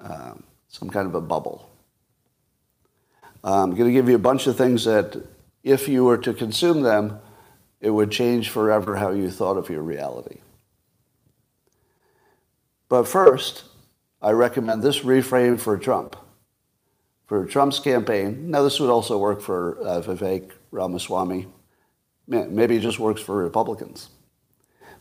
uh, 0.00 0.34
some 0.74 0.90
kind 0.90 1.06
of 1.06 1.14
a 1.14 1.20
bubble. 1.20 1.70
I'm 3.44 3.70
going 3.76 3.88
to 3.88 3.92
give 3.92 4.08
you 4.08 4.16
a 4.16 4.18
bunch 4.30 4.48
of 4.48 4.56
things 4.56 4.84
that 4.86 5.16
if 5.62 5.86
you 5.86 6.02
were 6.02 6.18
to 6.18 6.34
consume 6.34 6.82
them, 6.82 7.20
it 7.80 7.90
would 7.90 8.10
change 8.10 8.50
forever 8.50 8.96
how 8.96 9.12
you 9.12 9.30
thought 9.30 9.56
of 9.56 9.70
your 9.70 9.82
reality. 9.82 10.38
But 12.88 13.04
first, 13.04 13.64
I 14.20 14.32
recommend 14.32 14.82
this 14.82 15.00
reframe 15.00 15.60
for 15.60 15.78
Trump. 15.78 16.16
For 17.26 17.46
Trump's 17.46 17.78
campaign, 17.78 18.50
now 18.50 18.62
this 18.62 18.80
would 18.80 18.90
also 18.90 19.16
work 19.16 19.40
for 19.40 19.78
uh, 19.80 20.00
Vivek 20.00 20.50
Ramaswamy. 20.72 21.46
Maybe 22.26 22.76
it 22.76 22.80
just 22.80 22.98
works 22.98 23.20
for 23.20 23.36
Republicans. 23.36 24.08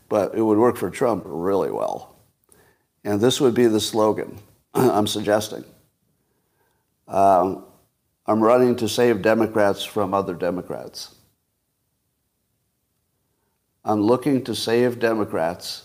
But 0.08 0.36
it 0.36 0.42
would 0.42 0.60
work 0.60 0.78
for 0.78 0.92
Trump 0.92 1.24
really 1.26 1.72
well. 1.72 2.16
And 3.04 3.20
this 3.20 3.42
would 3.42 3.56
be 3.56 3.66
the 3.66 3.82
slogan 3.82 4.38
I'm 4.92 5.08
suggesting. 5.08 5.64
Um, 7.08 7.66
I'm 8.26 8.42
running 8.42 8.76
to 8.78 8.88
save 8.88 9.22
Democrats 9.22 9.84
from 9.84 10.14
other 10.14 10.34
Democrats. 10.34 11.16
I'm 13.86 14.02
looking 14.02 14.44
to 14.46 14.56
save 14.56 15.00
Democrats 15.00 15.84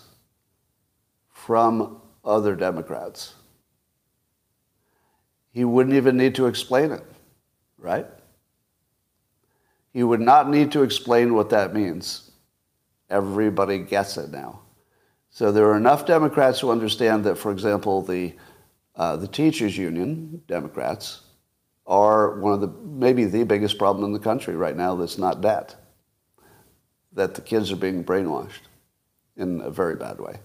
from 1.33 2.01
other 2.25 2.55
Democrats. 2.55 3.35
He 5.53 5.65
wouldn't 5.65 5.97
even 5.97 6.17
need 6.17 6.37
to 6.37 6.47
explain 6.47 6.93
it, 6.93 7.03
right? 7.79 8.07
He 9.93 10.05
would 10.05 10.21
not 10.21 10.49
need 10.49 10.71
to 10.73 10.85
explain 10.85 11.35
what 11.35 11.51
that 11.51 11.75
means. 11.75 12.31
Everybody 13.11 13.79
gets 13.79 14.17
it 14.17 14.31
now. 14.31 14.61
So 15.31 15.51
there 15.51 15.67
are 15.67 15.77
enough 15.77 16.07
Democrats 16.07 16.61
who 16.61 16.71
understand 16.71 17.25
that, 17.25 17.37
for 17.37 17.51
example, 17.51 18.03
the, 18.03 18.35
uh, 18.99 19.17
the 19.17 19.29
teachers 19.29 19.79
union, 19.79 20.43
Democrats, 20.49 21.23
are 21.87 22.39
one 22.41 22.53
of 22.53 22.61
the 22.61 22.69
maybe 22.85 23.25
the 23.25 23.45
biggest 23.45 23.79
problem 23.79 24.05
in 24.05 24.13
the 24.13 24.19
country 24.19 24.55
right 24.55 24.77
now 24.77 24.95
that's 24.97 25.17
not 25.17 25.41
debt. 25.41 25.77
That 27.13 27.35
the 27.35 27.41
kids 27.41 27.73
are 27.73 27.77
being 27.77 28.05
brainwashed 28.05 28.67
in 29.37 29.61
a 29.61 29.71
very 29.71 29.95
bad 29.95 30.21
way. 30.21 30.39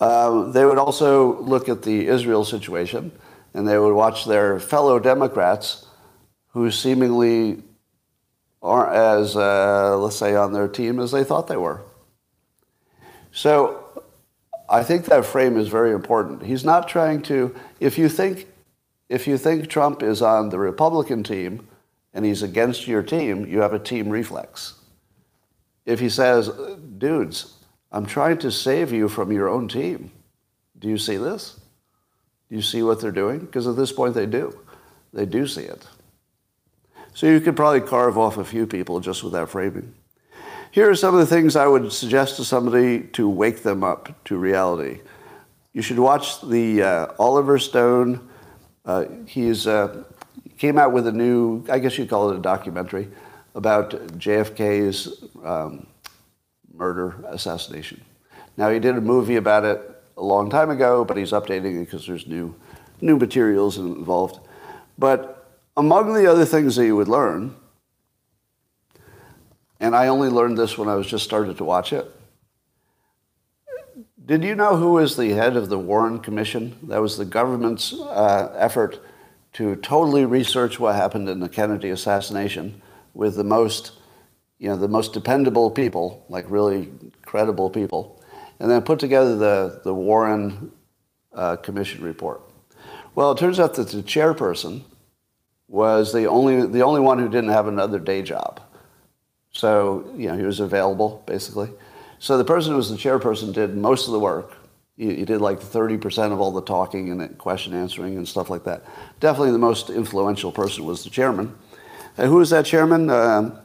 Uh, 0.00 0.50
they 0.50 0.64
would 0.64 0.78
also 0.78 1.40
look 1.42 1.68
at 1.68 1.82
the 1.82 2.06
Israel 2.06 2.44
situation 2.44 3.12
and 3.52 3.68
they 3.68 3.78
would 3.78 3.94
watch 3.94 4.24
their 4.24 4.58
fellow 4.58 4.98
Democrats 4.98 5.86
who 6.48 6.70
seemingly 6.70 7.62
aren't 8.62 8.94
as, 8.94 9.36
uh, 9.36 9.96
let's 9.98 10.16
say, 10.16 10.34
on 10.34 10.52
their 10.52 10.68
team 10.68 10.98
as 10.98 11.12
they 11.12 11.22
thought 11.22 11.48
they 11.48 11.56
were. 11.56 11.82
So 13.30 13.79
I 14.70 14.84
think 14.84 15.06
that 15.06 15.26
frame 15.26 15.56
is 15.56 15.66
very 15.66 15.92
important. 15.92 16.44
He's 16.44 16.64
not 16.64 16.86
trying 16.86 17.22
to, 17.22 17.54
if 17.80 17.98
you 17.98 18.08
think, 18.08 18.46
if 19.08 19.26
you 19.26 19.36
think 19.36 19.68
Trump 19.68 20.00
is 20.00 20.22
on 20.22 20.50
the 20.50 20.60
Republican 20.60 21.24
team 21.24 21.66
and 22.14 22.24
he's 22.24 22.44
against 22.44 22.86
your 22.86 23.02
team, 23.02 23.46
you 23.46 23.60
have 23.60 23.74
a 23.74 23.80
team 23.80 24.08
reflex. 24.08 24.74
If 25.86 25.98
he 25.98 26.08
says, 26.08 26.48
dudes, 26.98 27.54
I'm 27.90 28.06
trying 28.06 28.38
to 28.38 28.52
save 28.52 28.92
you 28.92 29.08
from 29.08 29.32
your 29.32 29.48
own 29.48 29.66
team. 29.66 30.12
Do 30.78 30.88
you 30.88 30.98
see 30.98 31.16
this? 31.16 31.58
Do 32.48 32.54
you 32.54 32.62
see 32.62 32.84
what 32.84 33.00
they're 33.00 33.10
doing? 33.10 33.40
Because 33.40 33.66
at 33.66 33.74
this 33.74 33.90
point 33.90 34.14
they 34.14 34.26
do. 34.26 34.56
They 35.12 35.26
do 35.26 35.48
see 35.48 35.62
it. 35.62 35.84
So 37.12 37.26
you 37.26 37.40
could 37.40 37.56
probably 37.56 37.80
carve 37.80 38.16
off 38.16 38.38
a 38.38 38.44
few 38.44 38.68
people 38.68 39.00
just 39.00 39.24
with 39.24 39.32
that 39.32 39.48
framing. 39.48 39.94
Here 40.72 40.88
are 40.88 40.94
some 40.94 41.14
of 41.14 41.20
the 41.20 41.26
things 41.26 41.56
I 41.56 41.66
would 41.66 41.92
suggest 41.92 42.36
to 42.36 42.44
somebody 42.44 43.00
to 43.14 43.28
wake 43.28 43.64
them 43.64 43.82
up 43.82 44.24
to 44.26 44.36
reality. 44.36 45.00
You 45.72 45.82
should 45.82 45.98
watch 45.98 46.40
the 46.42 46.82
uh, 46.82 47.06
Oliver 47.18 47.58
Stone. 47.58 48.28
Uh, 48.84 49.06
he's 49.26 49.66
uh, 49.66 50.04
came 50.58 50.78
out 50.78 50.92
with 50.92 51.08
a 51.08 51.12
new, 51.12 51.64
I 51.68 51.80
guess 51.80 51.98
you'd 51.98 52.08
call 52.08 52.30
it 52.30 52.36
a 52.36 52.40
documentary, 52.40 53.08
about 53.56 53.90
JFK's 54.18 55.24
um, 55.44 55.88
murder 56.72 57.16
assassination. 57.26 58.00
Now 58.56 58.70
he 58.70 58.78
did 58.78 58.96
a 58.96 59.00
movie 59.00 59.36
about 59.36 59.64
it 59.64 59.80
a 60.16 60.22
long 60.22 60.50
time 60.50 60.70
ago, 60.70 61.04
but 61.04 61.16
he's 61.16 61.32
updating 61.32 61.82
it 61.82 61.86
because 61.86 62.06
there's 62.06 62.28
new, 62.28 62.54
new 63.00 63.16
materials 63.16 63.76
involved. 63.76 64.38
But 64.96 65.50
among 65.76 66.14
the 66.14 66.30
other 66.30 66.44
things 66.44 66.76
that 66.76 66.86
you 66.86 66.94
would 66.94 67.08
learn 67.08 67.56
and 69.80 69.96
I 69.96 70.08
only 70.08 70.28
learned 70.28 70.58
this 70.58 70.76
when 70.76 70.88
I 70.88 70.94
was 70.94 71.06
just 71.06 71.24
started 71.24 71.56
to 71.56 71.64
watch 71.64 71.92
it. 71.92 72.06
Did 74.24 74.44
you 74.44 74.54
know 74.54 74.76
who 74.76 74.92
was 74.92 75.16
the 75.16 75.30
head 75.30 75.56
of 75.56 75.70
the 75.70 75.78
Warren 75.78 76.20
Commission? 76.20 76.78
That 76.84 77.00
was 77.00 77.16
the 77.16 77.24
government's 77.24 77.92
uh, 77.92 78.54
effort 78.56 79.00
to 79.54 79.74
totally 79.76 80.24
research 80.24 80.78
what 80.78 80.94
happened 80.94 81.28
in 81.28 81.40
the 81.40 81.48
Kennedy 81.48 81.90
assassination 81.90 82.80
with 83.14 83.34
the 83.34 83.42
most, 83.42 83.92
you 84.58 84.68
know, 84.68 84.76
the 84.76 84.86
most 84.86 85.12
dependable 85.12 85.70
people, 85.70 86.24
like 86.28 86.48
really 86.48 86.90
credible 87.22 87.70
people, 87.70 88.22
and 88.60 88.70
then 88.70 88.82
put 88.82 89.00
together 89.00 89.34
the, 89.34 89.80
the 89.82 89.94
Warren 89.94 90.70
uh, 91.34 91.56
Commission 91.56 92.04
report. 92.04 92.42
Well, 93.16 93.32
it 93.32 93.38
turns 93.38 93.58
out 93.58 93.74
that 93.74 93.88
the 93.88 94.02
chairperson 94.02 94.82
was 95.66 96.12
the 96.12 96.26
only, 96.26 96.66
the 96.66 96.82
only 96.82 97.00
one 97.00 97.18
who 97.18 97.28
didn't 97.28 97.50
have 97.50 97.66
another 97.66 97.98
day 97.98 98.22
job. 98.22 98.60
So, 99.52 100.12
you 100.16 100.28
know, 100.28 100.36
he 100.36 100.44
was 100.44 100.60
available, 100.60 101.22
basically. 101.26 101.70
So 102.18 102.38
the 102.38 102.44
person 102.44 102.72
who 102.72 102.76
was 102.76 102.90
the 102.90 102.96
chairperson 102.96 103.52
did 103.52 103.76
most 103.76 104.06
of 104.06 104.12
the 104.12 104.20
work. 104.20 104.56
He, 104.96 105.16
he 105.16 105.24
did 105.24 105.40
like 105.40 105.60
30% 105.60 106.32
of 106.32 106.40
all 106.40 106.52
the 106.52 106.62
talking 106.62 107.10
and 107.10 107.38
question 107.38 107.74
answering 107.74 108.16
and 108.16 108.28
stuff 108.28 108.50
like 108.50 108.64
that. 108.64 108.84
Definitely 109.18 109.52
the 109.52 109.58
most 109.58 109.90
influential 109.90 110.52
person 110.52 110.84
was 110.84 111.02
the 111.02 111.10
chairman. 111.10 111.56
And 112.16 112.28
who 112.28 112.36
was 112.36 112.50
that 112.50 112.66
chairman? 112.66 113.08
Uh, 113.10 113.60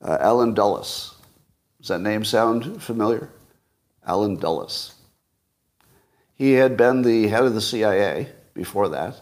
uh, 0.00 0.18
Allen 0.20 0.54
Dulles. 0.54 1.16
Does 1.80 1.88
that 1.88 2.00
name 2.00 2.24
sound 2.24 2.82
familiar? 2.82 3.30
Allen 4.06 4.36
Dulles. 4.36 4.94
He 6.34 6.52
had 6.52 6.76
been 6.76 7.02
the 7.02 7.28
head 7.28 7.44
of 7.44 7.54
the 7.54 7.60
CIA 7.60 8.28
before 8.54 8.88
that, 8.88 9.20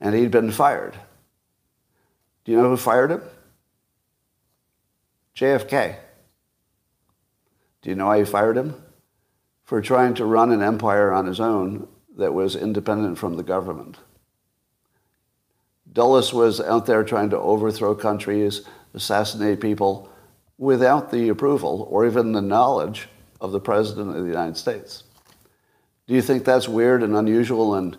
and 0.00 0.14
he'd 0.14 0.30
been 0.30 0.50
fired. 0.50 0.96
Do 2.44 2.52
you 2.52 2.58
know 2.58 2.68
who 2.68 2.76
fired 2.76 3.10
him? 3.10 3.22
JFK. 5.36 5.96
Do 7.82 7.90
you 7.90 7.96
know 7.96 8.06
why 8.06 8.18
he 8.18 8.24
fired 8.24 8.56
him? 8.56 8.82
For 9.64 9.80
trying 9.82 10.14
to 10.14 10.24
run 10.24 10.52
an 10.52 10.62
empire 10.62 11.12
on 11.12 11.26
his 11.26 11.40
own 11.40 11.88
that 12.16 12.32
was 12.32 12.54
independent 12.54 13.18
from 13.18 13.36
the 13.36 13.42
government. 13.42 13.96
Dulles 15.92 16.32
was 16.32 16.60
out 16.60 16.86
there 16.86 17.04
trying 17.04 17.30
to 17.30 17.38
overthrow 17.38 17.94
countries, 17.94 18.62
assassinate 18.94 19.60
people 19.60 20.08
without 20.58 21.10
the 21.10 21.28
approval 21.28 21.86
or 21.90 22.06
even 22.06 22.32
the 22.32 22.42
knowledge 22.42 23.08
of 23.40 23.52
the 23.52 23.60
President 23.60 24.16
of 24.16 24.22
the 24.22 24.28
United 24.28 24.56
States. 24.56 25.02
Do 26.06 26.14
you 26.14 26.22
think 26.22 26.44
that's 26.44 26.68
weird 26.68 27.02
and 27.02 27.16
unusual 27.16 27.74
and 27.74 27.96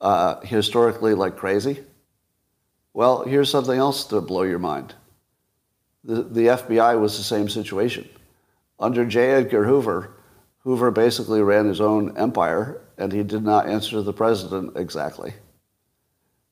uh, 0.00 0.40
historically 0.40 1.14
like 1.14 1.36
crazy? 1.36 1.80
Well, 2.92 3.24
here's 3.24 3.50
something 3.50 3.78
else 3.78 4.04
to 4.06 4.20
blow 4.20 4.42
your 4.42 4.58
mind 4.58 4.94
the, 6.06 6.46
FBI 6.46 6.98
was 7.00 7.16
the 7.16 7.24
same 7.24 7.48
situation. 7.48 8.08
Under 8.78 9.04
J. 9.04 9.32
Edgar 9.32 9.64
Hoover, 9.64 10.12
Hoover 10.60 10.90
basically 10.90 11.42
ran 11.42 11.66
his 11.66 11.80
own 11.80 12.16
empire, 12.16 12.80
and 12.96 13.12
he 13.12 13.22
did 13.22 13.42
not 13.42 13.68
answer 13.68 14.00
the 14.02 14.12
president 14.12 14.76
exactly. 14.76 15.34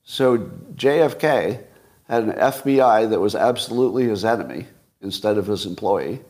So 0.03 0.39
JFK 0.75 1.63
had 2.09 2.25
an 2.25 2.33
FBI 2.33 3.11
that 3.11 3.21
was 3.21 3.35
absolutely 3.35 4.05
his 4.05 4.25
enemy 4.25 4.67
instead 5.01 5.39
of 5.39 5.47
his 5.47 5.67
employee, 5.67 6.21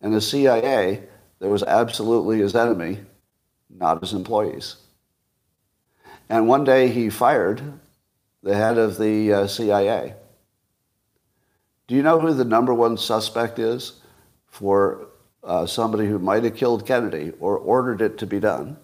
and 0.00 0.14
a 0.14 0.20
CIA 0.20 1.02
that 1.38 1.48
was 1.48 1.62
absolutely 1.62 2.38
his 2.38 2.54
enemy, 2.54 3.00
not 3.70 4.00
his 4.00 4.12
employees. 4.12 4.76
And 6.28 6.48
one 6.48 6.64
day 6.64 6.88
he 6.88 7.10
fired 7.10 7.62
the 8.42 8.54
head 8.54 8.78
of 8.78 8.98
the 8.98 9.32
uh, 9.32 9.46
CIA 9.46 10.14
do 11.86 11.94
you 11.94 12.02
know 12.02 12.18
who 12.18 12.32
the 12.32 12.44
number 12.44 12.72
one 12.72 12.96
suspect 12.96 13.58
is 13.58 14.00
for 14.46 15.08
uh, 15.42 15.66
somebody 15.66 16.06
who 16.06 16.18
might 16.18 16.44
have 16.44 16.56
killed 16.56 16.86
Kennedy 16.86 17.32
or 17.40 17.58
ordered 17.58 18.00
it 18.00 18.18
to 18.18 18.26
be 18.26 18.40
done 18.40 18.76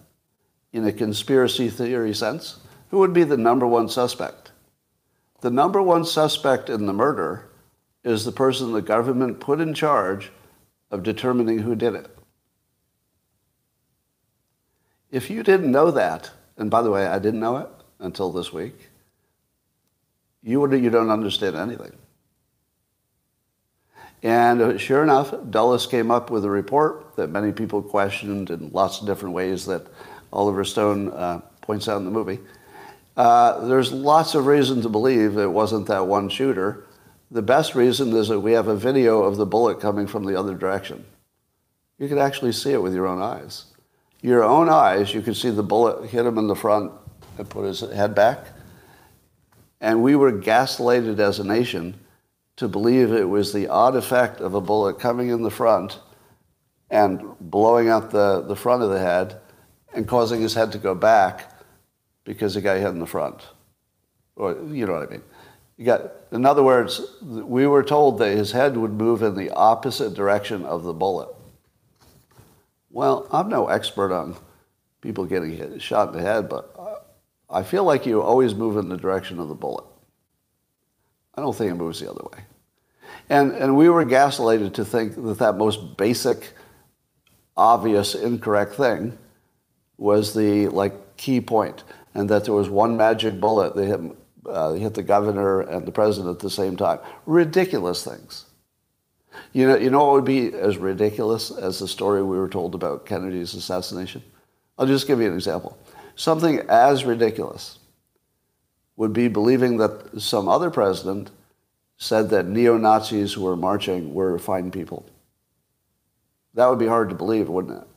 in 0.71 0.85
a 0.85 0.91
conspiracy 0.91 1.69
theory 1.69 2.13
sense? 2.13 2.59
Who 2.89 2.99
would 2.99 3.13
be 3.13 3.23
the 3.23 3.37
number 3.37 3.65
one 3.65 3.89
suspect? 3.89 4.51
The 5.41 5.49
number 5.49 5.81
one 5.81 6.05
suspect 6.05 6.69
in 6.69 6.85
the 6.85 6.93
murder 6.93 7.49
is 8.03 8.25
the 8.25 8.31
person 8.31 8.71
the 8.71 8.81
government 8.81 9.39
put 9.39 9.59
in 9.59 9.73
charge 9.73 10.31
of 10.91 11.03
determining 11.03 11.59
who 11.59 11.75
did 11.75 11.95
it. 11.95 12.15
If 15.09 15.29
you 15.29 15.43
didn't 15.43 15.71
know 15.71 15.91
that, 15.91 16.31
and 16.57 16.69
by 16.69 16.81
the 16.81 16.91
way, 16.91 17.07
I 17.07 17.19
didn't 17.19 17.39
know 17.39 17.57
it 17.57 17.69
until 17.99 18.31
this 18.31 18.53
week, 18.53 18.89
you, 20.43 20.71
you 20.73 20.89
don't 20.89 21.09
understand 21.09 21.55
anything. 21.55 21.93
And 24.23 24.61
uh, 24.61 24.77
sure 24.77 25.01
enough, 25.01 25.33
Dulles 25.49 25.87
came 25.87 26.11
up 26.11 26.29
with 26.29 26.45
a 26.45 26.49
report 26.49 27.15
that 27.15 27.29
many 27.29 27.51
people 27.51 27.81
questioned 27.81 28.49
in 28.51 28.69
lots 28.71 29.01
of 29.01 29.07
different 29.07 29.33
ways 29.33 29.65
that 29.65 29.87
Oliver 30.31 30.63
Stone 30.63 31.09
uh, 31.09 31.41
points 31.61 31.87
out 31.87 31.97
in 31.97 32.05
the 32.05 32.11
movie. 32.11 32.39
Uh, 33.17 33.65
there's 33.65 33.91
lots 33.91 34.35
of 34.35 34.45
reason 34.45 34.81
to 34.81 34.89
believe 34.89 35.37
it 35.37 35.47
wasn't 35.47 35.87
that 35.87 36.07
one 36.07 36.29
shooter. 36.29 36.85
The 37.31 37.41
best 37.41 37.75
reason 37.75 38.15
is 38.15 38.27
that 38.27 38.39
we 38.39 38.53
have 38.53 38.67
a 38.67 38.75
video 38.75 39.23
of 39.23 39.37
the 39.37 39.45
bullet 39.45 39.79
coming 39.79 40.07
from 40.07 40.25
the 40.25 40.37
other 40.37 40.53
direction. 40.53 41.03
You 41.97 42.07
could 42.07 42.17
actually 42.17 42.51
see 42.51 42.71
it 42.71 42.81
with 42.81 42.93
your 42.93 43.07
own 43.07 43.21
eyes. 43.21 43.65
Your 44.21 44.43
own 44.43 44.69
eyes, 44.69 45.13
you 45.13 45.21
could 45.21 45.35
see 45.35 45.49
the 45.49 45.63
bullet 45.63 46.09
hit 46.09 46.25
him 46.25 46.37
in 46.37 46.47
the 46.47 46.55
front 46.55 46.91
and 47.37 47.49
put 47.49 47.65
his 47.65 47.79
head 47.79 48.13
back. 48.13 48.47
And 49.79 50.03
we 50.03 50.15
were 50.15 50.31
gaslighted 50.31 51.19
as 51.19 51.39
a 51.39 51.43
nation 51.43 51.95
to 52.61 52.67
believe 52.67 53.11
it 53.11 53.27
was 53.27 53.53
the 53.53 53.67
odd 53.67 53.95
effect 53.95 54.39
of 54.39 54.53
a 54.53 54.61
bullet 54.61 54.99
coming 54.99 55.29
in 55.29 55.41
the 55.41 55.49
front 55.49 55.97
and 56.91 57.19
blowing 57.39 57.89
out 57.89 58.11
the, 58.11 58.41
the 58.41 58.55
front 58.55 58.83
of 58.83 58.91
the 58.91 58.99
head 58.99 59.41
and 59.95 60.07
causing 60.07 60.39
his 60.39 60.53
head 60.53 60.71
to 60.71 60.77
go 60.77 60.93
back 60.93 61.51
because 62.23 62.53
he 62.53 62.61
got 62.61 62.77
hit 62.77 62.89
in 62.89 62.99
the 62.99 63.07
front. 63.07 63.41
Or, 64.35 64.51
you 64.69 64.85
know 64.85 64.93
what 64.93 65.07
I 65.07 65.11
mean. 65.11 65.23
You 65.75 65.85
got, 65.85 66.11
in 66.31 66.45
other 66.45 66.61
words, 66.61 67.01
we 67.23 67.65
were 67.65 67.81
told 67.81 68.19
that 68.19 68.37
his 68.37 68.51
head 68.51 68.77
would 68.77 68.93
move 68.93 69.23
in 69.23 69.33
the 69.33 69.49
opposite 69.49 70.13
direction 70.13 70.63
of 70.63 70.83
the 70.83 70.93
bullet. 70.93 71.29
Well, 72.91 73.25
I'm 73.31 73.49
no 73.49 73.69
expert 73.69 74.13
on 74.13 74.35
people 75.01 75.25
getting 75.25 75.57
hit, 75.57 75.81
shot 75.81 76.09
in 76.09 76.13
the 76.13 76.21
head, 76.21 76.47
but 76.47 76.75
I 77.49 77.63
feel 77.63 77.85
like 77.85 78.05
you 78.05 78.21
always 78.21 78.53
move 78.53 78.77
in 78.77 78.87
the 78.87 78.97
direction 78.97 79.39
of 79.39 79.47
the 79.47 79.55
bullet. 79.55 79.85
I 81.33 81.41
don't 81.41 81.55
think 81.55 81.71
it 81.71 81.75
moves 81.75 81.99
the 81.99 82.11
other 82.11 82.23
way. 82.31 82.43
And, 83.31 83.53
and 83.53 83.77
we 83.77 83.87
were 83.87 84.03
gaslighted 84.03 84.73
to 84.73 84.83
think 84.83 85.15
that 85.15 85.39
that 85.39 85.55
most 85.55 85.95
basic, 85.95 86.51
obvious, 87.55 88.13
incorrect 88.13 88.73
thing 88.75 89.17
was 89.97 90.33
the 90.33 90.67
like 90.67 91.15
key 91.15 91.39
point, 91.39 91.85
and 92.13 92.27
that 92.27 92.43
there 92.43 92.53
was 92.53 92.67
one 92.67 92.97
magic 92.97 93.39
bullet 93.39 93.73
that 93.77 93.85
hit, 93.85 94.01
uh, 94.47 94.73
hit 94.73 94.95
the 94.95 95.01
governor 95.01 95.61
and 95.61 95.85
the 95.85 95.93
president 95.93 96.35
at 96.35 96.39
the 96.39 96.49
same 96.49 96.75
time. 96.75 96.99
Ridiculous 97.25 98.03
things. 98.03 98.47
You 99.53 99.65
know, 99.65 99.77
you 99.77 99.89
know 99.89 100.03
what 100.03 100.13
would 100.15 100.25
be 100.25 100.53
as 100.53 100.75
ridiculous 100.75 101.51
as 101.51 101.79
the 101.79 101.87
story 101.87 102.21
we 102.21 102.37
were 102.37 102.49
told 102.49 102.75
about 102.75 103.05
Kennedy's 103.05 103.53
assassination? 103.53 104.21
I'll 104.77 104.87
just 104.87 105.07
give 105.07 105.21
you 105.21 105.27
an 105.27 105.35
example. 105.35 105.77
Something 106.17 106.59
as 106.67 107.05
ridiculous 107.05 107.79
would 108.97 109.13
be 109.13 109.29
believing 109.29 109.77
that 109.77 110.19
some 110.19 110.49
other 110.49 110.69
president 110.69 111.31
said 112.01 112.29
that 112.29 112.47
neo-Nazis 112.47 113.33
who 113.33 113.43
were 113.43 113.55
marching 113.55 114.13
were 114.13 114.37
fine 114.39 114.71
people. 114.71 115.05
That 116.55 116.67
would 116.67 116.79
be 116.79 116.87
hard 116.87 117.09
to 117.09 117.15
believe, 117.15 117.47
wouldn't 117.47 117.81
it? 117.81 117.87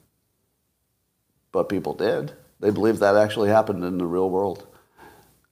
but 1.55 1.69
people 1.69 1.95
did. 1.95 2.33
They 2.59 2.71
believe 2.71 2.99
that 2.99 3.17
actually 3.17 3.49
happened 3.49 3.85
in 3.85 3.97
the 3.97 4.05
real 4.05 4.29
world. 4.29 4.67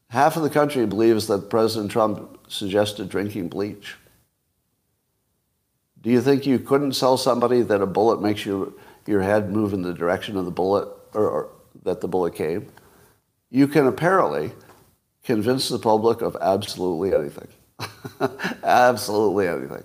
Half 0.09 0.36
of 0.36 0.42
the 0.42 0.50
country 0.50 0.84
believes 0.84 1.28
that 1.28 1.48
President 1.48 1.92
Trump 1.92 2.40
suggested 2.48 3.09
drinking 3.09 3.48
bleach. 3.48 3.94
Do 6.03 6.11
you 6.11 6.20
think 6.20 6.44
you 6.44 6.59
couldn't 6.59 6.98
tell 6.98 7.16
somebody 7.16 7.62
that 7.62 7.80
a 7.80 7.86
bullet 7.86 8.20
makes 8.20 8.44
you, 8.44 8.76
your 9.07 9.22
head 9.22 9.53
move 9.53 9.72
in 9.72 9.82
the 9.82 9.94
direction 9.94 10.36
of 10.36 10.44
the 10.44 10.50
bullet 10.50 10.88
or, 11.14 11.28
or 11.28 11.48
that 11.84 12.00
the 12.00 12.09
bullet 12.09 12.34
came? 12.34 12.66
You 13.48 13.68
can 13.68 13.86
apparently 13.86 14.50
convince 15.22 15.68
the 15.68 15.78
public 15.78 16.20
of 16.20 16.36
absolutely 16.40 17.14
anything. 17.14 17.48
absolutely 18.64 19.48
anything. 19.48 19.84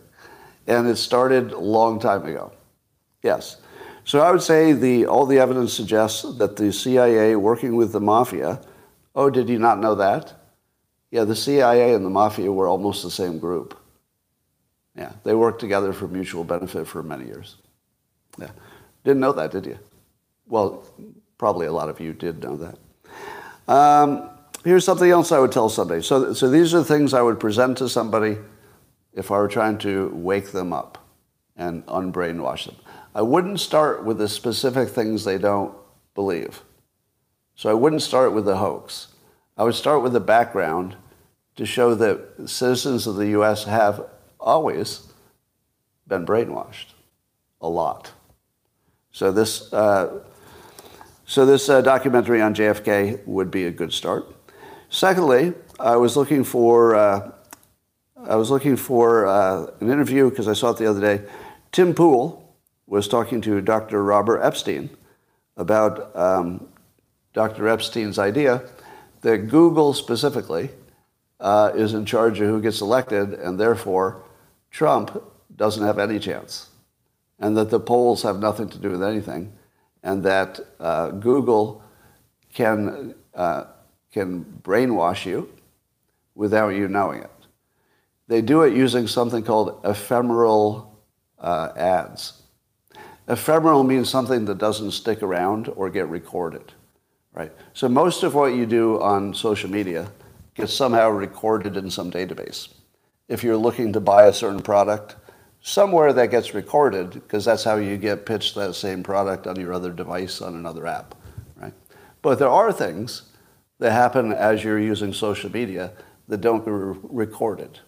And 0.67 0.87
it 0.87 0.97
started 0.97 1.51
a 1.51 1.59
long 1.59 1.99
time 1.99 2.25
ago. 2.25 2.51
Yes. 3.23 3.57
So 4.03 4.19
I 4.21 4.31
would 4.31 4.41
say 4.41 4.73
the, 4.73 5.05
all 5.05 5.25
the 5.25 5.39
evidence 5.39 5.73
suggests 5.73 6.23
that 6.37 6.55
the 6.55 6.71
CIA 6.71 7.35
working 7.35 7.75
with 7.75 7.91
the 7.91 7.99
mafia, 7.99 8.61
oh, 9.15 9.29
did 9.29 9.49
you 9.49 9.59
not 9.59 9.79
know 9.79 9.95
that? 9.95 10.33
Yeah, 11.11 11.23
the 11.23 11.35
CIA 11.35 11.93
and 11.93 12.05
the 12.05 12.09
mafia 12.09 12.51
were 12.51 12.67
almost 12.67 13.03
the 13.03 13.11
same 13.11 13.39
group. 13.39 13.77
Yeah, 14.95 15.11
they 15.23 15.35
worked 15.35 15.59
together 15.59 15.93
for 15.93 16.07
mutual 16.07 16.43
benefit 16.43 16.87
for 16.87 17.03
many 17.03 17.25
years. 17.25 17.57
Yeah. 18.39 18.51
Didn't 19.03 19.21
know 19.21 19.33
that, 19.33 19.51
did 19.51 19.65
you? 19.65 19.77
Well, 20.47 20.85
probably 21.37 21.67
a 21.67 21.71
lot 21.71 21.89
of 21.89 21.99
you 21.99 22.13
did 22.13 22.41
know 22.41 22.57
that. 22.57 23.73
Um, 23.73 24.29
here's 24.67 24.83
something 24.83 25.09
else 25.09 25.31
I 25.31 25.39
would 25.39 25.51
tell 25.51 25.69
somebody. 25.69 26.01
So, 26.01 26.33
so 26.33 26.49
these 26.49 26.73
are 26.73 26.79
the 26.79 26.85
things 26.85 27.13
I 27.13 27.21
would 27.21 27.39
present 27.39 27.77
to 27.77 27.87
somebody 27.87 28.37
if 29.13 29.31
I 29.31 29.37
were 29.37 29.47
trying 29.47 29.77
to 29.79 30.11
wake 30.13 30.51
them 30.51 30.73
up 30.73 30.97
and 31.55 31.85
unbrainwash 31.85 32.65
them. 32.65 32.75
I 33.15 33.21
wouldn't 33.21 33.59
start 33.59 34.03
with 34.03 34.17
the 34.17 34.27
specific 34.27 34.89
things 34.89 35.23
they 35.23 35.37
don't 35.37 35.73
believe. 36.13 36.61
So 37.55 37.69
I 37.69 37.73
wouldn't 37.73 38.01
start 38.01 38.33
with 38.33 38.45
the 38.45 38.57
hoax. 38.57 39.07
I 39.57 39.63
would 39.63 39.73
start 39.73 40.03
with 40.03 40.13
the 40.13 40.19
background 40.19 40.97
to 41.55 41.65
show 41.65 41.95
that 41.95 42.47
citizens 42.47 43.07
of 43.07 43.15
the 43.15 43.27
U.S. 43.29 43.63
have 43.63 44.05
always 44.39 45.07
been 46.07 46.25
brainwashed 46.25 46.93
a 47.61 47.69
lot. 47.69 48.11
So 49.11 49.31
this, 49.31 49.73
uh, 49.73 50.19
so 51.25 51.45
this 51.45 51.69
uh, 51.69 51.81
documentary 51.81 52.41
on 52.41 52.53
JFK 52.53 53.25
would 53.25 53.49
be 53.49 53.65
a 53.65 53.71
good 53.71 53.91
start. 53.91 54.36
Secondly, 54.89 55.53
I 55.79 55.97
was 55.97 56.15
looking 56.15 56.43
for, 56.43 56.95
uh, 56.95 57.31
I 58.25 58.35
was 58.35 58.49
looking 58.49 58.77
for 58.77 59.27
uh, 59.27 59.67
an 59.79 59.89
interview 59.89 60.29
because 60.29 60.47
I 60.47 60.53
saw 60.53 60.71
it 60.71 60.77
the 60.77 60.89
other 60.89 61.01
day. 61.01 61.29
Tim 61.71 61.93
Pool 61.93 62.55
was 62.87 63.07
talking 63.07 63.41
to 63.41 63.59
Dr. 63.61 64.03
Robert 64.03 64.41
Epstein 64.41 64.89
about 65.57 66.15
um, 66.15 66.67
Dr. 67.33 67.67
Epstein's 67.67 68.17
idea 68.17 68.63
that 69.21 69.49
Google 69.49 69.93
specifically 69.93 70.69
uh, 71.39 71.71
is 71.75 71.93
in 71.93 72.05
charge 72.05 72.39
of 72.39 72.47
who 72.47 72.61
gets 72.61 72.81
elected, 72.81 73.33
and 73.33 73.59
therefore 73.59 74.23
Trump 74.71 75.21
doesn't 75.55 75.83
have 75.83 75.99
any 75.99 76.19
chance, 76.19 76.69
and 77.39 77.57
that 77.57 77.69
the 77.69 77.79
polls 77.79 78.23
have 78.23 78.39
nothing 78.39 78.69
to 78.69 78.77
do 78.77 78.89
with 78.89 79.03
anything, 79.03 79.53
and 80.03 80.23
that 80.23 80.59
uh, 80.79 81.09
Google 81.09 81.83
can, 82.53 83.15
uh, 83.35 83.65
can 84.11 84.45
brainwash 84.63 85.25
you 85.25 85.49
without 86.35 86.69
you 86.69 86.87
knowing 86.87 87.21
it. 87.21 87.31
They 88.27 88.41
do 88.41 88.63
it 88.63 88.73
using 88.73 89.07
something 89.07 89.43
called 89.43 89.79
ephemeral 89.83 90.99
uh, 91.39 91.71
ads. 91.75 92.41
Ephemeral 93.27 93.83
means 93.83 94.09
something 94.09 94.45
that 94.45 94.57
doesn't 94.57 94.91
stick 94.91 95.21
around 95.21 95.69
or 95.75 95.89
get 95.89 96.07
recorded, 96.09 96.73
right? 97.33 97.51
So 97.73 97.89
most 97.89 98.23
of 98.23 98.35
what 98.35 98.53
you 98.53 98.65
do 98.65 99.01
on 99.01 99.33
social 99.33 99.69
media 99.69 100.09
gets 100.55 100.73
somehow 100.73 101.09
recorded 101.09 101.77
in 101.77 101.89
some 101.89 102.11
database. 102.11 102.69
If 103.27 103.43
you're 103.43 103.57
looking 103.57 103.93
to 103.93 103.99
buy 103.99 104.25
a 104.25 104.33
certain 104.33 104.61
product, 104.61 105.15
somewhere 105.61 106.13
that 106.13 106.31
gets 106.31 106.53
recorded 106.53 107.11
because 107.11 107.45
that's 107.45 107.63
how 107.63 107.75
you 107.75 107.97
get 107.97 108.25
pitched 108.25 108.55
that 108.55 108.73
same 108.75 109.03
product 109.03 109.47
on 109.47 109.59
your 109.59 109.73
other 109.73 109.91
device 109.91 110.41
on 110.41 110.55
another 110.55 110.87
app, 110.87 111.13
right? 111.57 111.73
But 112.21 112.39
there 112.39 112.49
are 112.49 112.71
things 112.71 113.23
that 113.79 113.91
happen 113.91 114.33
as 114.33 114.63
you're 114.63 114.79
using 114.79 115.13
social 115.13 115.51
media 115.51 115.91
that 116.27 116.41
don't 116.41 116.65
get 116.65 116.71
recorded. 116.71 117.79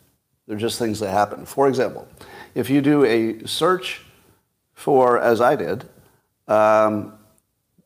They're 0.48 0.58
just 0.58 0.80
things 0.80 1.00
that 1.00 1.12
happen. 1.12 1.46
For 1.46 1.68
example, 1.68 2.08
if 2.56 2.70
you 2.70 2.82
do 2.82 3.06
a 3.06 3.46
search 3.48 4.02
for, 4.74 5.20
as 5.20 5.42
I 5.42 5.56
did, 5.56 5.88
um, 6.48 7.14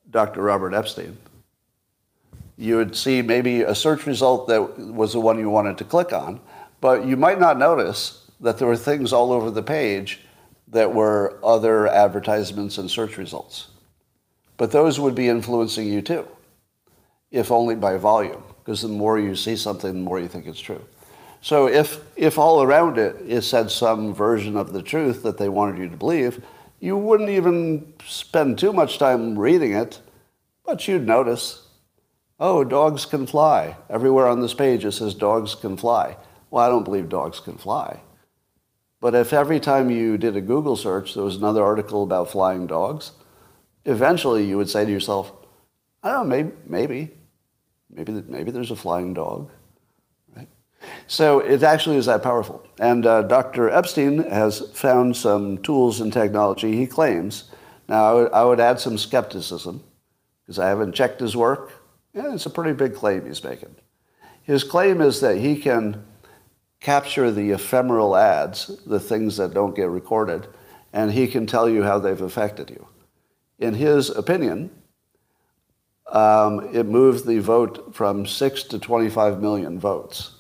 Dr. 0.10 0.42
Robert 0.42 0.74
Epstein, 0.74 1.18
you 2.58 2.78
would 2.78 2.96
see 2.96 3.22
maybe 3.22 3.64
a 3.64 3.76
search 3.76 4.06
result 4.06 4.48
that 4.48 4.80
was 4.80 5.14
the 5.14 5.20
one 5.20 5.40
you 5.40 5.50
wanted 5.50 5.78
to 5.80 5.84
click 5.84 6.14
on, 6.14 6.40
but 6.82 7.06
you 7.06 7.18
might 7.18 7.40
not 7.40 7.58
notice 7.58 8.30
that 8.40 8.58
there 8.58 8.68
were 8.68 8.78
things 8.78 9.12
all 9.12 9.32
over 9.32 9.50
the 9.50 9.64
page 9.64 10.22
that 10.68 10.94
were 10.94 11.40
other 11.44 11.88
advertisements 11.88 12.78
and 12.78 12.90
search 12.90 13.18
results. 13.18 13.68
But 14.58 14.72
those 14.72 15.00
would 15.00 15.16
be 15.16 15.30
influencing 15.30 15.88
you 15.88 16.02
too, 16.02 16.28
if 17.34 17.52
only 17.52 17.76
by 17.76 17.98
volume, 17.98 18.44
because 18.60 18.84
the 18.84 18.88
more 18.88 19.20
you 19.20 19.36
see 19.36 19.58
something, 19.58 19.92
the 19.92 20.00
more 20.00 20.20
you 20.20 20.28
think 20.28 20.46
it's 20.46 20.60
true. 20.60 20.82
So 21.42 21.68
if, 21.68 22.00
if 22.16 22.38
all 22.38 22.62
around 22.62 22.98
it, 22.98 23.18
it 23.28 23.42
said 23.42 23.70
some 23.70 24.14
version 24.14 24.56
of 24.56 24.72
the 24.72 24.84
truth 24.84 25.24
that 25.24 25.38
they 25.38 25.50
wanted 25.50 25.80
you 25.80 25.90
to 25.90 25.98
believe, 25.98 26.42
you 26.80 26.96
wouldn't 26.96 27.30
even 27.30 27.92
spend 28.06 28.60
too 28.60 28.72
much 28.72 29.00
time 29.00 29.38
reading 29.38 29.74
it, 29.74 30.00
but 30.64 30.88
you'd 30.88 31.08
notice, 31.08 31.68
oh, 32.40 32.64
dogs 32.64 33.06
can 33.06 33.26
fly. 33.26 33.76
Everywhere 33.90 34.28
on 34.28 34.40
this 34.40 34.54
page 34.54 34.86
it 34.86 34.92
says 34.92 35.16
dogs 35.16 35.56
can 35.56 35.76
fly. 35.76 36.16
Well, 36.52 36.64
I 36.64 36.70
don't 36.70 36.86
believe 36.86 37.10
dogs 37.10 37.40
can 37.40 37.58
fly. 37.58 38.00
But 39.02 39.16
if 39.16 39.34
every 39.34 39.60
time 39.60 39.90
you 39.90 40.18
did 40.18 40.38
a 40.38 40.42
Google 40.42 40.78
search 40.78 41.16
there 41.16 41.24
was 41.24 41.36
another 41.36 41.64
article 41.64 42.04
about 42.04 42.30
flying 42.30 42.68
dogs, 42.68 43.12
eventually 43.86 44.46
you 44.46 44.56
would 44.58 44.70
say 44.70 44.86
to 44.86 44.92
yourself, 44.92 45.32
I 46.04 46.12
don't 46.12 46.30
know, 46.30 46.36
maybe, 46.36 46.52
maybe, 46.68 47.12
maybe, 47.96 48.12
maybe 48.28 48.52
there's 48.52 48.72
a 48.72 48.76
flying 48.76 49.14
dog. 49.14 49.50
Right? 50.36 50.48
So 51.08 51.40
it 51.40 51.64
actually 51.64 51.98
is 51.98 52.06
that 52.08 52.24
powerful. 52.24 52.66
And 52.80 53.06
uh, 53.06 53.24
Dr. 53.24 53.70
Epstein 53.70 54.24
has 54.30 54.70
found 54.72 55.16
some 55.16 55.58
tools 55.60 56.02
and 56.02 56.12
technology 56.12 56.76
he 56.76 56.88
claims. 56.88 57.46
Now, 57.88 58.04
I 58.04 58.14
would, 58.14 58.32
I 58.32 58.44
would 58.46 58.60
add 58.60 58.80
some 58.80 58.98
skepticism 58.98 59.84
because 60.44 60.60
I 60.60 60.68
haven't 60.68 60.94
checked 60.94 61.20
his 61.20 61.36
work. 61.36 61.72
Yeah, 62.14 62.34
it's 62.34 62.46
a 62.46 62.50
pretty 62.50 62.74
big 62.74 62.96
claim 62.96 63.26
he's 63.26 63.44
making. 63.44 63.76
His 64.44 64.64
claim 64.64 65.02
is 65.02 65.22
that 65.22 65.38
he 65.38 65.56
can 65.56 66.06
capture 66.80 67.32
the 67.32 67.52
ephemeral 67.52 68.16
ads, 68.16 68.68
the 68.86 69.00
things 69.00 69.38
that 69.38 69.54
don't 69.54 69.76
get 69.76 69.90
recorded, 69.90 70.48
and 70.92 71.12
he 71.12 71.28
can 71.28 71.48
tell 71.48 71.70
you 71.70 71.84
how 71.84 71.98
they've 71.98 72.22
affected 72.22 72.70
you. 72.70 72.88
In 73.58 73.74
his 73.74 74.10
opinion, 74.10 74.70
um, 76.14 76.74
it 76.74 76.86
moved 76.86 77.26
the 77.26 77.40
vote 77.40 77.94
from 77.94 78.26
6 78.26 78.64
to 78.64 78.80
25 78.80 79.42
million 79.42 79.80
votes 79.80 80.32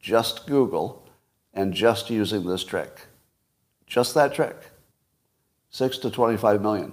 just 0.00 0.46
Google 0.46 1.06
and 1.52 1.74
just 1.74 2.08
using 2.08 2.46
this 2.46 2.64
trick. 2.64 3.00
Just 3.86 4.14
that 4.14 4.32
trick. 4.32 4.56
6 5.70 5.98
to 5.98 6.10
25 6.10 6.62
million. 6.62 6.92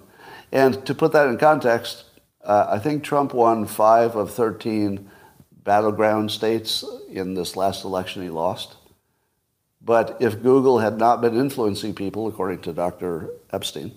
And 0.52 0.86
to 0.86 0.94
put 0.94 1.12
that 1.14 1.28
in 1.28 1.38
context, 1.38 2.06
uh, 2.44 2.68
I 2.70 2.80
think 2.80 3.04
Trump 3.04 3.34
won 3.34 3.66
5 3.66 4.16
of 4.16 4.32
13 4.34 5.10
battleground 5.64 6.32
states 6.32 6.84
in 7.10 7.34
this 7.34 7.56
last 7.56 7.84
election 7.86 8.22
he 8.22 8.30
lost. 8.30 8.76
But 9.82 10.18
if 10.20 10.42
Google 10.42 10.80
had 10.80 10.98
not 10.98 11.22
been 11.22 11.38
influencing 11.38 11.94
people, 11.94 12.28
according 12.28 12.60
to 12.64 12.74
Dr. 12.74 13.30
Epstein, 13.52 13.94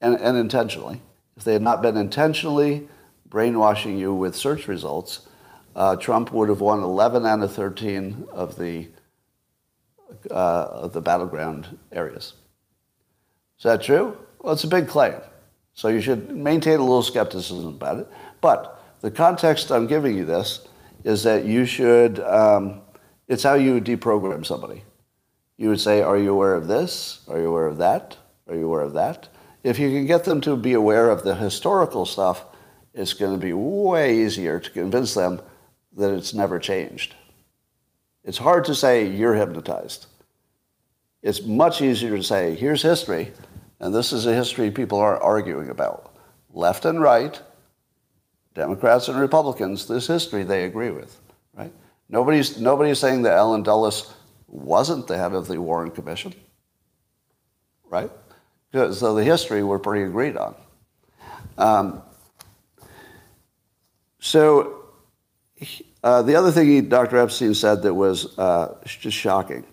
and, 0.00 0.14
and 0.16 0.36
intentionally, 0.36 1.00
if 1.36 1.44
they 1.44 1.54
had 1.54 1.62
not 1.62 1.82
been 1.82 1.96
intentionally 1.96 2.88
brainwashing 3.30 3.96
you 3.96 4.12
with 4.12 4.36
search 4.36 4.68
results, 4.68 5.28
uh, 5.76 5.96
Trump 5.96 6.32
would 6.32 6.48
have 6.48 6.60
won 6.60 6.82
11 6.82 7.24
out 7.24 7.42
of 7.42 7.52
13 7.54 8.26
of 8.32 8.58
the, 8.58 8.88
uh, 10.30 10.34
of 10.34 10.92
the 10.92 11.00
battleground 11.00 11.78
areas. 11.92 12.34
Is 13.58 13.64
that 13.64 13.82
true? 13.82 14.18
Well, 14.40 14.52
it's 14.52 14.64
a 14.64 14.68
big 14.68 14.88
claim. 14.88 15.14
So 15.74 15.88
you 15.88 16.00
should 16.00 16.34
maintain 16.34 16.78
a 16.78 16.82
little 16.82 17.02
skepticism 17.02 17.68
about 17.68 17.98
it. 17.98 18.08
But 18.40 18.82
the 19.00 19.10
context 19.10 19.70
I'm 19.70 19.86
giving 19.86 20.16
you 20.16 20.24
this 20.24 20.66
is 21.04 21.22
that 21.22 21.44
you 21.44 21.64
should, 21.64 22.20
um, 22.20 22.82
it's 23.28 23.44
how 23.44 23.54
you 23.54 23.80
deprogram 23.80 24.44
somebody. 24.44 24.82
You 25.56 25.68
would 25.68 25.80
say, 25.80 26.02
Are 26.02 26.18
you 26.18 26.32
aware 26.32 26.54
of 26.54 26.66
this? 26.66 27.20
Are 27.28 27.38
you 27.38 27.48
aware 27.48 27.66
of 27.66 27.78
that? 27.78 28.16
Are 28.48 28.56
you 28.56 28.66
aware 28.66 28.82
of 28.82 28.94
that? 28.94 29.28
If 29.62 29.78
you 29.78 29.90
can 29.90 30.06
get 30.06 30.24
them 30.24 30.40
to 30.40 30.56
be 30.56 30.72
aware 30.72 31.10
of 31.10 31.22
the 31.22 31.34
historical 31.34 32.06
stuff, 32.06 32.44
it's 32.94 33.12
going 33.12 33.32
to 33.32 33.44
be 33.44 33.52
way 33.52 34.18
easier 34.18 34.58
to 34.58 34.70
convince 34.70 35.14
them 35.14 35.40
that 35.96 36.12
it's 36.12 36.34
never 36.34 36.58
changed. 36.58 37.14
It's 38.24 38.38
hard 38.38 38.64
to 38.66 38.74
say 38.74 39.06
you're 39.06 39.34
hypnotized. 39.34 40.06
It's 41.22 41.42
much 41.42 41.82
easier 41.82 42.16
to 42.16 42.22
say, 42.22 42.54
here's 42.54 42.82
history, 42.82 43.32
and 43.78 43.94
this 43.94 44.12
is 44.12 44.26
a 44.26 44.34
history 44.34 44.70
people 44.70 44.98
are 44.98 45.22
arguing 45.22 45.68
about. 45.68 46.14
Left 46.52 46.84
and 46.84 47.00
right, 47.00 47.40
Democrats 48.54 49.08
and 49.08 49.18
Republicans, 49.18 49.86
this 49.86 50.06
history 50.06 50.42
they 50.42 50.64
agree 50.64 50.90
with, 50.90 51.20
right? 51.54 51.72
Nobody's, 52.08 52.58
nobody's 52.58 52.98
saying 52.98 53.22
that 53.22 53.34
Allen 53.34 53.62
Dulles 53.62 54.12
wasn't 54.48 55.06
the 55.06 55.16
head 55.16 55.32
of 55.32 55.46
the 55.46 55.60
Warren 55.60 55.90
Commission, 55.90 56.34
right? 57.84 58.10
So 58.72 59.14
the 59.14 59.24
history 59.24 59.62
we're 59.62 59.78
pretty 59.78 60.04
agreed 60.04 60.36
on. 60.36 60.54
Um, 61.58 62.02
so 64.20 64.84
uh, 66.02 66.22
the 66.22 66.34
other 66.34 66.50
thing 66.50 66.68
he, 66.68 66.80
Dr. 66.80 67.18
Epstein 67.18 67.54
said 67.54 67.82
that 67.82 67.94
was 67.94 68.38
uh, 68.38 68.78
just 68.86 69.16
shocking 69.16 69.64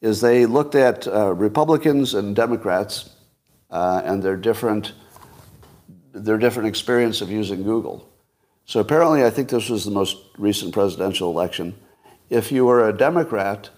is 0.00 0.20
they 0.20 0.46
looked 0.46 0.74
at 0.74 1.08
uh, 1.08 1.32
Republicans 1.32 2.14
and 2.14 2.36
Democrats 2.36 3.10
uh, 3.70 4.02
and 4.04 4.22
their 4.22 4.36
different 4.36 4.92
their 6.12 6.38
different 6.38 6.68
experience 6.68 7.20
of 7.20 7.30
using 7.30 7.62
Google. 7.62 8.08
So 8.64 8.80
apparently, 8.80 9.22
I 9.24 9.30
think 9.30 9.50
this 9.50 9.68
was 9.68 9.84
the 9.84 9.90
most 9.90 10.16
recent 10.38 10.72
presidential 10.72 11.30
election. 11.30 11.74
If 12.30 12.50
you 12.50 12.64
were 12.64 12.88
a 12.88 12.96
Democrat, 12.96 13.68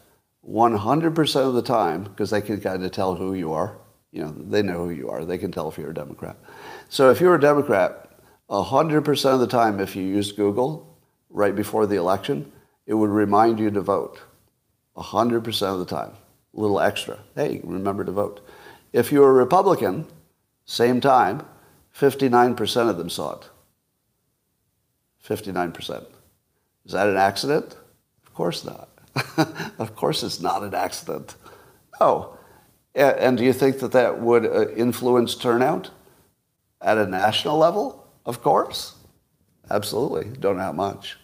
100% 0.49 1.47
of 1.47 1.55
the 1.55 1.63
time, 1.63 2.05
because 2.05 2.31
they 2.31 2.41
can 2.41 2.61
kind 2.61 2.85
of 2.85 2.93
tell 2.93 3.17
who 3.17 3.35
you 3.35 3.53
are, 3.53 3.77
you 4.13 4.23
know, 4.23 4.31
they 4.31 4.63
know 4.63 4.85
who 4.85 4.91
you 4.91 5.11
are. 5.11 5.25
They 5.25 5.37
can 5.37 5.51
tell 5.51 5.69
if 5.69 5.77
you're 5.77 5.91
a 5.91 5.95
Democrat. 5.95 6.37
So 6.89 7.11
if 7.11 7.21
you're 7.21 7.35
a 7.35 7.41
Democrat, 7.41 8.08
100% 8.51 9.35
of 9.35 9.41
the 9.41 9.47
time, 9.47 9.81
if 9.81 9.95
you 9.95 10.03
used 10.03 10.37
Google 10.37 10.97
right 11.31 11.55
before 11.55 11.87
the 11.87 11.97
election, 11.97 12.51
it 12.87 12.95
would 12.95 13.11
remind 13.11 13.61
you 13.61 13.71
to 13.71 13.81
vote. 13.81 14.21
100% 14.97 15.63
of 15.63 15.79
the 15.79 15.85
time. 15.85 16.13
A 16.57 16.61
little 16.61 16.81
extra. 16.81 17.19
Hey, 17.35 17.61
remember 17.63 18.05
to 18.05 18.13
vote. 18.13 18.45
If 18.93 19.13
you 19.13 19.21
were 19.21 19.31
a 19.31 19.45
Republican, 19.45 20.07
same 20.65 21.01
time, 21.01 21.45
59% 21.95 22.89
of 22.89 22.97
them 22.97 23.11
saw 23.11 23.35
it. 23.35 23.49
59%. 25.27 26.07
Is 26.87 26.93
that 26.93 27.09
an 27.09 27.17
accident? 27.17 27.77
Of 28.27 28.33
course 28.33 28.65
not. 28.65 28.89
of 29.79 29.95
course 29.95 30.23
it's 30.23 30.41
not 30.41 30.63
an 30.63 30.75
accident. 30.75 31.35
No. 32.01 32.39
And 32.95 33.37
do 33.37 33.45
you 33.45 33.53
think 33.53 33.81
that 33.81 33.93
that 33.93 34.21
would 34.21 34.47
uh, 34.47 34.71
influence 34.71 35.35
turnout 35.35 35.91
at 36.81 36.97
a 36.97 37.07
national 37.07 37.59
level? 37.59 38.08
Of 38.29 38.43
course. 38.43 38.95
Absolutely. 39.71 40.25
Don't 40.39 40.59
know 40.59 40.63
how 40.63 40.73
much. 40.73 41.17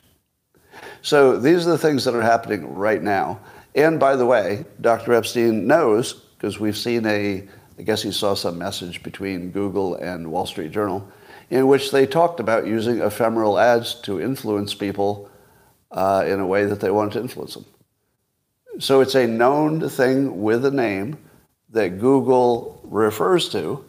So 1.02 1.38
these 1.38 1.66
are 1.66 1.70
the 1.70 1.78
things 1.78 2.04
that 2.04 2.14
are 2.14 2.22
happening 2.22 2.74
right 2.74 3.02
now. 3.02 3.40
And 3.74 4.00
by 4.00 4.16
the 4.16 4.24
way, 4.24 4.64
Dr. 4.80 5.12
Epstein 5.12 5.66
knows, 5.66 6.14
because 6.14 6.58
we've 6.58 6.76
seen 6.76 7.04
a, 7.04 7.46
I 7.78 7.82
guess 7.82 8.02
he 8.02 8.10
saw 8.10 8.32
some 8.32 8.56
message 8.56 9.02
between 9.02 9.50
Google 9.50 9.96
and 9.96 10.32
Wall 10.32 10.46
Street 10.46 10.72
Journal, 10.72 11.06
in 11.50 11.66
which 11.66 11.90
they 11.90 12.06
talked 12.06 12.40
about 12.40 12.66
using 12.66 13.00
ephemeral 13.00 13.58
ads 13.58 13.94
to 14.02 14.18
influence 14.18 14.72
people 14.72 15.30
uh, 15.90 16.24
in 16.26 16.40
a 16.40 16.46
way 16.46 16.64
that 16.64 16.80
they 16.80 16.90
wanted 16.90 17.12
to 17.12 17.20
influence 17.20 17.52
them. 17.52 17.66
So 18.78 19.02
it's 19.02 19.14
a 19.14 19.26
known 19.26 19.86
thing 19.90 20.40
with 20.42 20.64
a 20.64 20.70
name 20.70 21.18
that 21.68 22.00
Google 22.00 22.80
refers 22.82 23.50
to 23.50 23.84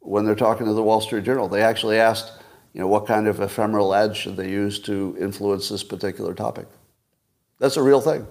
when 0.00 0.24
they're 0.24 0.34
talking 0.34 0.66
to 0.66 0.72
the 0.72 0.82
Wall 0.82 1.00
Street 1.00 1.24
Journal. 1.24 1.48
They 1.48 1.62
actually 1.62 1.98
asked, 1.98 2.32
you 2.72 2.80
know, 2.80 2.88
what 2.88 3.06
kind 3.06 3.26
of 3.26 3.40
ephemeral 3.40 3.94
ads 3.94 4.16
should 4.16 4.36
they 4.36 4.50
use 4.50 4.80
to 4.80 5.16
influence 5.20 5.68
this 5.68 5.84
particular 5.84 6.34
topic. 6.34 6.66
That's 7.58 7.76
a 7.76 7.82
real 7.82 8.00
thing. 8.00 8.26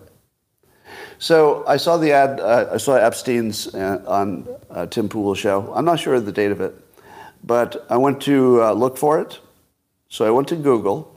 So 1.20 1.64
I 1.68 1.78
saw 1.78 1.98
the 1.98 2.12
ad, 2.12 2.40
uh, 2.40 2.70
I 2.72 2.78
saw 2.78 2.96
Epstein's 2.96 3.74
uh, 3.76 4.04
on 4.08 4.48
uh, 4.70 4.86
Tim 4.88 5.10
Pool's 5.10 5.38
show. 5.38 5.72
I'm 5.74 5.86
not 5.86 6.00
sure 6.00 6.16
of 6.16 6.26
the 6.26 6.32
date 6.32 6.52
of 6.52 6.62
it, 6.62 6.74
but 7.44 7.86
I 7.90 7.98
went 7.98 8.22
to 8.22 8.64
uh, 8.64 8.72
look 8.72 8.98
for 8.98 9.20
it. 9.20 9.40
So 10.08 10.26
I 10.26 10.32
went 10.32 10.48
to 10.48 10.56
Google 10.56 11.16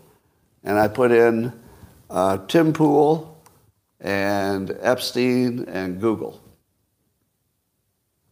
and 0.64 0.78
I 0.78 0.88
put 0.88 1.12
in 1.12 1.53
uh, 2.11 2.38
Tim 2.46 2.72
Pool 2.72 3.40
and 4.00 4.76
Epstein 4.80 5.64
and 5.68 6.00
Google. 6.00 6.42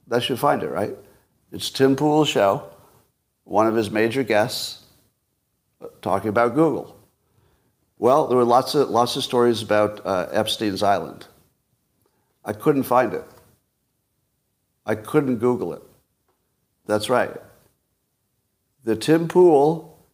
That 0.08 0.22
should 0.22 0.38
find 0.38 0.62
it, 0.62 0.70
right? 0.70 0.96
It's 1.53 1.70
Tim 1.70 1.96
Pool's 1.96 2.28
show, 2.28 2.70
one 3.42 3.66
of 3.66 3.74
his 3.74 3.90
major 3.90 4.22
guests, 4.22 4.84
talking 6.01 6.28
about 6.28 6.55
Google. 6.55 6.96
Well, 7.98 8.28
there 8.28 8.36
were 8.36 8.44
lots 8.44 8.76
of, 8.76 8.88
lots 8.88 9.16
of 9.16 9.24
stories 9.24 9.61
about 9.61 10.05
uh, 10.07 10.28
Epstein's 10.30 10.82
Island. 10.82 11.26
I 12.44 12.53
couldn't 12.53 12.84
find 12.84 13.12
it. 13.12 13.24
I 14.86 14.94
couldn't 14.94 15.38
Google 15.38 15.72
it. 15.72 15.82
That's 16.86 17.11
right. 17.11 17.36
The 18.84 18.96
Tim 18.96 19.26
Pool, 19.26 20.07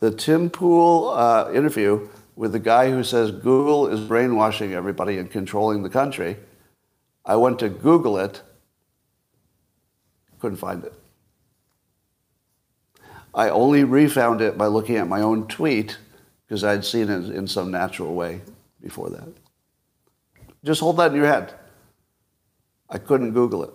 the 0.00 0.10
Tim 0.10 0.48
Pool 0.48 1.10
uh, 1.10 1.50
interview 1.52 2.08
with 2.36 2.52
the 2.52 2.58
guy 2.58 2.90
who 2.90 3.04
says 3.04 3.30
Google 3.30 3.86
is 3.86 4.00
brainwashing 4.00 4.72
everybody 4.72 5.18
and 5.18 5.30
controlling 5.30 5.82
the 5.82 5.90
country. 5.90 6.36
I 7.24 7.36
went 7.36 7.58
to 7.58 7.68
Google 7.68 8.16
it, 8.16 8.42
couldn't 10.40 10.58
find 10.58 10.84
it. 10.84 10.92
I 13.34 13.50
only 13.50 13.84
refound 13.84 14.40
it 14.40 14.58
by 14.58 14.66
looking 14.66 14.96
at 14.96 15.06
my 15.06 15.20
own 15.20 15.46
tweet 15.46 15.98
because 16.46 16.64
I'd 16.64 16.84
seen 16.84 17.08
it 17.08 17.30
in 17.30 17.46
some 17.46 17.70
natural 17.70 18.14
way 18.14 18.40
before 18.80 19.10
that. 19.10 19.28
Just 20.64 20.80
hold 20.80 20.96
that 20.96 21.12
in 21.12 21.16
your 21.16 21.26
head. 21.26 21.54
I 22.90 22.98
couldn't 22.98 23.32
Google 23.32 23.64
it. 23.64 23.70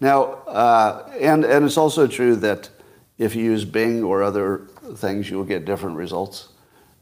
Now, 0.00 0.22
uh, 0.46 1.10
and, 1.20 1.44
and 1.44 1.64
it's 1.64 1.76
also 1.76 2.06
true 2.06 2.36
that 2.36 2.70
if 3.18 3.34
you 3.34 3.44
use 3.44 3.64
Bing 3.64 4.02
or 4.02 4.22
other 4.22 4.68
things, 4.94 5.28
you'll 5.28 5.44
get 5.44 5.64
different 5.64 5.96
results. 5.96 6.48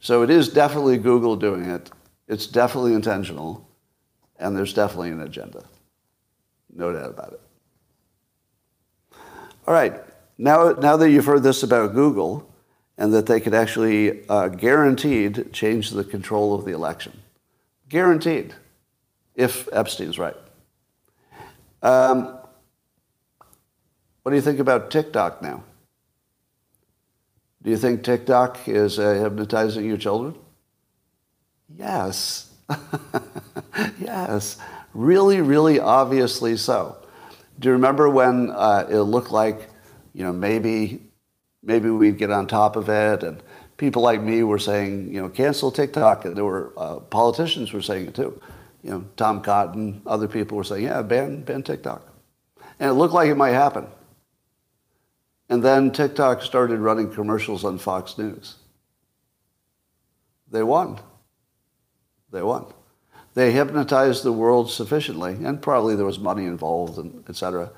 So 0.00 0.22
it 0.22 0.30
is 0.30 0.48
definitely 0.48 0.98
Google 0.98 1.36
doing 1.36 1.64
it. 1.66 1.90
It's 2.26 2.46
definitely 2.46 2.94
intentional. 2.94 3.68
And 4.38 4.56
there's 4.56 4.74
definitely 4.74 5.10
an 5.10 5.20
agenda. 5.20 5.64
No 6.74 6.92
doubt 6.92 7.10
about 7.10 7.32
it. 7.34 7.40
All 9.66 9.74
right. 9.74 9.94
Now, 10.38 10.72
now 10.72 10.96
that 10.96 11.10
you've 11.10 11.24
heard 11.24 11.42
this 11.42 11.62
about 11.62 11.94
Google, 11.94 12.48
and 12.98 13.12
that 13.12 13.26
they 13.26 13.40
could 13.40 13.54
actually 13.54 14.26
uh, 14.28 14.48
guaranteed 14.48 15.52
change 15.52 15.90
the 15.90 16.04
control 16.04 16.54
of 16.54 16.64
the 16.64 16.72
election. 16.72 17.12
Guaranteed, 17.88 18.54
if 19.34 19.68
Epstein's 19.72 20.18
right. 20.18 20.36
Um, 21.82 22.38
what 24.22 24.30
do 24.30 24.36
you 24.36 24.42
think 24.42 24.58
about 24.58 24.90
TikTok 24.90 25.42
now? 25.42 25.62
Do 27.62 27.70
you 27.70 27.76
think 27.76 28.02
TikTok 28.02 28.68
is 28.68 28.98
uh, 28.98 29.14
hypnotizing 29.14 29.84
your 29.84 29.98
children? 29.98 30.34
Yes. 31.76 32.50
yes. 34.00 34.56
Really, 34.94 35.40
really 35.40 35.78
obviously 35.78 36.56
so. 36.56 36.96
Do 37.58 37.68
you 37.68 37.72
remember 37.72 38.08
when 38.08 38.50
uh, 38.50 38.86
it 38.88 39.00
looked 39.00 39.30
like, 39.30 39.68
you 40.12 40.24
know, 40.24 40.32
maybe 40.32 41.06
maybe 41.66 41.90
we'd 41.90 42.16
get 42.16 42.30
on 42.30 42.46
top 42.46 42.76
of 42.76 42.88
it. 42.88 43.22
And 43.22 43.42
people 43.76 44.00
like 44.00 44.22
me 44.22 44.42
were 44.42 44.58
saying, 44.58 45.12
you 45.12 45.20
know, 45.20 45.28
cancel 45.28 45.70
TikTok. 45.70 46.24
And 46.24 46.36
there 46.36 46.44
were 46.44 46.72
uh, 46.76 47.00
politicians 47.00 47.72
were 47.72 47.82
saying 47.82 48.06
it 48.06 48.14
too. 48.14 48.40
You 48.82 48.90
know, 48.90 49.04
Tom 49.16 49.42
Cotton, 49.42 50.00
other 50.06 50.28
people 50.28 50.56
were 50.56 50.64
saying, 50.64 50.84
yeah, 50.84 51.02
ban, 51.02 51.42
ban 51.42 51.62
TikTok. 51.62 52.06
And 52.78 52.90
it 52.90 52.94
looked 52.94 53.14
like 53.14 53.28
it 53.28 53.36
might 53.36 53.50
happen. 53.50 53.86
And 55.48 55.62
then 55.62 55.90
TikTok 55.90 56.42
started 56.42 56.78
running 56.78 57.12
commercials 57.12 57.64
on 57.64 57.78
Fox 57.78 58.16
News. 58.16 58.56
They 60.50 60.62
won. 60.62 61.00
They 62.30 62.42
won. 62.42 62.66
They 63.36 63.52
hypnotized 63.52 64.22
the 64.22 64.32
world 64.32 64.70
sufficiently, 64.70 65.34
and 65.44 65.60
probably 65.60 65.94
there 65.94 66.06
was 66.06 66.18
money 66.18 66.46
involved, 66.46 66.96
and 66.96 67.22
et 67.28 67.36
cetera, 67.36 67.70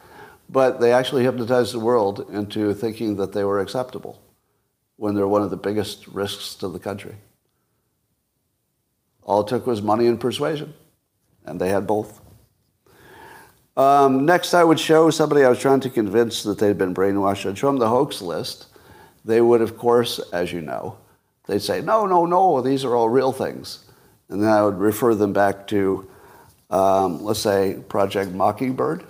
but 0.49 0.79
they 0.81 0.93
actually 0.93 1.25
hypnotized 1.25 1.75
the 1.75 1.81
world 1.81 2.25
into 2.31 2.73
thinking 2.73 3.17
that 3.17 3.33
they 3.33 3.43
were 3.43 3.59
acceptable 3.59 4.23
when 4.99 5.17
they're 5.17 5.27
one 5.27 5.43
of 5.43 5.51
the 5.51 5.57
biggest 5.57 6.07
risks 6.07 6.55
to 6.55 6.69
the 6.69 6.79
country. 6.79 7.17
All 9.25 9.41
it 9.41 9.49
took 9.49 9.67
was 9.67 9.83
money 9.83 10.07
and 10.07 10.21
persuasion, 10.21 10.75
and 11.45 11.61
they 11.61 11.71
had 11.71 11.89
both. 11.89 12.21
Um, 13.77 14.25
next, 14.25 14.55
I 14.55 14.63
would 14.63 14.79
show 14.79 15.11
somebody 15.11 15.43
I 15.43 15.49
was 15.49 15.59
trying 15.59 15.81
to 15.81 15.91
convince 15.91 16.45
that 16.45 16.61
they'd 16.61 16.79
been 16.79 16.95
brainwashed. 16.95 17.51
I'd 17.51 17.59
show 17.59 17.67
them 17.67 17.79
the 17.79 17.89
hoax 17.89 18.23
list. 18.23 18.67
They 19.25 19.41
would, 19.41 19.61
of 19.61 19.77
course, 19.77 20.21
as 20.33 20.53
you 20.53 20.61
know, 20.61 20.99
they'd 21.49 21.63
say, 21.63 21.81
no, 21.81 22.07
no, 22.07 22.27
no, 22.27 22.63
these 22.63 22.85
are 22.85 22.95
all 22.95 23.09
real 23.09 23.33
things. 23.33 23.87
And 24.29 24.43
then 24.43 24.51
I 24.51 24.63
would 24.63 24.79
refer 24.79 25.15
them 25.15 25.33
back 25.33 25.67
to, 25.69 26.09
um, 26.71 27.23
let's 27.23 27.41
say, 27.41 27.83
Project 27.89 28.33
Mockingbird 28.33 29.05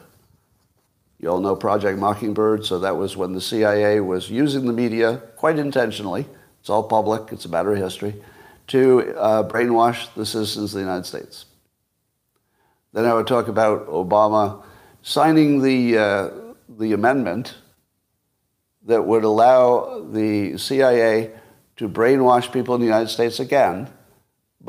you 1.21 1.29
all 1.29 1.41
know 1.41 1.57
Project 1.57 1.99
Mockingbird, 1.99 2.65
so 2.65 2.79
that 2.79 2.97
was 2.97 3.17
when 3.17 3.33
the 3.33 3.41
CIA 3.41 4.01
was 4.01 4.31
using 4.31 4.67
the 4.67 4.73
media 4.73 5.17
quite 5.37 5.59
intentionally. 5.59 6.27
It's 6.61 6.71
all 6.71 6.85
public, 6.85 7.33
it's 7.33 7.45
a 7.45 7.49
matter 7.49 7.73
of 7.73 7.79
history, 7.79 8.15
to 8.69 9.15
uh, 9.17 9.49
brainwash 9.49 10.13
the 10.15 10.25
citizens 10.25 10.73
of 10.73 10.79
the 10.79 10.85
United 10.85 11.07
States. 11.07 11.47
Then 12.93 13.05
I 13.05 13.15
would 13.15 13.27
talk 13.27 13.49
about 13.49 13.89
Obama 13.89 14.63
signing 15.03 15.61
the, 15.63 15.99
uh, 15.99 16.31
the 16.69 16.93
amendment 16.93 17.55
that 18.87 19.05
would 19.05 19.25
allow 19.25 20.07
the 20.11 20.57
CIA 20.57 21.33
to 21.77 21.89
brainwash 21.89 22.53
people 22.53 22.75
in 22.75 22.81
the 22.81 22.87
United 22.87 23.09
States 23.09 23.41
again, 23.41 23.89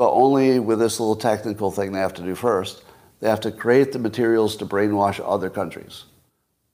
but 0.00 0.14
only 0.14 0.58
with 0.58 0.78
this 0.78 0.98
little 0.98 1.14
technical 1.14 1.70
thing 1.70 1.92
they 1.92 1.98
have 1.98 2.14
to 2.14 2.22
do 2.22 2.34
first. 2.34 2.84
They 3.20 3.28
have 3.28 3.40
to 3.40 3.52
create 3.52 3.92
the 3.92 3.98
materials 3.98 4.56
to 4.56 4.64
brainwash 4.64 5.22
other 5.22 5.50
countries. 5.50 6.04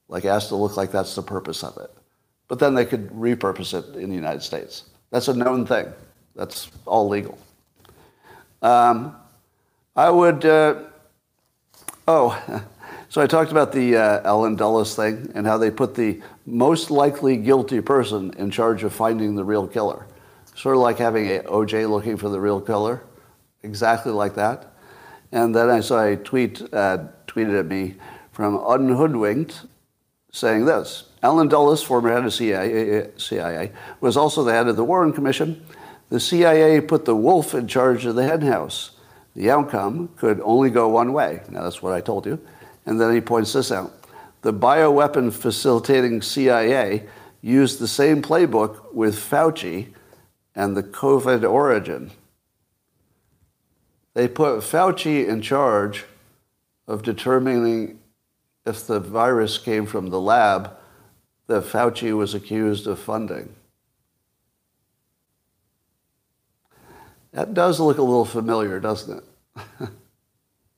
Like 0.07 0.25
it 0.25 0.29
has 0.29 0.47
to 0.47 0.55
look 0.55 0.77
like 0.77 0.93
that's 0.93 1.17
the 1.17 1.23
purpose 1.23 1.65
of 1.65 1.77
it. 1.79 1.91
But 2.47 2.61
then 2.61 2.77
they 2.77 2.85
could 2.85 3.11
repurpose 3.11 3.75
it 3.77 3.97
in 3.97 4.11
the 4.11 4.15
United 4.15 4.45
States. 4.45 4.85
That's 5.11 5.27
a 5.27 5.35
known 5.35 5.67
thing. 5.67 5.89
That's 6.37 6.71
all 6.85 7.09
legal. 7.09 7.37
Um, 8.63 9.17
I 9.97 10.09
would, 10.09 10.45
uh, 10.45 10.85
oh, 12.07 12.63
so 13.09 13.21
I 13.21 13.27
talked 13.27 13.51
about 13.51 13.73
the 13.73 13.97
uh, 13.97 14.21
Allen 14.23 14.55
Dulles 14.55 14.95
thing 14.95 15.33
and 15.35 15.45
how 15.45 15.59
they 15.59 15.73
put 15.73 15.97
the 15.97 16.23
most 16.47 16.93
likely 16.93 17.37
guilty 17.37 17.81
person 17.81 18.35
in 18.39 18.53
charge 18.53 18.85
of 18.85 18.93
finding 18.93 19.35
the 19.35 19.45
real 19.45 19.67
killer. 19.67 20.07
Sort 20.55 20.77
of 20.77 20.83
like 20.83 20.99
having 20.99 21.27
a 21.27 21.41
OJ 21.41 21.91
looking 21.91 22.17
for 22.17 22.29
the 22.29 22.39
real 22.39 22.61
killer, 22.61 23.03
exactly 23.67 24.13
like 24.13 24.35
that. 24.37 24.73
And 25.33 25.55
then 25.55 25.69
I 25.69 25.81
saw 25.81 26.05
a 26.05 26.17
tweet 26.17 26.63
uh, 26.73 27.09
tweeted 27.27 27.59
at 27.61 27.67
me 27.67 27.97
from 28.33 28.63
Unhoodwinked 28.67 29.67
saying 30.33 30.65
this. 30.67 31.05
Allen 31.23 31.49
Dulles, 31.49 31.83
former 31.83 32.13
head 32.13 32.25
of 32.25 32.33
CIA, 32.33 33.11
CIA, 33.17 33.73
was 34.01 34.17
also 34.17 34.45
the 34.45 34.53
head 34.53 34.69
of 34.69 34.77
the 34.77 34.85
Warren 34.85 35.13
Commission. 35.13 35.65
The 36.11 36.21
CIA 36.21 36.81
put 36.81 37.05
the 37.05 37.17
wolf 37.17 37.55
in 37.55 37.67
charge 37.67 38.07
of 38.07 38.15
the 38.15 38.25
henhouse. 38.25 38.93
The 39.35 39.51
outcome 39.51 40.11
could 40.17 40.41
only 40.43 40.71
go 40.71 40.89
one 40.89 41.13
way. 41.13 41.43
Now, 41.51 41.65
that's 41.65 41.83
what 41.83 41.93
I 41.93 42.01
told 42.01 42.27
you. 42.27 42.39
And 42.85 43.01
then 43.01 43.13
he 43.13 43.21
points 43.21 43.53
this 43.53 43.73
out. 43.73 43.93
The 44.43 44.53
bioweapon 44.53 45.33
facilitating 45.33 46.23
CIA 46.23 47.07
used 47.43 47.79
the 47.79 47.89
same 47.89 48.23
playbook 48.23 48.95
with 48.95 49.17
Fauci 49.17 49.93
and 50.55 50.77
the 50.77 50.83
COVID 50.83 51.49
origin. 51.51 52.13
They 54.17 54.29
put 54.29 54.61
Fauci 54.61 55.29
in 55.29 55.43
charge 55.43 56.07
of 56.89 57.03
determining 57.03 57.99
if 58.65 58.87
the 58.87 58.99
virus 58.99 59.59
came 59.59 59.85
from 59.85 60.09
the 60.09 60.19
lab 60.19 60.75
that 61.49 61.65
Fauci 61.65 62.17
was 62.17 62.33
accused 62.33 62.87
of 62.87 62.99
funding. 62.99 63.55
That 67.33 67.53
does 67.53 67.79
look 67.79 67.99
a 67.99 68.03
little 68.03 68.25
familiar, 68.25 68.81
doesn't 68.81 69.19
it? 69.19 69.65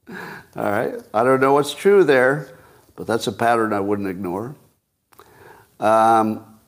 All 0.57 0.71
right. 0.73 0.95
I 1.15 1.23
don't 1.23 1.41
know 1.41 1.53
what's 1.53 1.75
true 1.75 2.03
there, 2.03 2.59
but 2.97 3.07
that's 3.07 3.29
a 3.29 3.33
pattern 3.33 3.73
I 3.73 3.79
wouldn't 3.79 4.09
ignore. 4.09 4.57
Um, 5.79 6.59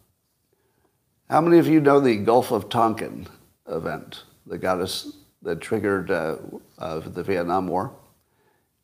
how 1.29 1.41
many 1.41 1.59
of 1.59 1.67
you 1.67 1.81
know 1.81 1.99
the 1.99 2.15
Gulf 2.19 2.53
of 2.53 2.69
Tonkin 2.69 3.27
event 3.67 4.23
that 4.47 4.59
got 4.59 4.81
us, 4.81 5.13
that 5.43 5.61
triggered 5.61 6.11
uh, 6.11 6.37
uh, 6.79 7.01
the 7.01 7.23
Vietnam 7.23 7.69
War? 7.69 7.93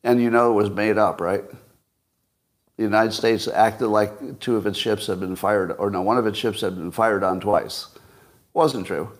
And 0.03 0.21
you 0.21 0.29
know 0.29 0.51
it 0.51 0.55
was 0.55 0.69
made 0.69 0.97
up, 0.97 1.19
right? 1.21 1.43
the 2.77 2.83
United 2.83 3.11
States 3.11 3.47
acted 3.47 3.87
like 3.87 4.39
two 4.39 4.55
of 4.55 4.67
its 4.67 4.77
ships 4.77 5.07
had 5.07 5.19
been 5.19 5.35
fired, 5.35 5.71
or 5.79 5.89
no, 5.89 6.03
one 6.03 6.17
of 6.17 6.27
its 6.27 6.37
ships 6.37 6.61
had 6.61 6.75
been 6.75 6.91
fired 6.91 7.23
on 7.23 7.39
twice. 7.39 7.87
Wasn't 8.53 8.85
true. 8.85 9.11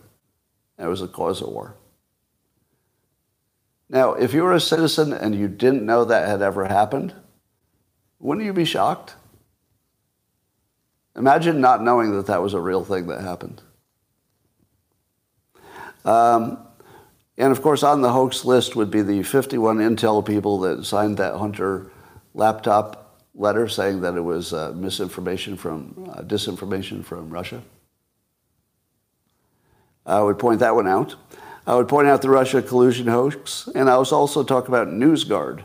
It 0.77 0.85
was 0.85 1.01
a 1.01 1.07
cause 1.07 1.41
of 1.41 1.49
war. 1.49 1.75
Now, 3.89 4.13
if 4.13 4.33
you 4.33 4.43
were 4.43 4.53
a 4.53 4.59
citizen 4.59 5.11
and 5.11 5.33
you 5.33 5.47
didn't 5.47 5.85
know 5.85 6.05
that 6.05 6.27
had 6.27 6.43
ever 6.43 6.65
happened, 6.65 7.15
wouldn't 8.19 8.45
you 8.45 8.53
be 8.53 8.65
shocked? 8.65 9.15
Imagine 11.15 11.59
not 11.59 11.81
knowing 11.81 12.11
that 12.11 12.27
that 12.27 12.43
was 12.43 12.53
a 12.53 12.59
real 12.59 12.83
thing 12.85 13.07
that 13.07 13.21
happened. 13.21 13.61
Um, 16.05 16.59
and 17.37 17.51
of 17.51 17.61
course, 17.61 17.83
on 17.83 18.01
the 18.01 18.11
hoax 18.11 18.45
list 18.45 18.75
would 18.75 18.89
be 18.89 19.01
the 19.01 19.23
51 19.23 19.77
Intel 19.77 20.25
people 20.25 20.59
that 20.59 20.85
signed 20.85 21.17
that 21.17 21.35
Hunter 21.35 21.91
laptop 22.33 23.21
letter 23.35 23.67
saying 23.67 24.01
that 24.01 24.15
it 24.15 24.21
was 24.21 24.53
uh, 24.53 24.73
misinformation 24.75 25.55
from, 25.55 26.09
uh, 26.11 26.21
disinformation 26.21 27.05
from 27.05 27.29
Russia. 27.29 27.61
I 30.05 30.21
would 30.21 30.39
point 30.39 30.59
that 30.61 30.73
one 30.73 30.87
out. 30.87 31.15
I 31.67 31.75
would 31.75 31.87
point 31.87 32.07
out 32.07 32.21
the 32.21 32.29
Russia 32.29 32.61
collusion 32.61 33.07
hoax, 33.07 33.67
and 33.75 33.89
I 33.89 33.97
was 33.97 34.11
also 34.11 34.43
talk 34.43 34.69
about 34.69 34.87
NewsGuard. 34.87 35.63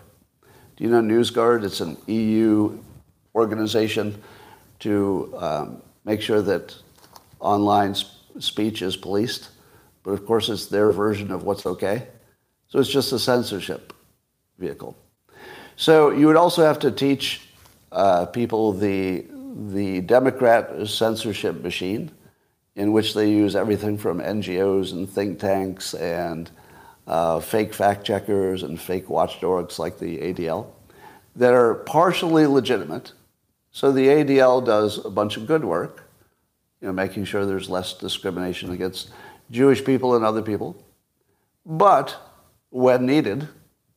Do 0.77 0.85
you 0.85 0.91
know 0.91 1.01
NewsGuard? 1.01 1.64
It's 1.64 1.81
an 1.81 1.97
EU 2.09 2.77
organization 3.35 4.20
to 4.81 5.33
um, 5.39 5.83
make 6.05 6.20
sure 6.20 6.43
that 6.43 6.75
online 7.39 7.95
sp- 7.95 8.11
speech 8.41 8.83
is 8.83 8.97
policed, 8.97 9.51
but 10.03 10.12
of 10.12 10.26
course 10.26 10.48
it's 10.48 10.66
their 10.66 10.92
version 10.92 11.30
of 11.30 11.44
what's 11.44 11.66
okay. 11.66 12.07
So 12.68 12.78
it's 12.78 12.88
just 12.88 13.12
a 13.12 13.18
censorship 13.18 13.92
vehicle. 14.59 14.96
So 15.76 16.11
you 16.11 16.26
would 16.26 16.36
also 16.36 16.64
have 16.64 16.78
to 16.80 16.90
teach 16.90 17.48
uh, 17.90 18.26
people 18.26 18.72
the, 18.72 19.26
the 19.70 20.00
Democrat 20.00 20.88
censorship 20.88 21.62
machine, 21.62 22.11
in 22.74 22.92
which 22.92 23.14
they 23.14 23.30
use 23.30 23.55
everything 23.55 23.98
from 23.98 24.18
NGOs 24.20 24.92
and 24.92 25.09
think 25.09 25.38
tanks 25.38 25.94
and 25.94 26.50
uh, 27.07 27.40
fake 27.40 27.74
fact 27.74 28.05
checkers 28.05 28.62
and 28.62 28.80
fake 28.80 29.11
watchdogs 29.11 29.78
like 29.78 29.98
the 29.98 30.18
ADL 30.18 30.66
that 31.36 31.53
are 31.53 31.74
partially 31.74 32.46
legitimate. 32.46 33.12
So 33.70 33.92
the 33.92 34.07
ADL 34.07 34.64
does 34.64 35.05
a 35.05 35.11
bunch 35.11 35.36
of 35.36 35.46
good 35.46 35.64
work, 35.64 36.05
you 36.80 36.86
know, 36.86 36.92
making 36.92 37.24
sure 37.24 37.46
there's 37.46 37.70
less 37.70 37.94
discrimination 37.94 38.70
against 38.70 39.11
Jewish 39.53 39.84
people 39.84 40.16
and 40.16 40.24
other 40.24 40.42
people. 40.42 40.76
But 41.64 42.16
when 42.70 43.07
needed, 43.07 43.48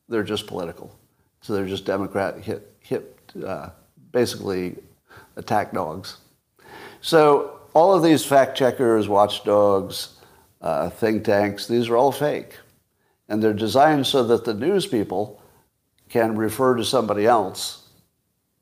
they're 0.08 0.22
just 0.22 0.46
political. 0.46 0.96
So 1.40 1.54
they're 1.54 1.66
just 1.66 1.84
Democrat 1.84 2.38
hit, 2.38 2.72
hit 2.80 3.32
uh, 3.44 3.70
basically 4.12 4.76
attack 5.34 5.72
dogs. 5.72 6.18
So 7.00 7.60
all 7.74 7.94
of 7.94 8.02
these 8.02 8.24
fact 8.24 8.56
checkers, 8.56 9.08
watchdogs, 9.08 10.18
uh, 10.60 10.90
think 10.90 11.24
tanks, 11.24 11.66
these 11.66 11.88
are 11.88 11.96
all 11.96 12.12
fake. 12.12 12.56
And 13.28 13.42
they're 13.42 13.52
designed 13.52 14.06
so 14.06 14.22
that 14.24 14.44
the 14.44 14.54
news 14.54 14.86
people 14.86 15.42
can 16.08 16.36
refer 16.36 16.76
to 16.76 16.84
somebody 16.84 17.26
else 17.26 17.88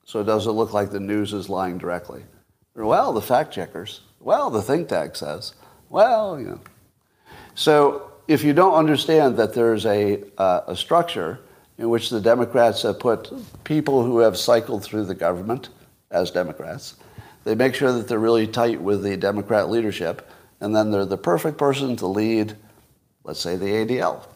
so 0.05 0.21
it 0.21 0.25
doesn't 0.25 0.53
look 0.53 0.73
like 0.73 0.91
the 0.91 1.01
news 1.01 1.33
is 1.33 1.49
lying 1.49 1.79
directly. 1.79 2.25
Well, 2.75 3.13
the 3.13 3.23
fact 3.23 3.53
checkers. 3.53 4.01
Well, 4.21 4.51
the 4.51 4.63
think 4.63 4.89
tank 4.89 5.17
says. 5.17 5.55
Well, 5.89 6.39
you 6.39 6.47
know. 6.47 6.61
So 7.55 8.13
if 8.27 8.43
you 8.43 8.53
don't 8.53 8.75
understand 8.75 9.37
that 9.37 9.55
there's 9.55 9.87
a, 9.87 10.23
uh, 10.39 10.63
a 10.69 10.77
structure 10.77 11.41
in 11.79 11.91
which 11.91 12.11
the 12.11 12.21
Democrats 12.21 12.83
have 12.83 13.01
put 13.01 13.33
people 13.65 14.05
who 14.05 14.19
have 14.19 14.37
cycled 14.37 14.85
through 14.85 15.05
the 15.05 15.15
government 15.15 15.71
as 16.11 16.31
Democrats. 16.31 16.97
They 17.43 17.55
make 17.55 17.75
sure 17.75 17.93
that 17.93 18.09
they're 18.09 18.19
really 18.19 18.47
tight 18.47 18.81
with 18.81 19.03
the 19.03 19.17
Democrat 19.17 19.69
leadership, 19.69 20.29
and 20.61 20.75
then 20.75 20.91
they're 20.91 21.05
the 21.05 21.19
perfect 21.19 21.59
person 21.59 21.97
to 21.97 22.07
lead, 22.07 22.57
let's 23.25 23.41
say, 23.41 23.57
the 23.57 23.67
ADL, 23.67 24.27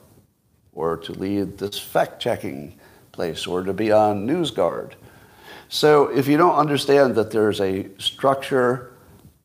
or 0.73 0.97
to 0.99 1.12
lead 1.12 1.59
this 1.59 1.79
fact 1.79 2.21
checking 2.21 2.79
place, 3.12 3.47
or 3.47 3.62
to 3.62 3.73
be 3.73 3.93
on 3.93 4.27
NewsGuard. 4.27 4.93
So 5.69 6.09
if 6.09 6.27
you 6.27 6.37
don't 6.37 6.57
understand 6.57 7.14
that 7.14 7.31
there's 7.31 7.61
a 7.61 7.89
structure 7.99 8.93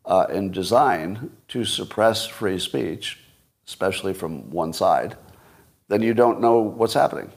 uh, 0.05 0.25
and 0.29 0.53
design 0.53 1.31
to 1.49 1.63
suppress 1.63 2.25
free 2.25 2.59
speech, 2.59 3.22
especially 3.67 4.13
from 4.13 4.49
one 4.49 4.73
side, 4.73 5.15
then 5.87 6.01
you 6.01 6.13
don't 6.13 6.41
know 6.41 6.59
what's 6.59 6.93
happening. 6.93 7.31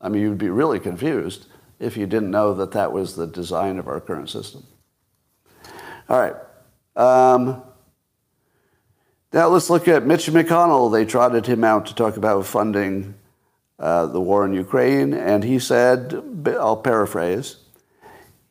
I 0.00 0.08
mean, 0.08 0.22
you'd 0.22 0.38
be 0.38 0.50
really 0.50 0.80
confused 0.80 1.46
if 1.78 1.96
you 1.96 2.06
didn't 2.06 2.30
know 2.30 2.54
that 2.54 2.72
that 2.72 2.92
was 2.92 3.16
the 3.16 3.26
design 3.26 3.78
of 3.78 3.88
our 3.88 4.00
current 4.00 4.30
system. 4.30 4.66
All 6.08 6.18
right. 6.18 6.34
Um, 6.96 7.62
now 9.32 9.48
let's 9.48 9.70
look 9.70 9.88
at 9.88 10.04
Mitch 10.04 10.26
McConnell. 10.26 10.92
They 10.92 11.04
trotted 11.04 11.46
him 11.46 11.64
out 11.64 11.86
to 11.86 11.94
talk 11.94 12.16
about 12.16 12.44
funding 12.44 13.14
uh, 13.78 14.06
the 14.06 14.20
war 14.20 14.44
in 14.44 14.52
Ukraine, 14.52 15.14
and 15.14 15.42
he 15.42 15.58
said, 15.58 16.22
I'll 16.46 16.76
paraphrase, 16.76 17.56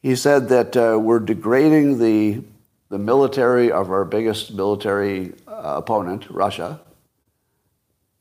he 0.02 0.16
said 0.16 0.50
that 0.50 0.76
uh, 0.76 1.00
we're 1.00 1.20
degrading 1.20 2.00
the, 2.00 2.44
the 2.90 2.98
military 2.98 3.72
of 3.72 3.92
our 3.92 4.04
biggest 4.04 4.54
military 4.54 5.34
opponent, 5.64 6.30
Russia, 6.30 6.82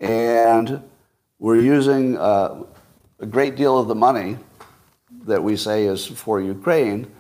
and 0.00 0.82
we're 1.38 1.60
using 1.60 2.16
uh, 2.16 2.64
a 3.18 3.26
great 3.26 3.56
deal 3.56 3.78
of 3.78 3.88
the 3.88 3.94
money 3.94 4.36
that 5.24 5.42
we 5.42 5.56
say 5.56 5.84
is 5.84 6.06
for 6.06 6.40
Ukraine 6.40 7.10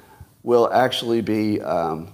will 0.42 0.72
actually 0.72 1.20
be 1.20 1.60
um, 1.60 2.12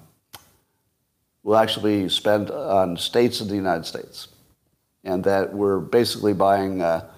will 1.43 1.57
actually 1.57 2.03
be 2.03 2.09
spent 2.09 2.51
on 2.51 2.97
states 2.97 3.41
of 3.41 3.49
the 3.49 3.55
United 3.55 3.87
States, 3.87 4.29
and 5.05 5.23
that 5.25 5.53
we're 5.53 5.81
basically 5.81 6.33
buying. 6.33 6.83
Uh, 6.83 7.09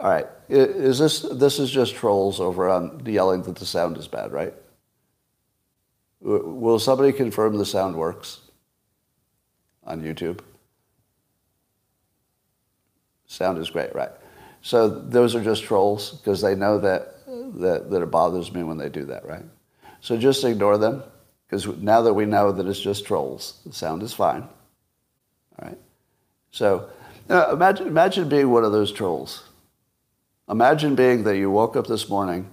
all 0.00 0.10
right, 0.10 0.26
is 0.48 0.98
this 0.98 1.20
this 1.20 1.58
is 1.58 1.70
just 1.70 1.94
trolls 1.94 2.38
over 2.40 2.68
on 2.68 3.02
yelling 3.06 3.42
that 3.42 3.56
the 3.56 3.66
sound 3.66 3.96
is 3.96 4.06
bad, 4.06 4.32
right? 4.32 4.54
Will 6.20 6.78
somebody 6.78 7.12
confirm 7.12 7.56
the 7.56 7.64
sound 7.64 7.96
works 7.96 8.40
on 9.86 10.02
YouTube? 10.02 10.40
Sound 13.26 13.58
is 13.58 13.70
great, 13.70 13.94
right? 13.94 14.10
So 14.62 14.88
those 14.88 15.34
are 15.34 15.42
just 15.42 15.64
trolls 15.64 16.12
because 16.12 16.40
they 16.40 16.54
know 16.54 16.78
that, 16.80 17.24
that 17.60 17.90
that 17.90 18.02
it 18.02 18.10
bothers 18.10 18.52
me 18.52 18.62
when 18.62 18.78
they 18.78 18.88
do 18.88 19.04
that, 19.06 19.26
right? 19.26 19.44
So 20.00 20.16
just 20.16 20.44
ignore 20.44 20.78
them 20.78 21.02
because 21.46 21.66
now 21.66 22.02
that 22.02 22.14
we 22.14 22.26
know 22.26 22.52
that 22.52 22.66
it's 22.66 22.80
just 22.80 23.06
trolls, 23.06 23.60
the 23.64 23.72
sound 23.72 24.02
is 24.02 24.12
fine. 24.12 24.42
All 24.42 25.68
right. 25.68 25.78
So 26.50 26.88
uh, 27.28 27.50
imagine 27.52 27.86
imagine 27.86 28.28
being 28.28 28.50
one 28.50 28.64
of 28.64 28.72
those 28.72 28.92
trolls. 28.92 29.44
Imagine 30.48 30.94
being 30.94 31.24
that 31.24 31.36
you 31.36 31.50
woke 31.50 31.76
up 31.76 31.86
this 31.86 32.08
morning 32.08 32.50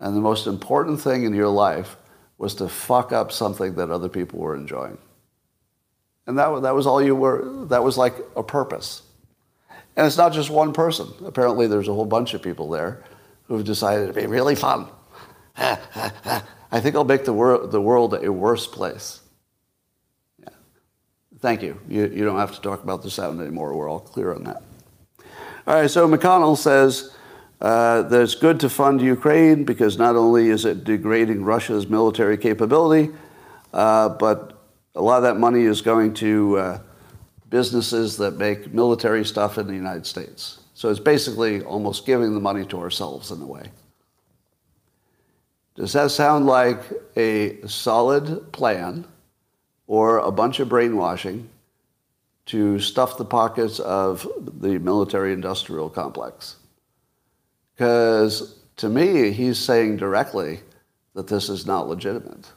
and 0.00 0.16
the 0.16 0.20
most 0.20 0.46
important 0.46 1.00
thing 1.00 1.24
in 1.24 1.32
your 1.34 1.48
life 1.48 1.96
was 2.38 2.54
to 2.56 2.68
fuck 2.68 3.12
up 3.12 3.32
something 3.32 3.74
that 3.76 3.90
other 3.90 4.08
people 4.08 4.40
were 4.40 4.54
enjoying. 4.54 4.98
And 6.26 6.38
that, 6.38 6.62
that 6.62 6.74
was 6.74 6.86
all 6.86 7.02
you 7.02 7.14
were, 7.14 7.66
that 7.66 7.84
was 7.84 7.96
like 7.96 8.14
a 8.34 8.42
purpose. 8.42 9.02
And 9.96 10.06
it's 10.06 10.16
not 10.16 10.32
just 10.32 10.50
one 10.50 10.72
person. 10.72 11.08
Apparently, 11.24 11.66
there's 11.66 11.88
a 11.88 11.94
whole 11.94 12.04
bunch 12.04 12.34
of 12.34 12.42
people 12.42 12.68
there 12.68 13.02
who've 13.48 13.64
decided 13.64 14.08
to 14.08 14.12
be 14.12 14.26
really 14.26 14.54
fun. 14.54 14.88
I 15.56 16.80
think 16.80 16.96
I'll 16.96 17.04
make 17.04 17.24
the, 17.24 17.32
wor- 17.32 17.66
the 17.66 17.80
world 17.80 18.12
a 18.14 18.30
worse 18.30 18.66
place. 18.66 19.20
Yeah. 20.38 20.48
Thank 21.38 21.62
you. 21.62 21.80
you. 21.88 22.08
You 22.08 22.24
don't 22.24 22.38
have 22.38 22.54
to 22.54 22.60
talk 22.60 22.82
about 22.82 23.02
the 23.02 23.10
sound 23.10 23.40
anymore. 23.40 23.74
We're 23.74 23.88
all 23.88 24.00
clear 24.00 24.34
on 24.34 24.44
that. 24.44 24.62
All 25.66 25.74
right, 25.74 25.90
so 25.90 26.08
McConnell 26.08 26.58
says 26.58 27.16
uh, 27.60 28.02
that 28.02 28.20
it's 28.20 28.34
good 28.34 28.60
to 28.60 28.68
fund 28.68 29.00
Ukraine 29.00 29.64
because 29.64 29.96
not 29.96 30.14
only 30.14 30.48
is 30.48 30.64
it 30.64 30.84
degrading 30.84 31.44
Russia's 31.44 31.88
military 31.88 32.36
capability, 32.36 33.12
uh, 33.72 34.10
but 34.10 34.55
a 34.96 35.02
lot 35.02 35.18
of 35.18 35.22
that 35.24 35.36
money 35.36 35.64
is 35.64 35.82
going 35.82 36.14
to 36.14 36.56
uh, 36.56 36.78
businesses 37.50 38.16
that 38.16 38.38
make 38.38 38.72
military 38.72 39.24
stuff 39.24 39.58
in 39.58 39.66
the 39.66 39.74
United 39.74 40.06
States. 40.06 40.60
So 40.74 40.88
it's 40.88 40.98
basically 41.00 41.62
almost 41.62 42.06
giving 42.06 42.34
the 42.34 42.40
money 42.40 42.64
to 42.66 42.80
ourselves 42.80 43.30
in 43.30 43.40
a 43.40 43.46
way. 43.46 43.70
Does 45.74 45.92
that 45.92 46.10
sound 46.10 46.46
like 46.46 46.80
a 47.16 47.66
solid 47.66 48.50
plan 48.52 49.04
or 49.86 50.18
a 50.18 50.32
bunch 50.32 50.60
of 50.60 50.70
brainwashing 50.70 51.50
to 52.46 52.78
stuff 52.78 53.18
the 53.18 53.24
pockets 53.24 53.78
of 53.78 54.26
the 54.60 54.78
military 54.78 55.34
industrial 55.34 55.90
complex? 55.90 56.56
Because 57.74 58.58
to 58.76 58.88
me, 58.88 59.30
he's 59.32 59.58
saying 59.58 59.98
directly 59.98 60.60
that 61.14 61.28
this 61.28 61.50
is 61.50 61.66
not 61.66 61.88
legitimate. 61.88 62.50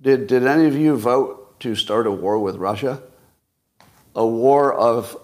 Did, 0.00 0.28
did 0.28 0.46
any 0.46 0.66
of 0.66 0.76
you 0.76 0.96
vote 0.96 1.58
to 1.60 1.74
start 1.74 2.06
a 2.06 2.10
war 2.10 2.38
with 2.38 2.56
Russia? 2.56 3.02
A 4.14 4.26
war 4.26 4.72
of, 4.72 5.16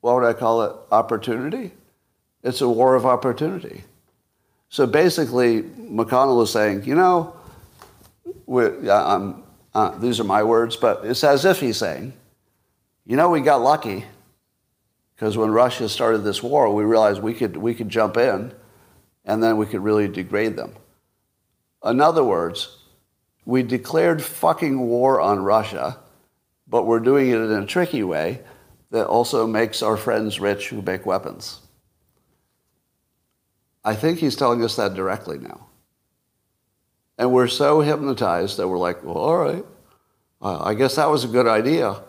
what 0.00 0.14
would 0.14 0.24
I 0.24 0.32
call 0.32 0.62
it, 0.62 0.76
opportunity? 0.90 1.72
It's 2.42 2.62
a 2.62 2.68
war 2.68 2.94
of 2.94 3.04
opportunity. 3.04 3.84
So 4.70 4.86
basically, 4.86 5.62
McConnell 5.62 6.42
is 6.42 6.50
saying, 6.50 6.84
you 6.84 6.94
know, 6.94 7.34
uh, 9.74 9.98
these 9.98 10.20
are 10.20 10.24
my 10.24 10.42
words, 10.42 10.76
but 10.76 11.04
it's 11.04 11.22
as 11.22 11.44
if 11.44 11.60
he's 11.60 11.76
saying, 11.76 12.14
you 13.06 13.16
know, 13.16 13.28
we 13.28 13.40
got 13.40 13.60
lucky 13.60 14.04
because 15.14 15.36
when 15.36 15.50
Russia 15.50 15.88
started 15.88 16.18
this 16.18 16.42
war, 16.42 16.72
we 16.72 16.84
realized 16.84 17.20
we 17.20 17.34
could, 17.34 17.56
we 17.56 17.74
could 17.74 17.88
jump 17.88 18.16
in 18.16 18.54
and 19.24 19.42
then 19.42 19.58
we 19.58 19.66
could 19.66 19.82
really 19.82 20.08
degrade 20.08 20.56
them. 20.56 20.74
In 21.84 22.00
other 22.00 22.24
words, 22.24 22.78
we 23.44 23.62
declared 23.62 24.22
fucking 24.22 24.80
war 24.80 25.20
on 25.20 25.42
Russia, 25.42 25.98
but 26.68 26.86
we're 26.86 27.00
doing 27.00 27.30
it 27.30 27.36
in 27.36 27.50
a 27.50 27.66
tricky 27.66 28.02
way 28.02 28.40
that 28.90 29.06
also 29.06 29.46
makes 29.46 29.82
our 29.82 29.96
friends 29.96 30.40
rich 30.40 30.68
who 30.68 30.82
make 30.82 31.06
weapons. 31.06 31.60
I 33.84 33.94
think 33.94 34.18
he's 34.18 34.36
telling 34.36 34.62
us 34.62 34.76
that 34.76 34.94
directly 34.94 35.38
now. 35.38 35.66
And 37.18 37.32
we're 37.32 37.48
so 37.48 37.80
hypnotized 37.80 38.56
that 38.56 38.68
we're 38.68 38.78
like, 38.78 39.02
well, 39.02 39.16
all 39.16 39.38
right, 39.38 39.64
uh, 40.42 40.62
I 40.62 40.74
guess 40.74 40.96
that 40.96 41.10
was 41.10 41.24
a 41.24 41.28
good 41.28 41.46
idea. 41.46 42.02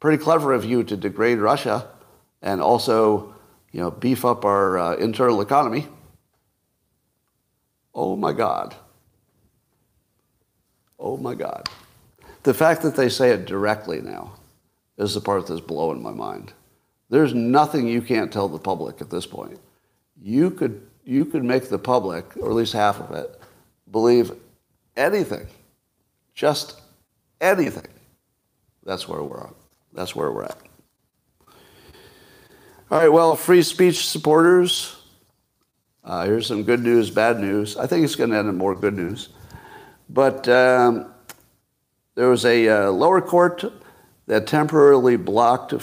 Pretty 0.00 0.22
clever 0.22 0.52
of 0.52 0.64
you 0.64 0.84
to 0.84 0.96
degrade 0.96 1.38
Russia 1.38 1.88
and 2.42 2.60
also, 2.60 3.34
you 3.72 3.80
know, 3.80 3.90
beef 3.90 4.24
up 4.24 4.44
our 4.44 4.78
uh, 4.78 4.94
internal 4.96 5.40
economy. 5.40 5.86
Oh 7.94 8.16
my 8.16 8.32
God. 8.32 8.74
Oh 11.04 11.18
my 11.18 11.34
God. 11.34 11.68
The 12.44 12.54
fact 12.54 12.80
that 12.80 12.96
they 12.96 13.10
say 13.10 13.30
it 13.30 13.44
directly 13.44 14.00
now 14.00 14.32
is 14.96 15.12
the 15.12 15.20
part 15.20 15.46
that's 15.46 15.60
blowing 15.60 16.02
my 16.02 16.12
mind. 16.12 16.54
There's 17.10 17.34
nothing 17.34 17.86
you 17.86 18.00
can't 18.00 18.32
tell 18.32 18.48
the 18.48 18.58
public 18.58 19.02
at 19.02 19.10
this 19.10 19.26
point. 19.26 19.60
You 20.20 20.50
could, 20.50 20.80
you 21.04 21.26
could 21.26 21.44
make 21.44 21.68
the 21.68 21.78
public, 21.78 22.34
or 22.38 22.48
at 22.48 22.56
least 22.56 22.72
half 22.72 23.00
of 23.00 23.14
it, 23.14 23.38
believe 23.90 24.32
anything, 24.96 25.46
just 26.34 26.80
anything. 27.38 27.88
That's 28.82 29.06
where 29.06 29.22
we're 29.22 29.44
at. 29.44 29.54
That's 29.92 30.16
where 30.16 30.32
we're 30.32 30.44
at. 30.44 30.58
All 32.90 32.98
right, 32.98 33.12
well, 33.12 33.36
free 33.36 33.62
speech 33.62 34.06
supporters, 34.06 34.96
uh, 36.02 36.24
here's 36.24 36.46
some 36.46 36.62
good 36.62 36.80
news, 36.80 37.10
bad 37.10 37.40
news. 37.40 37.76
I 37.76 37.86
think 37.86 38.04
it's 38.04 38.16
going 38.16 38.30
to 38.30 38.38
end 38.38 38.48
in 38.48 38.56
more 38.56 38.74
good 38.74 38.94
news. 38.94 39.28
But 40.14 40.48
um, 40.48 41.12
there 42.14 42.28
was 42.28 42.44
a 42.44 42.68
uh, 42.68 42.90
lower 42.92 43.20
court 43.20 43.64
that 44.28 44.46
temporarily 44.46 45.16
blocked 45.16 45.74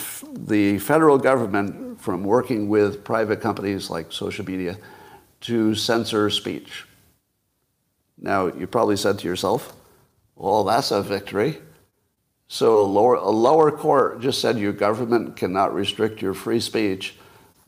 the 0.47 0.79
federal 0.79 1.17
government 1.17 1.99
from 1.99 2.23
working 2.23 2.69
with 2.69 3.03
private 3.03 3.41
companies 3.41 3.89
like 3.89 4.13
social 4.13 4.45
media 4.45 4.77
to 5.41 5.75
censor 5.75 6.29
speech. 6.29 6.85
Now, 8.17 8.47
you 8.47 8.67
probably 8.67 8.95
said 8.95 9.19
to 9.19 9.27
yourself, 9.27 9.73
well, 10.37 10.63
that's 10.63 10.91
a 10.91 11.03
victory. 11.03 11.59
So 12.47 12.79
a 12.79 12.87
lower, 12.87 13.15
a 13.15 13.29
lower 13.29 13.69
court 13.69 14.21
just 14.21 14.39
said 14.39 14.57
your 14.57 14.71
government 14.71 15.35
cannot 15.35 15.73
restrict 15.73 16.21
your 16.21 16.33
free 16.33 16.61
speech 16.61 17.17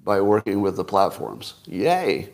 by 0.01 0.21
working 0.21 0.61
with 0.61 0.77
the 0.77 0.85
platforms. 0.85 1.55
Yay. 1.65 2.29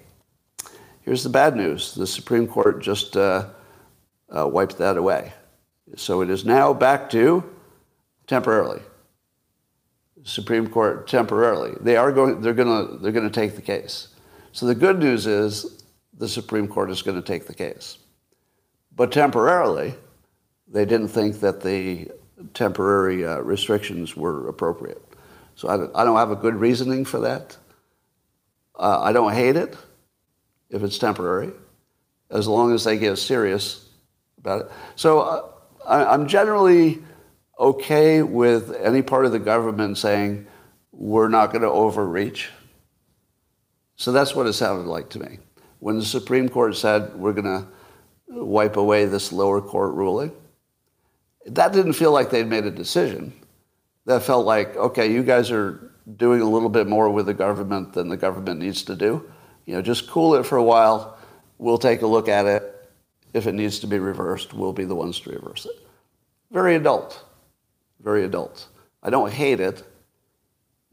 Here's 1.01 1.23
the 1.23 1.29
bad 1.29 1.55
news. 1.55 1.95
The 1.95 2.05
Supreme 2.05 2.47
Court 2.47 2.79
just 2.79 3.17
uh, 3.17 3.47
uh, 4.35 4.47
wiped 4.47 4.77
that 4.77 4.97
away. 4.97 5.33
So 5.95 6.21
it 6.21 6.29
is 6.29 6.45
now 6.45 6.73
back 6.73 7.09
to 7.11 7.43
temporarily. 8.27 8.81
Supreme 10.23 10.67
Court 10.67 11.07
temporarily. 11.07 11.75
They 11.81 11.95
are 11.95 12.11
going, 12.11 12.41
they're 12.41 12.53
going 12.53 12.87
to, 12.87 12.97
they're 12.97 13.11
going 13.11 13.29
to 13.29 13.33
take 13.33 13.55
the 13.55 13.61
case. 13.61 14.09
So 14.51 14.65
the 14.65 14.75
good 14.75 14.99
news 14.99 15.25
is 15.25 15.83
the 16.17 16.27
Supreme 16.27 16.67
Court 16.67 16.91
is 16.91 17.01
going 17.01 17.19
to 17.19 17.25
take 17.25 17.47
the 17.47 17.53
case. 17.53 17.97
But 18.95 19.11
temporarily, 19.11 19.95
they 20.67 20.85
didn't 20.85 21.07
think 21.07 21.39
that 21.39 21.61
the 21.61 22.11
temporary 22.53 23.25
uh, 23.25 23.39
restrictions 23.39 24.15
were 24.15 24.47
appropriate. 24.47 25.01
So 25.55 25.69
I 25.69 25.77
don't, 25.77 25.91
I 25.95 26.03
don't 26.03 26.17
have 26.17 26.31
a 26.31 26.35
good 26.35 26.55
reasoning 26.55 27.05
for 27.05 27.19
that. 27.21 27.57
Uh, 28.77 28.99
I 29.01 29.11
don't 29.11 29.33
hate 29.33 29.55
it 29.55 29.75
if 30.69 30.83
it's 30.83 30.97
temporary, 30.97 31.51
as 32.29 32.47
long 32.47 32.73
as 32.73 32.83
they 32.83 32.97
get 32.97 33.17
serious 33.17 33.88
about 34.39 34.61
it. 34.61 34.71
So 34.95 35.19
uh, 35.19 35.49
I, 35.85 36.13
I'm 36.13 36.27
generally 36.27 36.99
okay 37.59 38.23
with 38.23 38.73
any 38.75 39.01
part 39.01 39.25
of 39.25 39.31
the 39.31 39.39
government 39.39 39.97
saying 39.97 40.47
we're 40.91 41.27
not 41.27 41.51
going 41.51 41.61
to 41.61 41.69
overreach. 41.69 42.49
So 43.95 44.11
that's 44.11 44.33
what 44.33 44.47
it 44.47 44.53
sounded 44.53 44.87
like 44.87 45.09
to 45.11 45.19
me. 45.19 45.39
When 45.79 45.97
the 45.97 46.05
Supreme 46.05 46.49
Court 46.49 46.75
said 46.75 47.15
we're 47.15 47.33
going 47.33 47.45
to 47.45 47.67
wipe 48.27 48.77
away 48.77 49.05
this 49.05 49.31
lower 49.31 49.61
court 49.61 49.93
ruling, 49.93 50.31
that 51.45 51.73
didn't 51.73 51.93
feel 51.93 52.11
like 52.11 52.29
they'd 52.29 52.47
made 52.47 52.65
a 52.65 52.71
decision. 52.71 53.33
That 54.05 54.23
felt 54.23 54.45
like, 54.45 54.75
okay, 54.75 55.11
you 55.11 55.23
guys 55.23 55.51
are 55.51 55.91
doing 56.15 56.41
a 56.41 56.49
little 56.49 56.69
bit 56.69 56.87
more 56.87 57.09
with 57.09 57.25
the 57.25 57.33
government 57.33 57.93
than 57.93 58.09
the 58.09 58.17
government 58.17 58.59
needs 58.59 58.83
to 58.83 58.95
do. 58.95 59.29
You 59.65 59.75
know, 59.75 59.81
just 59.81 60.09
cool 60.09 60.35
it 60.35 60.45
for 60.45 60.57
a 60.57 60.63
while. 60.63 61.17
We'll 61.57 61.77
take 61.77 62.01
a 62.01 62.07
look 62.07 62.27
at 62.27 62.45
it. 62.45 62.78
If 63.33 63.47
it 63.47 63.53
needs 63.53 63.79
to 63.79 63.87
be 63.87 63.99
reversed, 63.99 64.53
we'll 64.53 64.73
be 64.73 64.85
the 64.85 64.95
ones 64.95 65.19
to 65.21 65.29
reverse 65.29 65.65
it. 65.65 65.87
Very 66.51 66.75
adult. 66.75 67.23
Very 68.01 68.23
adult. 68.23 68.67
I 69.03 69.09
don't 69.09 69.31
hate 69.31 69.59
it, 69.59 69.83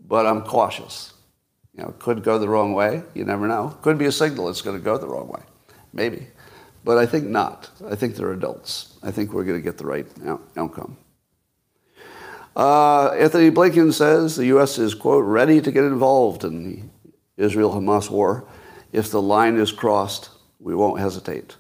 but 0.07 0.27
I'm 0.27 0.43
cautious. 0.43 1.15
You 1.75 1.83
know, 1.83 1.91
it 1.91 1.99
could 1.99 2.23
go 2.23 2.39
the 2.39 2.49
wrong 2.49 2.73
way. 2.73 3.03
You 3.15 3.25
never 3.25 3.47
know. 3.47 3.77
Could 3.83 3.99
be 3.99 4.07
a 4.07 4.13
signal 4.13 4.49
it's 4.49 4.63
going 4.63 4.77
to 4.77 4.83
go 4.83 4.99
the 4.99 5.09
wrong 5.09 5.29
way. 5.29 5.43
Maybe. 5.93 6.29
But 6.85 6.99
I 6.99 7.07
think 7.07 7.27
not. 7.27 7.71
I 7.89 7.97
think 7.97 8.17
they're 8.17 8.33
adults. 8.33 8.99
I 9.03 9.11
think 9.11 9.33
we're 9.33 9.45
going 9.45 9.59
to 9.59 9.65
get 9.65 9.79
the 9.79 9.87
right 9.87 10.07
outcome. 10.57 10.97
Uh, 12.55 13.09
Antony 13.09 13.51
Blinken 13.51 13.93
says 13.93 14.37
the 14.37 14.47
U.S. 14.47 14.79
is, 14.79 14.95
quote, 14.95 15.25
ready 15.25 15.61
to 15.61 15.71
get 15.71 15.85
involved 15.85 16.45
in 16.45 16.65
the 16.65 16.83
Israel 17.37 17.73
Hamas 17.73 18.09
war. 18.09 18.49
If 18.93 19.11
the 19.11 19.21
line 19.21 19.59
is 19.59 19.73
crossed, 19.73 20.31
we 20.59 20.75
won't 20.75 20.99
hesitate. 20.99 21.57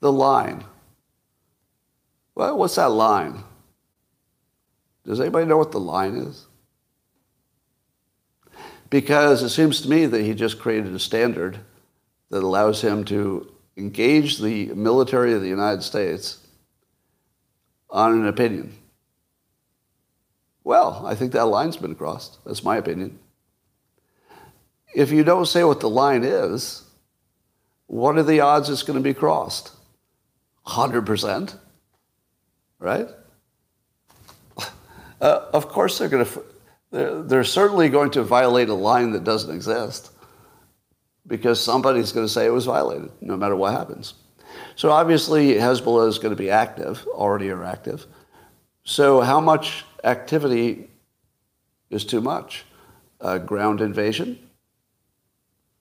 The 0.00 0.12
line. 0.12 0.64
Well, 2.34 2.56
what's 2.56 2.76
that 2.76 2.90
line? 2.90 3.42
Does 5.04 5.20
anybody 5.20 5.46
know 5.46 5.56
what 5.56 5.72
the 5.72 5.80
line 5.80 6.16
is? 6.16 6.46
Because 8.90 9.42
it 9.42 9.50
seems 9.50 9.80
to 9.80 9.90
me 9.90 10.06
that 10.06 10.22
he 10.22 10.34
just 10.34 10.58
created 10.58 10.94
a 10.94 10.98
standard 10.98 11.58
that 12.30 12.42
allows 12.42 12.80
him 12.80 13.04
to 13.04 13.50
engage 13.76 14.38
the 14.38 14.66
military 14.74 15.32
of 15.34 15.40
the 15.40 15.48
United 15.48 15.82
States 15.82 16.38
on 17.90 18.12
an 18.12 18.26
opinion. 18.26 18.74
Well, 20.64 21.06
I 21.06 21.14
think 21.14 21.32
that 21.32 21.46
line's 21.46 21.76
been 21.76 21.94
crossed. 21.94 22.44
That's 22.44 22.62
my 22.62 22.76
opinion. 22.76 23.18
If 24.94 25.10
you 25.10 25.24
don't 25.24 25.46
say 25.46 25.64
what 25.64 25.80
the 25.80 25.88
line 25.88 26.24
is, 26.24 26.84
what 27.86 28.18
are 28.18 28.22
the 28.22 28.40
odds 28.40 28.68
it's 28.68 28.82
going 28.82 28.98
to 28.98 29.02
be 29.02 29.14
crossed? 29.14 29.70
100%. 30.68 31.56
Right? 32.78 33.08
Uh, 35.20 35.46
of 35.52 35.68
course, 35.68 35.98
they're 35.98 36.08
going 36.08 36.24
to, 36.24 36.44
they're, 36.92 37.22
they're 37.22 37.44
certainly 37.44 37.88
going 37.88 38.10
to 38.12 38.22
violate 38.22 38.68
a 38.68 38.74
line 38.74 39.10
that 39.10 39.24
doesn't 39.24 39.52
exist 39.52 40.12
because 41.26 41.60
somebody's 41.60 42.12
going 42.12 42.24
to 42.24 42.32
say 42.32 42.46
it 42.46 42.52
was 42.52 42.66
violated, 42.66 43.10
no 43.20 43.36
matter 43.36 43.56
what 43.56 43.72
happens. 43.72 44.14
So 44.76 44.90
obviously, 44.90 45.54
Hezbollah 45.54 46.08
is 46.08 46.18
going 46.18 46.30
to 46.34 46.40
be 46.40 46.50
active, 46.50 47.04
already 47.08 47.50
are 47.50 47.64
active. 47.64 48.06
So, 48.84 49.20
how 49.20 49.40
much 49.40 49.84
activity 50.04 50.88
is 51.90 52.04
too 52.04 52.20
much? 52.20 52.64
Uh, 53.20 53.38
ground 53.38 53.80
invasion? 53.80 54.38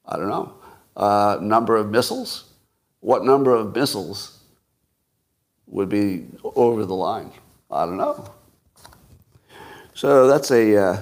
I 0.06 0.18
don't 0.18 0.30
know. 0.30 0.56
Uh, 0.96 1.38
number 1.42 1.76
of 1.76 1.92
missiles? 1.92 2.46
What 3.02 3.24
number 3.24 3.56
of 3.56 3.76
missiles 3.76 4.37
would 5.68 5.90
be 5.90 6.26
over 6.44 6.86
the 6.86 6.96
line? 6.96 7.32
I 7.70 7.86
don't 7.86 7.98
know. 7.98 8.30
So 9.94 10.28
that's 10.28 10.52
a 10.52 10.78
uh, 10.78 11.02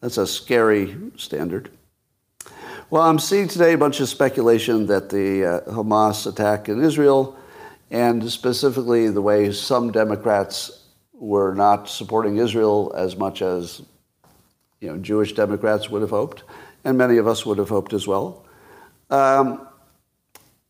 that's 0.00 0.16
a 0.16 0.26
scary 0.26 0.96
standard. 1.16 1.70
Well, 2.88 3.02
I'm 3.02 3.18
seeing 3.18 3.46
today 3.46 3.74
a 3.74 3.78
bunch 3.78 4.00
of 4.00 4.08
speculation 4.08 4.86
that 4.86 5.10
the 5.10 5.44
uh, 5.44 5.60
Hamas 5.72 6.26
attack 6.26 6.68
in 6.68 6.82
Israel, 6.82 7.38
and 7.90 8.28
specifically 8.30 9.08
the 9.10 9.22
way 9.22 9.52
some 9.52 9.92
Democrats 9.92 10.86
were 11.12 11.54
not 11.54 11.88
supporting 11.88 12.38
Israel 12.38 12.92
as 12.96 13.16
much 13.16 13.42
as 13.42 13.82
you 14.80 14.88
know 14.88 14.96
Jewish 14.98 15.34
Democrats 15.34 15.90
would 15.90 16.02
have 16.02 16.10
hoped, 16.10 16.42
and 16.84 16.96
many 16.96 17.18
of 17.18 17.28
us 17.28 17.44
would 17.44 17.58
have 17.58 17.68
hoped 17.68 17.92
as 17.92 18.06
well. 18.06 18.44
Um, 19.10 19.66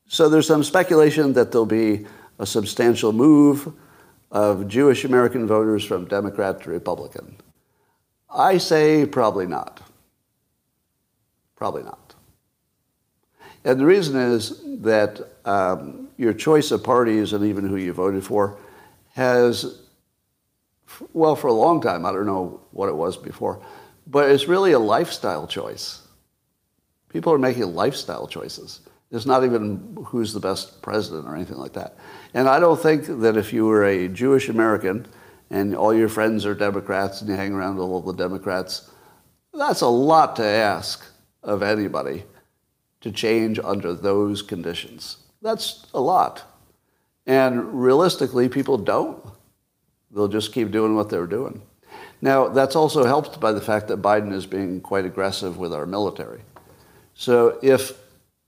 so 0.09 0.29
there's 0.29 0.47
some 0.47 0.65
speculation 0.65 1.35
that 1.35 1.53
there'll 1.53 1.67
be 1.67 2.07
a 2.41 2.47
substantial 2.47 3.13
move 3.13 3.71
of 4.31 4.67
Jewish 4.67 5.05
American 5.05 5.47
voters 5.47 5.85
from 5.85 6.07
Democrat 6.07 6.63
to 6.63 6.71
Republican. 6.71 7.37
I 8.31 8.57
say 8.57 9.05
probably 9.05 9.47
not. 9.47 9.83
Probably 11.55 11.83
not. 11.83 12.15
And 13.63 13.79
the 13.79 13.85
reason 13.85 14.19
is 14.19 14.63
that 14.81 15.21
um, 15.45 16.09
your 16.17 16.33
choice 16.33 16.71
of 16.71 16.83
parties 16.83 17.35
and 17.35 17.45
even 17.45 17.69
who 17.69 17.77
you 17.77 17.93
voted 17.93 18.25
for 18.25 18.57
has, 19.13 19.83
well, 21.13 21.37
for 21.37 21.49
a 21.49 21.53
long 21.53 21.83
time, 21.83 22.07
I 22.07 22.13
don't 22.13 22.27
know 22.27 22.63
what 22.71 22.89
it 22.89 22.97
was 22.97 23.19
before, 23.19 23.61
but 24.07 24.31
it's 24.31 24.49
really 24.49 24.73
a 24.73 24.79
lifestyle 24.79 25.47
choice. 25.47 26.01
People 27.11 27.35
are 27.35 27.39
making 27.39 27.75
lifestyle 27.75 28.27
choices. 28.27 28.81
It's 29.11 29.27
not 29.27 29.45
even 29.45 29.99
who's 30.07 30.33
the 30.33 30.41
best 30.41 30.83
president 30.83 31.27
or 31.27 31.35
anything 31.35 31.57
like 31.57 31.73
that. 31.73 31.97
And 32.33 32.49
I 32.49 32.61
don't 32.61 32.81
think 32.81 33.07
that 33.07 33.37
if 33.37 33.53
you 33.53 33.67
were 33.67 33.85
a 33.85 34.09
Jewish 34.09 34.49
American 34.49 35.07
and 35.51 35.75
all 35.75 35.93
your 35.93 36.09
friends 36.09 36.47
are 36.47 36.55
Democrats 36.55 37.21
and 37.21 37.29
you 37.29 37.37
hang 37.37 37.53
around 37.53 37.77
with 37.77 37.85
all 37.85 38.01
the 38.01 38.13
Democrats, 38.13 38.89
that's 39.53 39.81
a 39.81 39.89
lot 39.89 40.37
to 40.37 40.45
ask 40.45 41.05
of 41.43 41.63
anybody 41.63 42.25
to 43.01 43.11
change 43.11 43.59
under 43.59 43.95
those 43.95 44.43
conditions. 44.43 45.17
That's 45.43 45.87
a 45.93 46.01
lot. 46.01 46.43
And 47.27 47.83
realistically, 47.83 48.49
people 48.49 48.79
don't. 48.79 49.25
They'll 50.11 50.29
just 50.29 50.53
keep 50.53 50.71
doing 50.71 50.95
what 50.95 51.09
they're 51.09 51.27
doing. 51.27 51.63
Now, 52.21 52.49
that's 52.49 52.77
also 52.77 53.05
helped 53.05 53.41
by 53.41 53.53
the 53.53 53.61
fact 53.61 53.89
that 53.89 54.03
Biden 54.03 54.33
is 54.33 54.47
being 54.47 54.81
quite 54.81 55.05
aggressive 55.05 55.57
with 55.57 55.73
our 55.73 55.87
military. 55.87 56.43
So 57.15 57.59
if, 57.63 57.93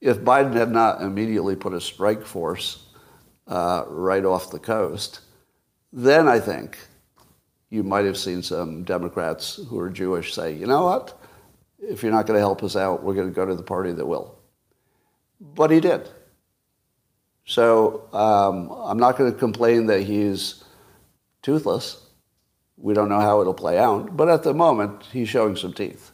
if 0.03 0.19
Biden 0.19 0.53
had 0.53 0.73
not 0.73 1.01
immediately 1.01 1.55
put 1.55 1.73
a 1.73 1.81
strike 1.81 2.27
force 2.27 2.87
uh, 3.47 3.85
right 3.87 4.25
off 4.25 4.51
the 4.51 4.59
coast, 4.59 5.21
then 5.93 6.27
I 6.27 6.41
think 6.41 6.77
you 7.71 7.85
might 7.85 8.05
have 8.05 8.19
seen 8.19 8.43
some 8.43 8.83
Democrats 8.83 9.61
who 9.69 9.79
are 9.79 9.89
Jewish 9.89 10.35
say, 10.35 10.55
you 10.55 10.67
know 10.67 10.85
what? 10.85 11.17
If 11.79 12.03
you're 12.03 12.11
not 12.11 12.27
going 12.27 12.37
to 12.37 12.41
help 12.41 12.65
us 12.65 12.75
out, 12.75 13.05
we're 13.05 13.15
going 13.15 13.29
to 13.29 13.35
go 13.35 13.47
to 13.47 13.55
the 13.55 13.63
party 13.63 13.93
that 13.93 14.05
will. 14.05 14.37
But 15.41 15.71
he 15.71 15.79
did. 15.79 16.09
So 17.45 18.09
um, 18.13 18.71
I'm 18.73 18.99
not 18.99 19.17
going 19.17 19.33
to 19.33 19.39
complain 19.39 19.87
that 19.87 20.03
he's 20.03 20.65
toothless. 21.43 22.05
We 22.77 22.93
don't 22.93 23.09
know 23.09 23.21
how 23.21 23.41
it'll 23.41 23.55
play 23.55 23.79
out. 23.79 24.17
But 24.17 24.29
at 24.29 24.43
the 24.43 24.53
moment, 24.53 25.05
he's 25.13 25.29
showing 25.29 25.55
some 25.55 25.73
teeth. 25.73 26.11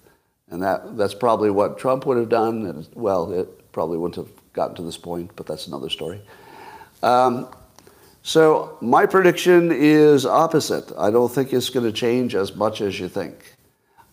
And 0.50 0.62
that, 0.62 0.96
that's 0.96 1.14
probably 1.14 1.50
what 1.50 1.78
Trump 1.78 2.04
would 2.06 2.18
have 2.18 2.28
done. 2.28 2.66
And, 2.66 2.88
well, 2.94 3.32
it 3.32 3.67
probably 3.78 3.96
wouldn't 3.96 4.16
have 4.16 4.52
gotten 4.54 4.74
to 4.74 4.82
this 4.82 4.96
point, 4.96 5.30
but 5.36 5.46
that's 5.46 5.68
another 5.68 5.88
story. 5.88 6.20
Um, 7.00 7.46
so 8.24 8.76
my 8.80 9.06
prediction 9.06 9.70
is 9.70 10.26
opposite. 10.26 10.90
I 10.98 11.12
don't 11.12 11.32
think 11.32 11.52
it's 11.52 11.70
going 11.70 11.86
to 11.86 11.92
change 11.92 12.34
as 12.34 12.56
much 12.56 12.80
as 12.80 12.98
you 12.98 13.08
think. 13.08 13.54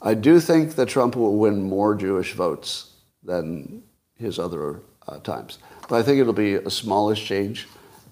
I 0.03 0.13
do 0.13 0.39
think 0.39 0.75
that 0.75 0.87
Trump 0.87 1.15
will 1.15 1.37
win 1.37 1.63
more 1.63 1.95
Jewish 1.95 2.33
votes 2.33 2.91
than 3.23 3.81
his 4.13 4.37
other 4.37 4.81
uh, 5.07 5.17
times. 5.21 5.57
But 5.89 5.95
I 5.95 6.03
think 6.03 6.19
it'll 6.19 6.31
be 6.31 6.53
a 6.53 6.69
smallish 6.69 7.25
change 7.25 7.67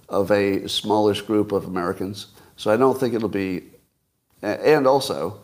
of 0.10 0.32
a 0.32 0.68
smallish 0.68 1.22
group 1.22 1.52
of 1.52 1.66
Americans. 1.66 2.34
So 2.56 2.74
I 2.74 2.78
don't 2.78 3.00
think 3.00 3.14
it'll 3.14 3.30
be, 3.30 3.66
and 4.42 4.88
also 4.88 5.40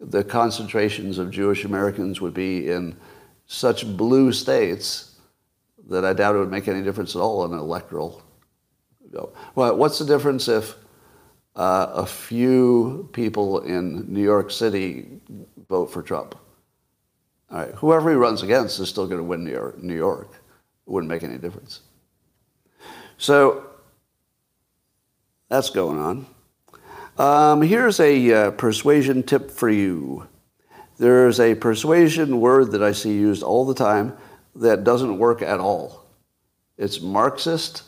the 0.00 0.24
concentrations 0.24 1.18
of 1.18 1.30
Jewish 1.30 1.64
Americans 1.64 2.20
would 2.20 2.34
be 2.34 2.68
in 2.68 2.96
such 3.46 3.86
blue 3.96 4.32
states 4.32 5.12
that 5.88 6.04
I 6.04 6.12
doubt 6.12 6.34
it 6.34 6.38
would 6.38 6.50
make 6.50 6.68
any 6.68 6.82
difference 6.82 7.14
at 7.14 7.20
all 7.20 7.44
in 7.44 7.52
an 7.52 7.58
electoral. 7.58 8.22
Well, 9.54 9.76
what's 9.76 9.98
the 9.98 10.04
difference 10.04 10.48
if 10.48 10.74
uh, 11.54 11.86
a 11.94 12.06
few 12.06 13.08
people 13.12 13.60
in 13.60 14.12
New 14.12 14.22
York 14.22 14.50
City 14.50 15.20
vote 15.68 15.86
for 15.86 16.02
Trump? 16.02 16.34
All 17.50 17.58
right, 17.58 17.74
whoever 17.76 18.10
he 18.10 18.16
runs 18.16 18.42
against 18.42 18.80
is 18.80 18.88
still 18.88 19.06
going 19.06 19.20
to 19.20 19.24
win 19.24 19.44
New 19.44 19.52
York. 19.52 19.82
New 19.82 19.94
York. 19.94 20.30
It 20.32 20.90
wouldn't 20.90 21.10
make 21.10 21.22
any 21.22 21.38
difference. 21.38 21.80
So 23.18 23.66
that's 25.48 25.70
going 25.70 25.98
on. 25.98 26.26
Um, 27.18 27.62
here's 27.62 28.00
a 28.00 28.32
uh, 28.32 28.50
persuasion 28.50 29.22
tip 29.22 29.50
for 29.50 29.70
you. 29.70 30.26
There's 30.98 31.40
a 31.40 31.54
persuasion 31.54 32.40
word 32.40 32.72
that 32.72 32.82
I 32.82 32.92
see 32.92 33.12
used 33.12 33.42
all 33.42 33.64
the 33.64 33.74
time 33.74 34.16
that 34.56 34.84
doesn't 34.84 35.18
work 35.18 35.42
at 35.42 35.60
all. 35.60 36.04
It's 36.78 37.00
Marxist 37.00 37.82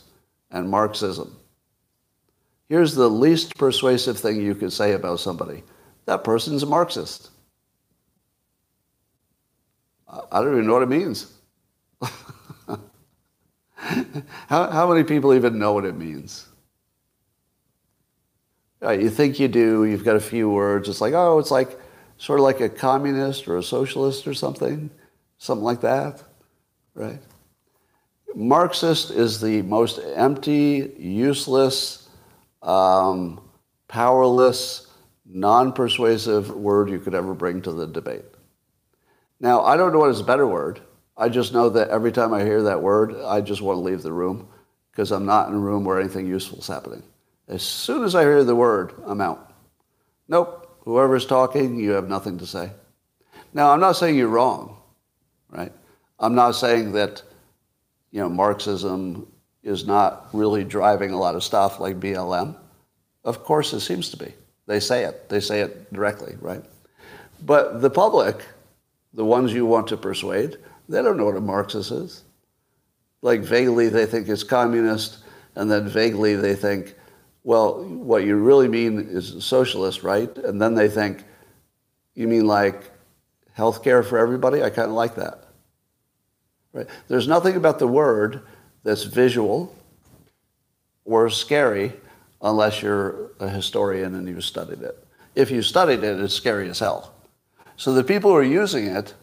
and 0.50 0.70
Marxism. 0.70 1.36
Here's 2.68 2.94
the 2.94 3.08
least 3.08 3.56
persuasive 3.56 4.18
thing 4.18 4.40
you 4.40 4.54
could 4.54 4.72
say 4.72 4.92
about 4.92 5.20
somebody 5.20 5.62
that 6.04 6.24
person's 6.24 6.62
a 6.62 6.66
Marxist. 6.66 7.30
I 10.08 10.40
don't 10.40 10.52
even 10.52 10.66
know 10.66 10.72
what 10.72 10.82
it 10.82 10.88
means. 10.88 11.30
how, 14.48 14.70
how 14.70 14.88
many 14.88 15.04
people 15.04 15.34
even 15.34 15.58
know 15.58 15.74
what 15.74 15.84
it 15.84 15.96
means? 15.96 16.46
You 18.80 19.10
think 19.10 19.38
you 19.38 19.48
do, 19.48 19.84
you've 19.84 20.04
got 20.04 20.16
a 20.16 20.20
few 20.20 20.48
words. 20.48 20.88
It's 20.88 21.02
like, 21.02 21.12
oh, 21.12 21.38
it's 21.38 21.50
like 21.50 21.78
sort 22.16 22.38
of 22.38 22.44
like 22.44 22.60
a 22.60 22.70
communist 22.70 23.46
or 23.48 23.58
a 23.58 23.62
socialist 23.62 24.26
or 24.26 24.32
something, 24.32 24.88
something 25.36 25.64
like 25.64 25.82
that, 25.82 26.22
right? 26.98 27.20
Marxist 28.34 29.10
is 29.10 29.40
the 29.40 29.62
most 29.62 30.00
empty, 30.14 30.92
useless, 30.98 32.08
um, 32.62 33.40
powerless, 33.86 34.88
non 35.24 35.72
persuasive 35.72 36.50
word 36.54 36.90
you 36.90 36.98
could 36.98 37.14
ever 37.14 37.34
bring 37.34 37.62
to 37.62 37.72
the 37.72 37.86
debate. 37.86 38.24
Now, 39.40 39.62
I 39.62 39.76
don't 39.76 39.92
know 39.92 40.00
what 40.00 40.10
is 40.10 40.20
a 40.20 40.24
better 40.24 40.46
word. 40.46 40.80
I 41.16 41.28
just 41.28 41.52
know 41.52 41.68
that 41.70 41.88
every 41.88 42.12
time 42.12 42.34
I 42.34 42.44
hear 42.44 42.64
that 42.64 42.82
word, 42.82 43.14
I 43.24 43.40
just 43.40 43.62
want 43.62 43.76
to 43.76 43.80
leave 43.80 44.02
the 44.02 44.12
room 44.12 44.48
because 44.90 45.12
I'm 45.12 45.26
not 45.26 45.48
in 45.48 45.54
a 45.54 45.58
room 45.58 45.84
where 45.84 46.00
anything 46.00 46.26
useful 46.26 46.58
is 46.58 46.66
happening. 46.66 47.02
As 47.46 47.62
soon 47.62 48.04
as 48.04 48.14
I 48.14 48.22
hear 48.22 48.44
the 48.44 48.54
word, 48.54 48.92
I'm 49.06 49.20
out. 49.20 49.52
Nope, 50.28 50.80
whoever's 50.80 51.24
talking, 51.24 51.78
you 51.78 51.92
have 51.92 52.08
nothing 52.08 52.38
to 52.38 52.46
say. 52.46 52.70
Now, 53.54 53.72
I'm 53.72 53.80
not 53.80 53.92
saying 53.92 54.16
you're 54.16 54.28
wrong, 54.28 54.76
right? 55.48 55.72
I'm 56.18 56.34
not 56.34 56.52
saying 56.52 56.92
that, 56.92 57.22
you 58.10 58.20
know, 58.20 58.28
Marxism 58.28 59.26
is 59.62 59.86
not 59.86 60.28
really 60.32 60.64
driving 60.64 61.10
a 61.10 61.18
lot 61.18 61.34
of 61.34 61.44
stuff 61.44 61.80
like 61.80 62.00
BLM? 62.00 62.56
Of 63.24 63.44
course 63.44 63.72
it 63.72 63.80
seems 63.80 64.10
to 64.10 64.16
be. 64.16 64.32
They 64.66 64.80
say 64.80 65.04
it. 65.04 65.28
They 65.28 65.40
say 65.40 65.60
it 65.60 65.92
directly, 65.92 66.36
right? 66.40 66.62
But 67.44 67.80
the 67.80 67.90
public, 67.90 68.44
the 69.12 69.24
ones 69.24 69.52
you 69.52 69.66
want 69.66 69.88
to 69.88 69.96
persuade, 69.96 70.56
they 70.88 71.02
don't 71.02 71.16
know 71.16 71.26
what 71.26 71.36
a 71.36 71.40
Marxist 71.40 71.90
is. 71.90 72.22
Like 73.22 73.40
vaguely 73.40 73.88
they 73.88 74.06
think 74.06 74.28
it's 74.28 74.44
communist, 74.44 75.18
and 75.54 75.70
then 75.70 75.88
vaguely 75.88 76.36
they 76.36 76.54
think, 76.54 76.94
well, 77.42 77.84
what 77.84 78.24
you 78.24 78.36
really 78.36 78.68
mean 78.68 79.00
is 79.10 79.44
socialist, 79.44 80.02
right? 80.02 80.34
And 80.38 80.60
then 80.60 80.74
they 80.74 80.88
think, 80.88 81.24
you 82.14 82.28
mean 82.28 82.46
like 82.46 82.90
health 83.52 83.82
care 83.82 84.02
for 84.02 84.18
everybody? 84.18 84.62
I 84.62 84.70
kind 84.70 84.88
of 84.88 84.94
like 84.94 85.14
that. 85.16 85.47
Right? 86.72 86.86
There's 87.08 87.28
nothing 87.28 87.56
about 87.56 87.78
the 87.78 87.88
word 87.88 88.42
that's 88.84 89.04
visual 89.04 89.74
or 91.04 91.30
scary 91.30 91.92
unless 92.42 92.82
you're 92.82 93.32
a 93.40 93.48
historian 93.48 94.14
and 94.14 94.28
you've 94.28 94.44
studied 94.44 94.82
it. 94.82 95.06
If 95.34 95.50
you 95.50 95.62
studied 95.62 96.04
it, 96.04 96.20
it's 96.20 96.34
scary 96.34 96.68
as 96.68 96.78
hell. 96.78 97.14
So 97.76 97.92
the 97.92 98.04
people 98.04 98.30
who 98.30 98.36
are 98.36 98.42
using 98.42 98.86
it 98.86 99.14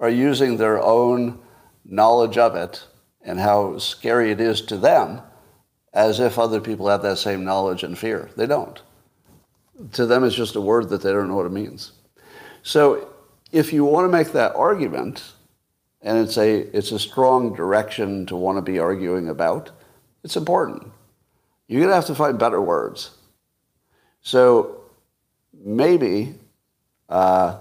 are 0.00 0.10
using 0.10 0.56
their 0.56 0.82
own 0.82 1.38
knowledge 1.84 2.38
of 2.38 2.56
it 2.56 2.84
and 3.22 3.38
how 3.38 3.78
scary 3.78 4.30
it 4.30 4.40
is 4.40 4.60
to 4.62 4.76
them 4.76 5.20
as 5.92 6.20
if 6.20 6.38
other 6.38 6.60
people 6.60 6.88
have 6.88 7.02
that 7.02 7.18
same 7.18 7.44
knowledge 7.44 7.82
and 7.82 7.98
fear. 7.98 8.30
They 8.36 8.46
don't. 8.46 8.80
To 9.92 10.06
them, 10.06 10.24
it's 10.24 10.34
just 10.34 10.56
a 10.56 10.60
word 10.60 10.88
that 10.88 11.02
they 11.02 11.12
don't 11.12 11.28
know 11.28 11.36
what 11.36 11.46
it 11.46 11.52
means. 11.52 11.92
So 12.62 13.08
if 13.52 13.72
you 13.72 13.84
want 13.84 14.06
to 14.06 14.16
make 14.16 14.32
that 14.32 14.54
argument, 14.54 15.32
and 16.02 16.18
it's 16.18 16.36
a, 16.36 16.76
it's 16.76 16.92
a 16.92 16.98
strong 16.98 17.54
direction 17.54 18.26
to 18.26 18.36
want 18.36 18.58
to 18.58 18.62
be 18.62 18.78
arguing 18.78 19.28
about, 19.28 19.70
it's 20.24 20.36
important. 20.36 20.90
You're 21.68 21.86
to 21.86 21.94
have 21.94 22.06
to 22.06 22.14
find 22.14 22.38
better 22.38 22.60
words. 22.60 23.12
So 24.20 24.82
maybe, 25.64 26.34
uh, 27.08 27.58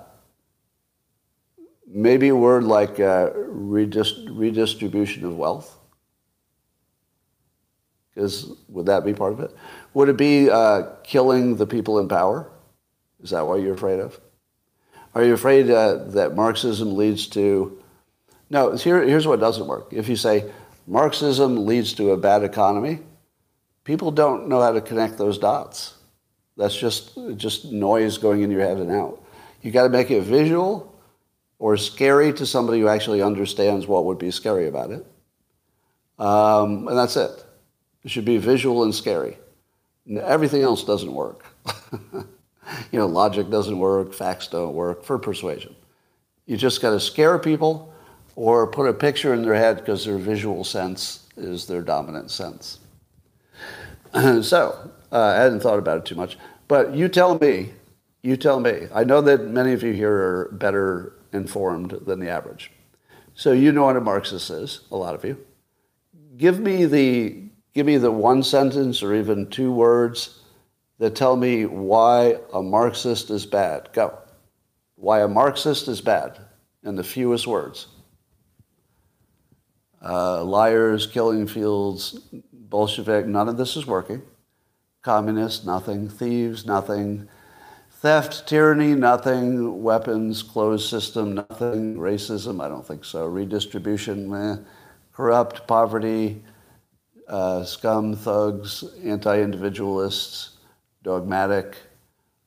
maybe 1.88 2.30
a 2.30 2.36
word 2.36 2.64
like 2.64 3.00
uh, 3.00 3.30
redist- 3.32 4.28
redistribution 4.38 5.24
of 5.24 5.38
wealth. 5.38 5.78
Because 8.14 8.52
would 8.68 8.88
that 8.88 9.06
be 9.06 9.14
part 9.14 9.34
of 9.34 9.40
it? 9.40 9.56
Would 9.94 10.10
it 10.10 10.18
be 10.18 10.50
uh, 10.50 10.84
killing 11.04 11.56
the 11.56 11.66
people 11.66 12.00
in 12.00 12.08
power? 12.08 12.52
Is 13.24 13.30
that 13.30 13.48
what 13.48 13.62
you're 13.62 13.76
afraid 13.76 14.00
of? 14.00 14.20
Are 15.14 15.24
you 15.24 15.34
afraid 15.34 15.70
uh, 15.70 16.06
that 16.10 16.36
Marxism 16.36 16.96
leads 16.96 17.28
to? 17.28 17.81
No. 18.52 18.76
Here, 18.76 19.02
here's 19.02 19.26
what 19.26 19.40
doesn't 19.40 19.66
work. 19.66 19.94
If 19.94 20.10
you 20.10 20.18
say 20.18 20.52
Marxism 20.86 21.66
leads 21.66 21.94
to 21.94 22.12
a 22.12 22.18
bad 22.18 22.44
economy, 22.44 23.00
people 23.86 24.12
don't 24.12 24.50
know 24.50 24.62
how 24.62 24.74
to 24.74 24.82
connect 24.82 25.18
those 25.18 25.38
dots. 25.38 25.96
That's 26.58 26.76
just 26.76 27.18
just 27.38 27.72
noise 27.72 28.18
going 28.18 28.42
in 28.42 28.52
your 28.52 28.62
head 28.62 28.78
and 28.78 28.92
out. 28.92 29.24
You 29.62 29.72
got 29.72 29.84
to 29.84 29.90
make 29.90 30.12
it 30.12 30.22
visual 30.24 30.94
or 31.60 31.78
scary 31.78 32.34
to 32.34 32.46
somebody 32.46 32.82
who 32.82 32.90
actually 32.90 33.22
understands 33.22 33.88
what 33.88 34.06
would 34.06 34.18
be 34.18 34.32
scary 34.32 34.68
about 34.68 34.92
it, 34.92 35.06
um, 36.20 36.90
and 36.90 36.98
that's 36.98 37.16
it. 37.16 37.46
It 38.04 38.12
should 38.12 38.26
be 38.26 38.38
visual 38.38 38.84
and 38.84 38.94
scary. 38.94 39.38
Everything 40.10 40.62
else 40.62 40.84
doesn't 40.84 41.14
work. 41.14 41.46
you 42.92 43.00
know, 43.00 43.06
logic 43.06 43.50
doesn't 43.50 43.80
work, 43.80 44.14
facts 44.14 44.48
don't 44.48 44.74
work 44.74 45.06
for 45.06 45.18
persuasion. 45.18 45.74
You 46.48 46.58
just 46.58 46.82
got 46.82 46.90
to 46.90 47.00
scare 47.00 47.40
people 47.40 47.91
or 48.36 48.68
put 48.68 48.88
a 48.88 48.94
picture 48.94 49.34
in 49.34 49.42
their 49.42 49.56
head 49.56 49.78
because 49.78 50.06
their 50.06 50.18
visual 50.18 50.64
sense 50.64 51.28
is 51.38 51.68
their 51.68 51.82
dominant 51.82 52.32
sense. 52.32 52.80
so, 54.42 54.92
uh, 55.12 55.20
I 55.20 55.36
hadn't 55.36 55.62
thought 55.62 55.80
about 55.80 55.98
it 55.98 56.06
too 56.06 56.16
much. 56.16 56.38
But 56.68 56.96
you 56.96 57.08
tell 57.08 57.38
me, 57.40 57.74
you 58.22 58.38
tell 58.38 58.60
me. 58.60 58.88
I 58.94 59.04
know 59.04 59.22
that 59.22 59.46
many 59.48 59.74
of 59.74 59.84
you 59.84 59.94
here 59.94 60.14
are 60.14 60.50
better 60.54 61.14
informed 61.34 61.92
than 62.06 62.20
the 62.20 62.30
average. 62.30 62.72
So 63.34 63.52
you 63.52 63.72
know 63.72 63.84
what 63.84 63.98
a 63.98 64.02
Marxist 64.02 64.50
is, 64.50 64.82
a 64.92 64.96
lot 64.96 65.16
of 65.16 65.26
you. 65.26 65.38
Give 66.38 66.60
me 66.60 66.86
the 66.86 67.52
Give 67.74 67.86
me 67.86 67.98
the 67.98 68.12
one 68.12 68.44
sentence 68.44 69.02
or 69.02 69.16
even 69.16 69.48
two 69.48 69.72
words 69.72 70.40
that 70.98 71.16
tell 71.16 71.38
me 71.38 71.66
why 71.66 72.38
a 72.54 72.62
Marxist 72.62 73.30
is 73.30 73.46
bad. 73.46 73.90
Go. 73.94 74.18
Why 74.96 75.22
a 75.22 75.28
Marxist 75.28 75.88
is 75.88 76.02
bad 76.02 76.38
in 76.84 76.96
the 76.96 77.04
fewest 77.04 77.48
words. 77.48 77.88
Uh, 80.04 80.44
liars, 80.44 81.06
killing 81.06 81.46
fields, 81.48 82.20
Bolshevik, 82.52 83.28
none 83.28 83.48
of 83.48 83.58
this 83.58 83.76
is 83.76 83.86
working. 83.86 84.22
Communists, 85.02 85.66
nothing. 85.66 86.10
Thieves, 86.10 86.66
nothing. 86.66 87.28
Theft, 87.92 88.48
tyranny, 88.48 88.96
nothing. 88.96 89.84
Weapons, 89.84 90.42
closed 90.42 90.90
system, 90.90 91.36
nothing. 91.36 91.98
Racism, 91.98 92.64
I 92.64 92.68
don't 92.68 92.86
think 92.86 93.06
so. 93.06 93.28
Redistribution, 93.28 94.34
eh. 94.34 94.58
corrupt, 95.14 95.68
poverty, 95.68 96.44
uh, 97.28 97.64
scum, 97.64 98.16
thugs, 98.16 98.84
anti-individualists, 99.04 100.58
dogmatic, 101.04 101.78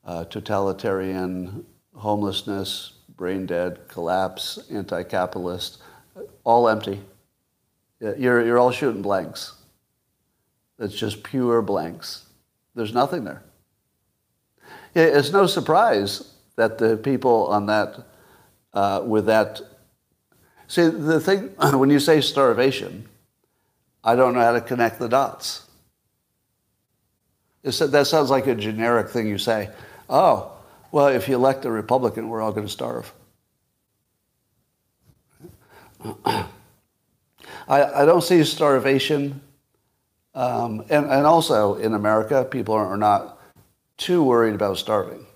uh, 0.05 0.25
totalitarian, 0.25 1.65
homelessness, 1.95 2.93
brain 3.17 3.47
dead, 3.47 3.87
collapse, 3.89 4.59
anti-capitalist, 4.71 5.81
all 6.43 6.69
empty. 6.69 7.01
You're, 8.01 8.45
you're 8.45 8.59
all 8.59 8.71
shooting 8.71 9.03
blanks. 9.03 9.55
It's 10.79 10.95
just 10.95 11.23
pure 11.23 11.63
blanks. 11.63 12.27
There's 12.75 12.93
nothing 12.93 13.25
there. 13.25 13.43
It's 14.95 15.33
no 15.33 15.47
surprise 15.47 16.35
that 16.57 16.79
the 16.79 16.97
people 16.97 17.47
on 17.49 17.67
that, 17.67 17.97
uh, 18.73 19.03
with 19.05 19.27
that, 19.27 19.61
see, 20.69 20.89
the 20.89 21.21
thing, 21.21 21.49
when 21.79 21.91
you 21.91 21.99
say 21.99 22.21
starvation, 22.21 23.09
I 24.03 24.15
don't 24.17 24.35
know 24.35 24.41
how 24.41 24.53
to 24.53 24.61
connect 24.61 24.99
the 24.99 25.09
dots. 25.09 25.67
It's, 27.63 27.79
that 27.79 28.07
sounds 28.07 28.31
like 28.31 28.47
a 28.47 28.55
generic 28.55 29.09
thing 29.09 29.27
you 29.27 29.39
say. 29.39 29.71
Oh, 30.09 30.53
well, 30.93 31.09
if 31.09 31.29
you 31.29 31.35
elect 31.35 31.65
a 31.65 31.71
Republican, 31.71 32.29
we're 32.29 32.43
all 32.43 32.53
going 32.53 32.67
to 32.67 32.73
starve. 32.73 33.13
I, 37.69 38.03
I 38.03 38.05
don't 38.05 38.23
see 38.23 38.45
starvation. 38.45 39.41
Um, 40.35 40.81
and, 40.91 41.07
and 41.07 41.27
also 41.27 41.77
in 41.77 41.95
America, 41.95 42.45
people 42.45 42.75
are 42.75 42.97
not 42.97 43.39
too 43.97 44.23
worried 44.23 44.55
about 44.55 44.79
starving. 44.79 45.27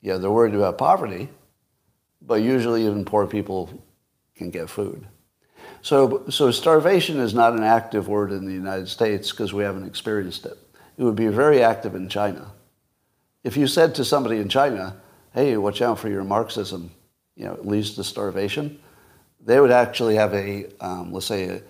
Yeah, 0.00 0.16
they're 0.16 0.30
worried 0.30 0.54
about 0.54 0.78
poverty, 0.78 1.28
but 2.22 2.36
usually 2.36 2.86
even 2.86 3.04
poor 3.04 3.26
people 3.26 3.82
can 4.36 4.50
get 4.50 4.70
food. 4.70 5.06
So, 5.82 6.24
so 6.30 6.50
starvation 6.50 7.18
is 7.18 7.34
not 7.34 7.52
an 7.52 7.62
active 7.62 8.08
word 8.08 8.32
in 8.32 8.46
the 8.46 8.52
United 8.52 8.88
States 8.88 9.30
because 9.30 9.52
we 9.52 9.64
haven't 9.64 9.86
experienced 9.86 10.46
it. 10.46 10.58
It 10.96 11.04
would 11.04 11.16
be 11.16 11.28
very 11.28 11.62
active 11.62 11.94
in 11.94 12.08
China. 12.08 12.52
If 13.44 13.56
you 13.56 13.66
said 13.66 13.94
to 13.96 14.04
somebody 14.04 14.38
in 14.38 14.48
China, 14.48 14.96
hey, 15.32 15.56
watch 15.56 15.80
out 15.80 15.98
for 15.98 16.08
your 16.08 16.24
Marxism, 16.24 16.90
you 17.36 17.44
know, 17.44 17.54
it 17.54 17.66
leads 17.66 17.94
to 17.94 18.04
starvation, 18.04 18.80
they 19.44 19.60
would 19.60 19.70
actually 19.70 20.16
have 20.16 20.34
a, 20.34 20.66
um, 20.80 21.12
let's 21.12 21.26
say, 21.26 21.44
a, 21.44 21.62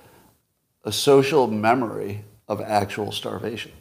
a 0.85 0.93
social 0.93 1.47
memory 1.47 2.25
of 2.49 2.61
actual 2.61 3.13
starvation. 3.13 3.73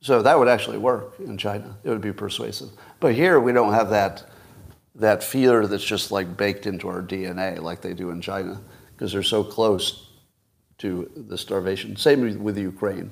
So 0.00 0.22
that 0.22 0.38
would 0.38 0.48
actually 0.48 0.78
work 0.78 1.18
in 1.18 1.38
China. 1.38 1.76
It 1.82 1.88
would 1.88 2.00
be 2.00 2.12
persuasive. 2.12 2.68
But 3.00 3.14
here 3.14 3.40
we 3.40 3.52
don't 3.52 3.72
have 3.72 3.90
that, 3.90 4.28
that 4.94 5.24
fear 5.24 5.66
that's 5.66 5.84
just 5.84 6.12
like 6.12 6.36
baked 6.36 6.66
into 6.66 6.88
our 6.88 7.02
DNA 7.02 7.58
like 7.60 7.80
they 7.80 7.94
do 7.94 8.10
in 8.10 8.20
China 8.20 8.60
because 8.92 9.12
they're 9.12 9.22
so 9.22 9.42
close 9.42 10.10
to 10.78 11.10
the 11.16 11.38
starvation. 11.38 11.96
Same 11.96 12.42
with 12.42 12.58
Ukraine. 12.58 13.10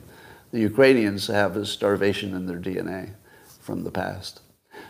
The 0.51 0.61
Ukrainians 0.61 1.27
have 1.29 1.67
starvation 1.67 2.35
in 2.35 2.47
their 2.47 2.59
DNA 2.59 3.15
from 3.61 3.85
the 3.85 3.91
past. 3.91 4.41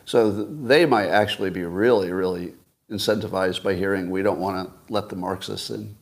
So 0.05 0.31
they 0.31 0.85
might 0.87 1.09
actually 1.09 1.51
be 1.51 1.63
really, 1.63 2.11
really 2.11 2.55
incentivized 2.93 3.63
by 3.63 3.75
hearing 3.75 4.11
we 4.11 4.23
don't 4.23 4.39
want 4.39 4.69
to 4.69 4.93
let 4.93 5.09
the 5.09 5.17
Marxists 5.17 5.71
in. 5.71 5.97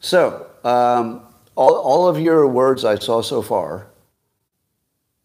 So 0.00 0.46
um, 0.64 1.26
all, 1.54 1.74
all 1.76 2.08
of 2.08 2.18
your 2.18 2.46
words 2.46 2.84
I 2.84 2.96
saw 2.98 3.22
so 3.22 3.42
far 3.42 3.88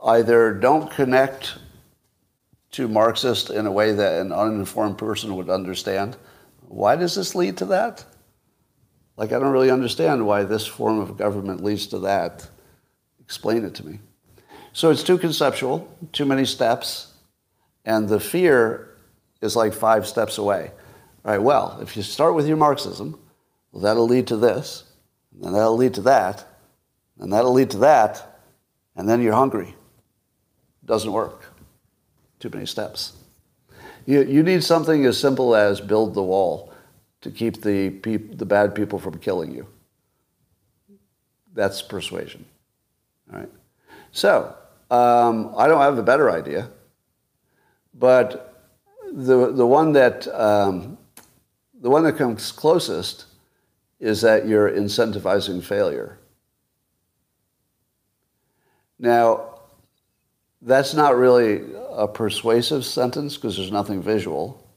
either 0.03 0.53
don't 0.53 0.91
connect 0.91 1.57
to 2.71 2.87
Marxist 2.87 3.49
in 3.49 3.65
a 3.65 3.71
way 3.71 3.91
that 3.91 4.21
an 4.21 4.31
uninformed 4.31 4.97
person 4.97 5.35
would 5.35 5.49
understand, 5.49 6.17
why 6.67 6.95
does 6.95 7.15
this 7.15 7.33
lead 7.33 7.57
to 7.57 7.65
that? 7.65 8.05
Like, 9.15 9.31
I 9.31 9.39
don't 9.39 9.51
really 9.51 9.71
understand 9.71 10.27
why 10.27 10.43
this 10.43 10.67
form 10.67 10.99
of 10.99 11.17
government 11.17 11.63
leads 11.63 11.87
to 11.87 11.99
that. 11.99 12.47
Explain 13.19 13.65
it 13.65 13.73
to 13.75 13.85
me. 13.85 13.99
So 14.73 14.91
it's 14.91 15.01
too 15.01 15.17
conceptual, 15.17 15.91
too 16.11 16.25
many 16.25 16.45
steps, 16.45 17.13
and 17.83 18.07
the 18.07 18.19
fear 18.19 18.86
is 19.41 19.55
like 19.55 19.73
five 19.73 20.07
steps 20.07 20.37
away. 20.37 20.71
All 21.25 21.31
right, 21.31 21.41
well, 21.41 21.79
if 21.81 21.95
you 21.97 22.03
start 22.03 22.35
with 22.35 22.47
your 22.47 22.57
Marxism, 22.57 23.19
Well, 23.71 23.83
that'll 23.83 24.07
lead 24.07 24.27
to 24.27 24.37
this, 24.37 24.85
and 25.41 25.53
that'll 25.53 25.75
lead 25.75 25.93
to 25.95 26.01
that, 26.01 26.45
and 27.19 27.31
that'll 27.31 27.53
lead 27.53 27.69
to 27.71 27.77
that, 27.79 28.41
and 28.95 29.07
then 29.07 29.21
you're 29.21 29.33
hungry. 29.33 29.75
Doesn't 30.85 31.11
work. 31.11 31.45
Too 32.39 32.49
many 32.49 32.65
steps. 32.65 33.13
You, 34.05 34.23
you 34.23 34.41
need 34.41 34.63
something 34.63 35.05
as 35.05 35.19
simple 35.19 35.55
as 35.55 35.81
build 35.81 36.13
the 36.13 36.23
wall 36.23 36.73
to 37.21 37.29
keep 37.29 37.61
the, 37.61 37.89
peop, 37.89 38.37
the 38.37 38.45
bad 38.45 38.73
people 38.73 38.99
from 38.99 39.19
killing 39.19 39.53
you. 39.53 39.67
That's 41.53 41.81
persuasion. 41.81 42.45
All 43.31 43.39
right. 43.39 43.49
So 44.11 44.55
um, 44.89 45.53
I 45.57 45.67
don't 45.67 45.81
have 45.81 45.97
a 45.97 46.03
better 46.03 46.31
idea, 46.31 46.69
but 47.93 48.46
the 49.13 49.51
the 49.51 49.65
one 49.65 49.93
that 49.93 50.27
um, 50.29 50.97
the 51.81 51.89
one 51.89 52.03
that 52.03 52.17
comes 52.17 52.51
closest 52.51 53.25
is 53.99 54.21
that 54.21 54.47
you're 54.47 54.69
incentivizing 54.69 55.63
failure. 55.63 56.19
Now, 58.99 59.59
that's 60.61 60.93
not 60.93 61.15
really 61.15 61.63
a 61.91 62.07
persuasive 62.07 62.85
sentence 62.85 63.35
because 63.35 63.57
there's 63.57 63.71
nothing 63.71 64.01
visual, 64.01 64.67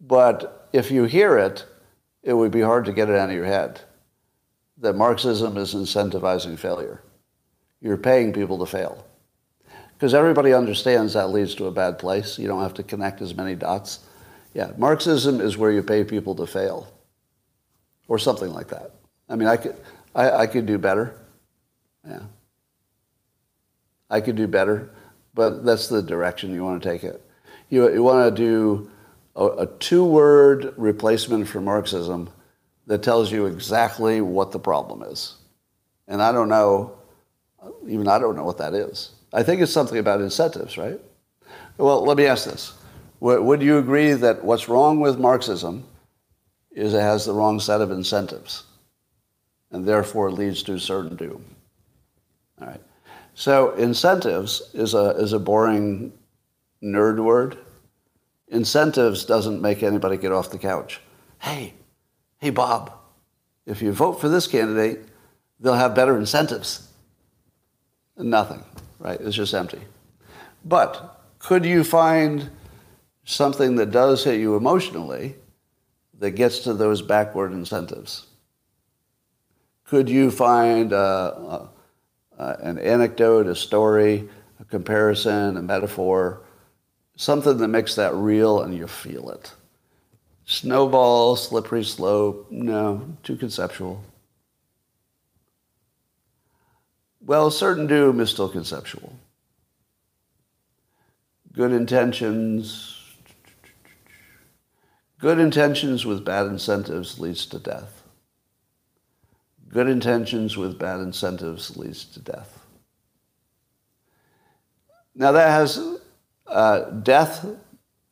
but 0.00 0.68
if 0.72 0.90
you 0.90 1.04
hear 1.04 1.38
it, 1.38 1.64
it 2.22 2.32
would 2.32 2.50
be 2.50 2.60
hard 2.60 2.84
to 2.86 2.92
get 2.92 3.08
it 3.08 3.16
out 3.16 3.30
of 3.30 3.34
your 3.34 3.44
head 3.44 3.80
that 4.78 4.94
Marxism 4.94 5.56
is 5.56 5.74
incentivizing 5.74 6.58
failure. 6.58 7.02
You're 7.80 7.96
paying 7.96 8.32
people 8.32 8.58
to 8.58 8.66
fail. 8.66 9.04
Because 10.02 10.14
everybody 10.14 10.52
understands 10.52 11.12
that 11.12 11.28
leads 11.28 11.54
to 11.54 11.66
a 11.66 11.70
bad 11.70 11.96
place. 11.96 12.36
You 12.36 12.48
don't 12.48 12.60
have 12.60 12.74
to 12.74 12.82
connect 12.82 13.22
as 13.22 13.36
many 13.36 13.54
dots. 13.54 14.00
Yeah, 14.52 14.72
Marxism 14.76 15.40
is 15.40 15.56
where 15.56 15.70
you 15.70 15.80
pay 15.80 16.02
people 16.02 16.34
to 16.34 16.44
fail, 16.44 16.92
or 18.08 18.18
something 18.18 18.52
like 18.52 18.66
that. 18.70 18.90
I 19.28 19.36
mean, 19.36 19.46
I 19.46 19.56
could, 19.56 19.76
I, 20.12 20.30
I 20.32 20.46
could 20.48 20.66
do 20.66 20.76
better. 20.76 21.14
Yeah. 22.04 22.22
I 24.10 24.20
could 24.20 24.34
do 24.34 24.48
better, 24.48 24.90
but 25.34 25.64
that's 25.64 25.86
the 25.86 26.02
direction 26.02 26.52
you 26.52 26.64
want 26.64 26.82
to 26.82 26.88
take 26.88 27.04
it. 27.04 27.24
You, 27.68 27.88
you 27.94 28.02
want 28.02 28.34
to 28.34 28.42
do 28.42 28.90
a, 29.36 29.46
a 29.46 29.66
two 29.78 30.04
word 30.04 30.74
replacement 30.76 31.46
for 31.46 31.60
Marxism 31.60 32.28
that 32.88 33.04
tells 33.04 33.30
you 33.30 33.46
exactly 33.46 34.20
what 34.20 34.50
the 34.50 34.58
problem 34.58 35.04
is. 35.04 35.36
And 36.08 36.20
I 36.20 36.32
don't 36.32 36.48
know, 36.48 36.96
even 37.86 38.08
I 38.08 38.18
don't 38.18 38.34
know 38.34 38.44
what 38.44 38.58
that 38.58 38.74
is. 38.74 39.12
I 39.32 39.42
think 39.42 39.60
it's 39.60 39.72
something 39.72 39.98
about 39.98 40.20
incentives, 40.20 40.76
right? 40.76 41.00
Well, 41.78 42.04
let 42.04 42.16
me 42.16 42.26
ask 42.26 42.44
this. 42.44 42.74
Would 43.20 43.62
you 43.62 43.78
agree 43.78 44.12
that 44.12 44.44
what's 44.44 44.68
wrong 44.68 45.00
with 45.00 45.18
Marxism 45.18 45.84
is 46.72 46.92
it 46.94 47.00
has 47.00 47.24
the 47.24 47.32
wrong 47.32 47.60
set 47.60 47.80
of 47.80 47.90
incentives 47.90 48.64
and 49.70 49.86
therefore 49.86 50.30
leads 50.30 50.62
to 50.64 50.78
certain 50.78 51.16
doom? 51.16 51.44
All 52.60 52.66
right. 52.66 52.80
So 53.34 53.72
incentives 53.72 54.62
is 54.74 54.94
a, 54.94 55.10
is 55.10 55.32
a 55.32 55.38
boring 55.38 56.12
nerd 56.82 57.22
word. 57.22 57.58
Incentives 58.48 59.24
doesn't 59.24 59.62
make 59.62 59.82
anybody 59.82 60.16
get 60.16 60.32
off 60.32 60.50
the 60.50 60.58
couch. 60.58 61.00
Hey, 61.38 61.74
hey, 62.38 62.50
Bob, 62.50 62.92
if 63.64 63.80
you 63.80 63.92
vote 63.92 64.20
for 64.20 64.28
this 64.28 64.46
candidate, 64.46 65.00
they'll 65.60 65.74
have 65.74 65.94
better 65.94 66.18
incentives. 66.18 66.88
Nothing, 68.16 68.62
right? 69.02 69.20
It's 69.20 69.36
just 69.36 69.52
empty. 69.52 69.80
But 70.64 71.20
could 71.38 71.66
you 71.66 71.84
find 71.84 72.50
something 73.24 73.76
that 73.76 73.90
does 73.90 74.24
hit 74.24 74.40
you 74.40 74.56
emotionally 74.56 75.36
that 76.18 76.30
gets 76.30 76.60
to 76.60 76.72
those 76.72 77.02
backward 77.02 77.52
incentives? 77.52 78.26
Could 79.84 80.08
you 80.08 80.30
find 80.30 80.92
an 80.92 81.68
anecdote, 82.78 83.46
a 83.46 83.54
story, 83.54 84.28
a 84.58 84.64
comparison, 84.64 85.56
a 85.58 85.62
metaphor 85.62 86.42
something 87.16 87.58
that 87.58 87.68
makes 87.68 87.94
that 87.96 88.14
real 88.14 88.62
and 88.62 88.74
you 88.74 88.86
feel 88.86 89.30
it. 89.30 89.52
Snowball, 90.44 91.36
slippery 91.36 91.84
slope, 91.84 92.48
no, 92.50 93.16
too 93.22 93.36
conceptual. 93.36 94.02
Well, 97.24 97.50
certain 97.50 97.86
doom 97.86 98.18
is 98.18 98.30
still 98.30 98.48
conceptual. 98.48 99.16
Good 101.52 101.72
intentions, 101.72 102.98
good 105.18 105.38
intentions 105.38 106.04
with 106.04 106.24
bad 106.24 106.46
incentives 106.46 107.18
leads 107.20 107.46
to 107.46 107.58
death. 107.58 108.02
Good 109.68 109.86
intentions 109.88 110.56
with 110.56 110.78
bad 110.78 111.00
incentives 111.00 111.76
leads 111.76 112.04
to 112.06 112.20
death. 112.20 112.58
Now 115.14 115.32
that 115.32 115.48
has 115.50 115.98
uh, 116.46 116.80
death, 116.90 117.46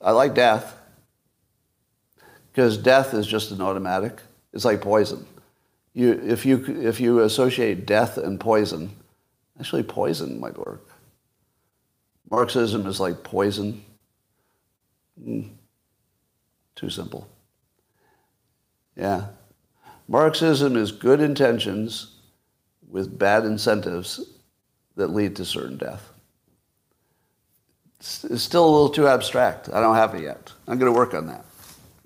I 0.01 0.13
like 0.13 0.35
death 0.35 0.77
because 2.53 2.77
death 2.77 3.15
is 3.15 3.27
just 3.27 3.51
an 3.51 3.61
automatic. 3.61 4.21
It's 4.53 4.65
like 4.65 4.81
poison. 4.81 5.27
You, 5.95 6.13
if, 6.13 6.47
you, 6.47 6.65
if 6.81 7.01
you 7.01 7.21
associate 7.21 7.87
death 7.87 8.17
and 8.17 8.39
poison, 8.39 8.91
actually 9.61 9.83
poison 9.85 10.41
might 10.41 10.59
work. 10.59 10.89
Marxism 12.31 12.87
is 12.87 12.99
like 12.99 13.23
poison. 13.23 13.85
Mm. 15.23 15.51
Too 16.75 16.91
simple. 16.91 17.29
Yeah. 18.97 19.27
Marxism 20.09 20.77
is 20.77 20.91
good 20.91 21.21
intentions 21.21 22.17
with 22.89 23.19
bad 23.19 23.45
incentives 23.45 24.25
that 24.97 25.09
lead 25.09 25.37
to 25.37 25.45
certain 25.45 25.77
death 25.77 26.11
it's 28.01 28.43
still 28.43 28.65
a 28.65 28.71
little 28.71 28.89
too 28.89 29.07
abstract. 29.07 29.69
I 29.73 29.81
don't 29.81 29.95
have 29.95 30.15
it 30.15 30.23
yet. 30.23 30.53
I'm 30.67 30.79
going 30.79 30.93
to 30.93 30.97
work 30.97 31.13
on 31.13 31.27
that. 31.27 31.45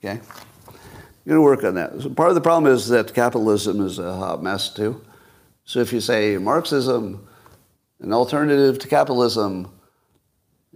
Okay? 0.01 0.21
I'm 0.21 1.25
going 1.27 1.37
to 1.37 1.41
work 1.41 1.63
on 1.63 1.75
that. 1.77 2.01
So 2.03 2.11
part 2.11 2.31
of 2.31 2.35
the 2.35 2.41
problem 2.41 2.73
is 2.73 2.89
that 2.89 3.15
capitalism 3.15 3.81
is 3.81 3.99
a 3.99 4.15
hot 4.15 4.43
mess 4.43 4.69
too. 4.69 5.01
So 5.65 5.79
if 5.79 5.93
you 5.93 6.01
say 6.01 6.37
Marxism, 6.37 7.27
an 8.01 8.13
alternative 8.13 8.79
to 8.81 8.89
capitalism, 8.89 9.71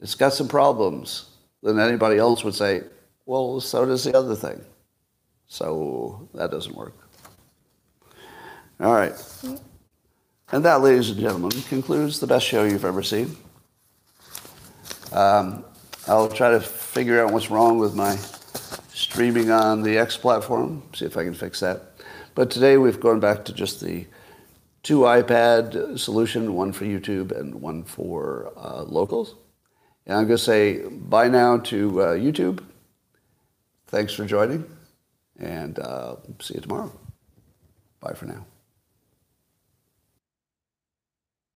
it's 0.01 0.15
got 0.15 0.33
some 0.33 0.49
problems, 0.49 1.31
then 1.63 1.79
anybody 1.79 2.19
else 2.19 2.45
would 2.45 2.55
say, 2.55 2.83
well, 3.27 3.61
so 3.61 3.85
does 3.85 4.05
the 4.05 4.17
other 4.17 4.35
thing. 4.35 4.65
So 5.47 6.29
that 6.35 6.51
doesn't 6.51 6.75
work. 6.75 6.95
All 8.81 8.95
right. 8.95 9.13
And 10.53 10.65
that, 10.65 10.81
ladies 10.81 11.11
and 11.11 11.19
gentlemen, 11.19 11.51
concludes 11.69 12.21
the 12.21 12.27
best 12.27 12.47
show 12.47 12.65
you've 12.65 12.85
ever 12.85 13.03
seen. 13.03 13.37
Um, 15.13 15.65
I'll 16.07 16.29
try 16.29 16.51
to 16.51 16.61
figure 16.61 17.23
out 17.23 17.33
what's 17.33 17.51
wrong 17.51 17.79
with 17.79 17.95
my 17.95 18.17
streaming 18.95 19.51
on 19.51 19.83
the 19.83 19.99
X 19.99 20.17
platform, 20.17 20.83
see 20.95 21.05
if 21.05 21.17
I 21.17 21.25
can 21.25 21.35
fix 21.35 21.61
that. 21.61 21.83
But 22.35 22.51
today 22.51 22.77
we've 22.77 23.01
gone 23.01 23.21
back 23.21 23.45
to 23.47 23.53
just 23.53 23.81
the 23.81 24.07
two 24.89 25.01
iPad 25.01 25.99
solution, 25.99 26.55
one 26.55 26.73
for 26.73 26.87
YouTube 26.87 27.31
and 27.39 27.61
one 27.61 27.85
for 27.85 28.51
uh, 28.57 28.85
locals. 28.85 29.35
And 30.07 30.17
I'm 30.17 30.27
going 30.27 30.39
to 30.39 30.43
say 30.43 30.81
bye 30.89 31.29
now 31.29 31.59
to 31.59 32.01
uh, 32.01 32.05
YouTube. 32.15 32.65
Thanks 33.89 34.15
for 34.15 34.25
joining, 34.25 34.65
and 35.39 35.79
uh, 35.79 36.17
see 36.41 36.55
you 36.55 36.61
tomorrow. 36.63 36.91
Bye 38.01 38.15
for 38.15 38.25
now. 38.25 38.47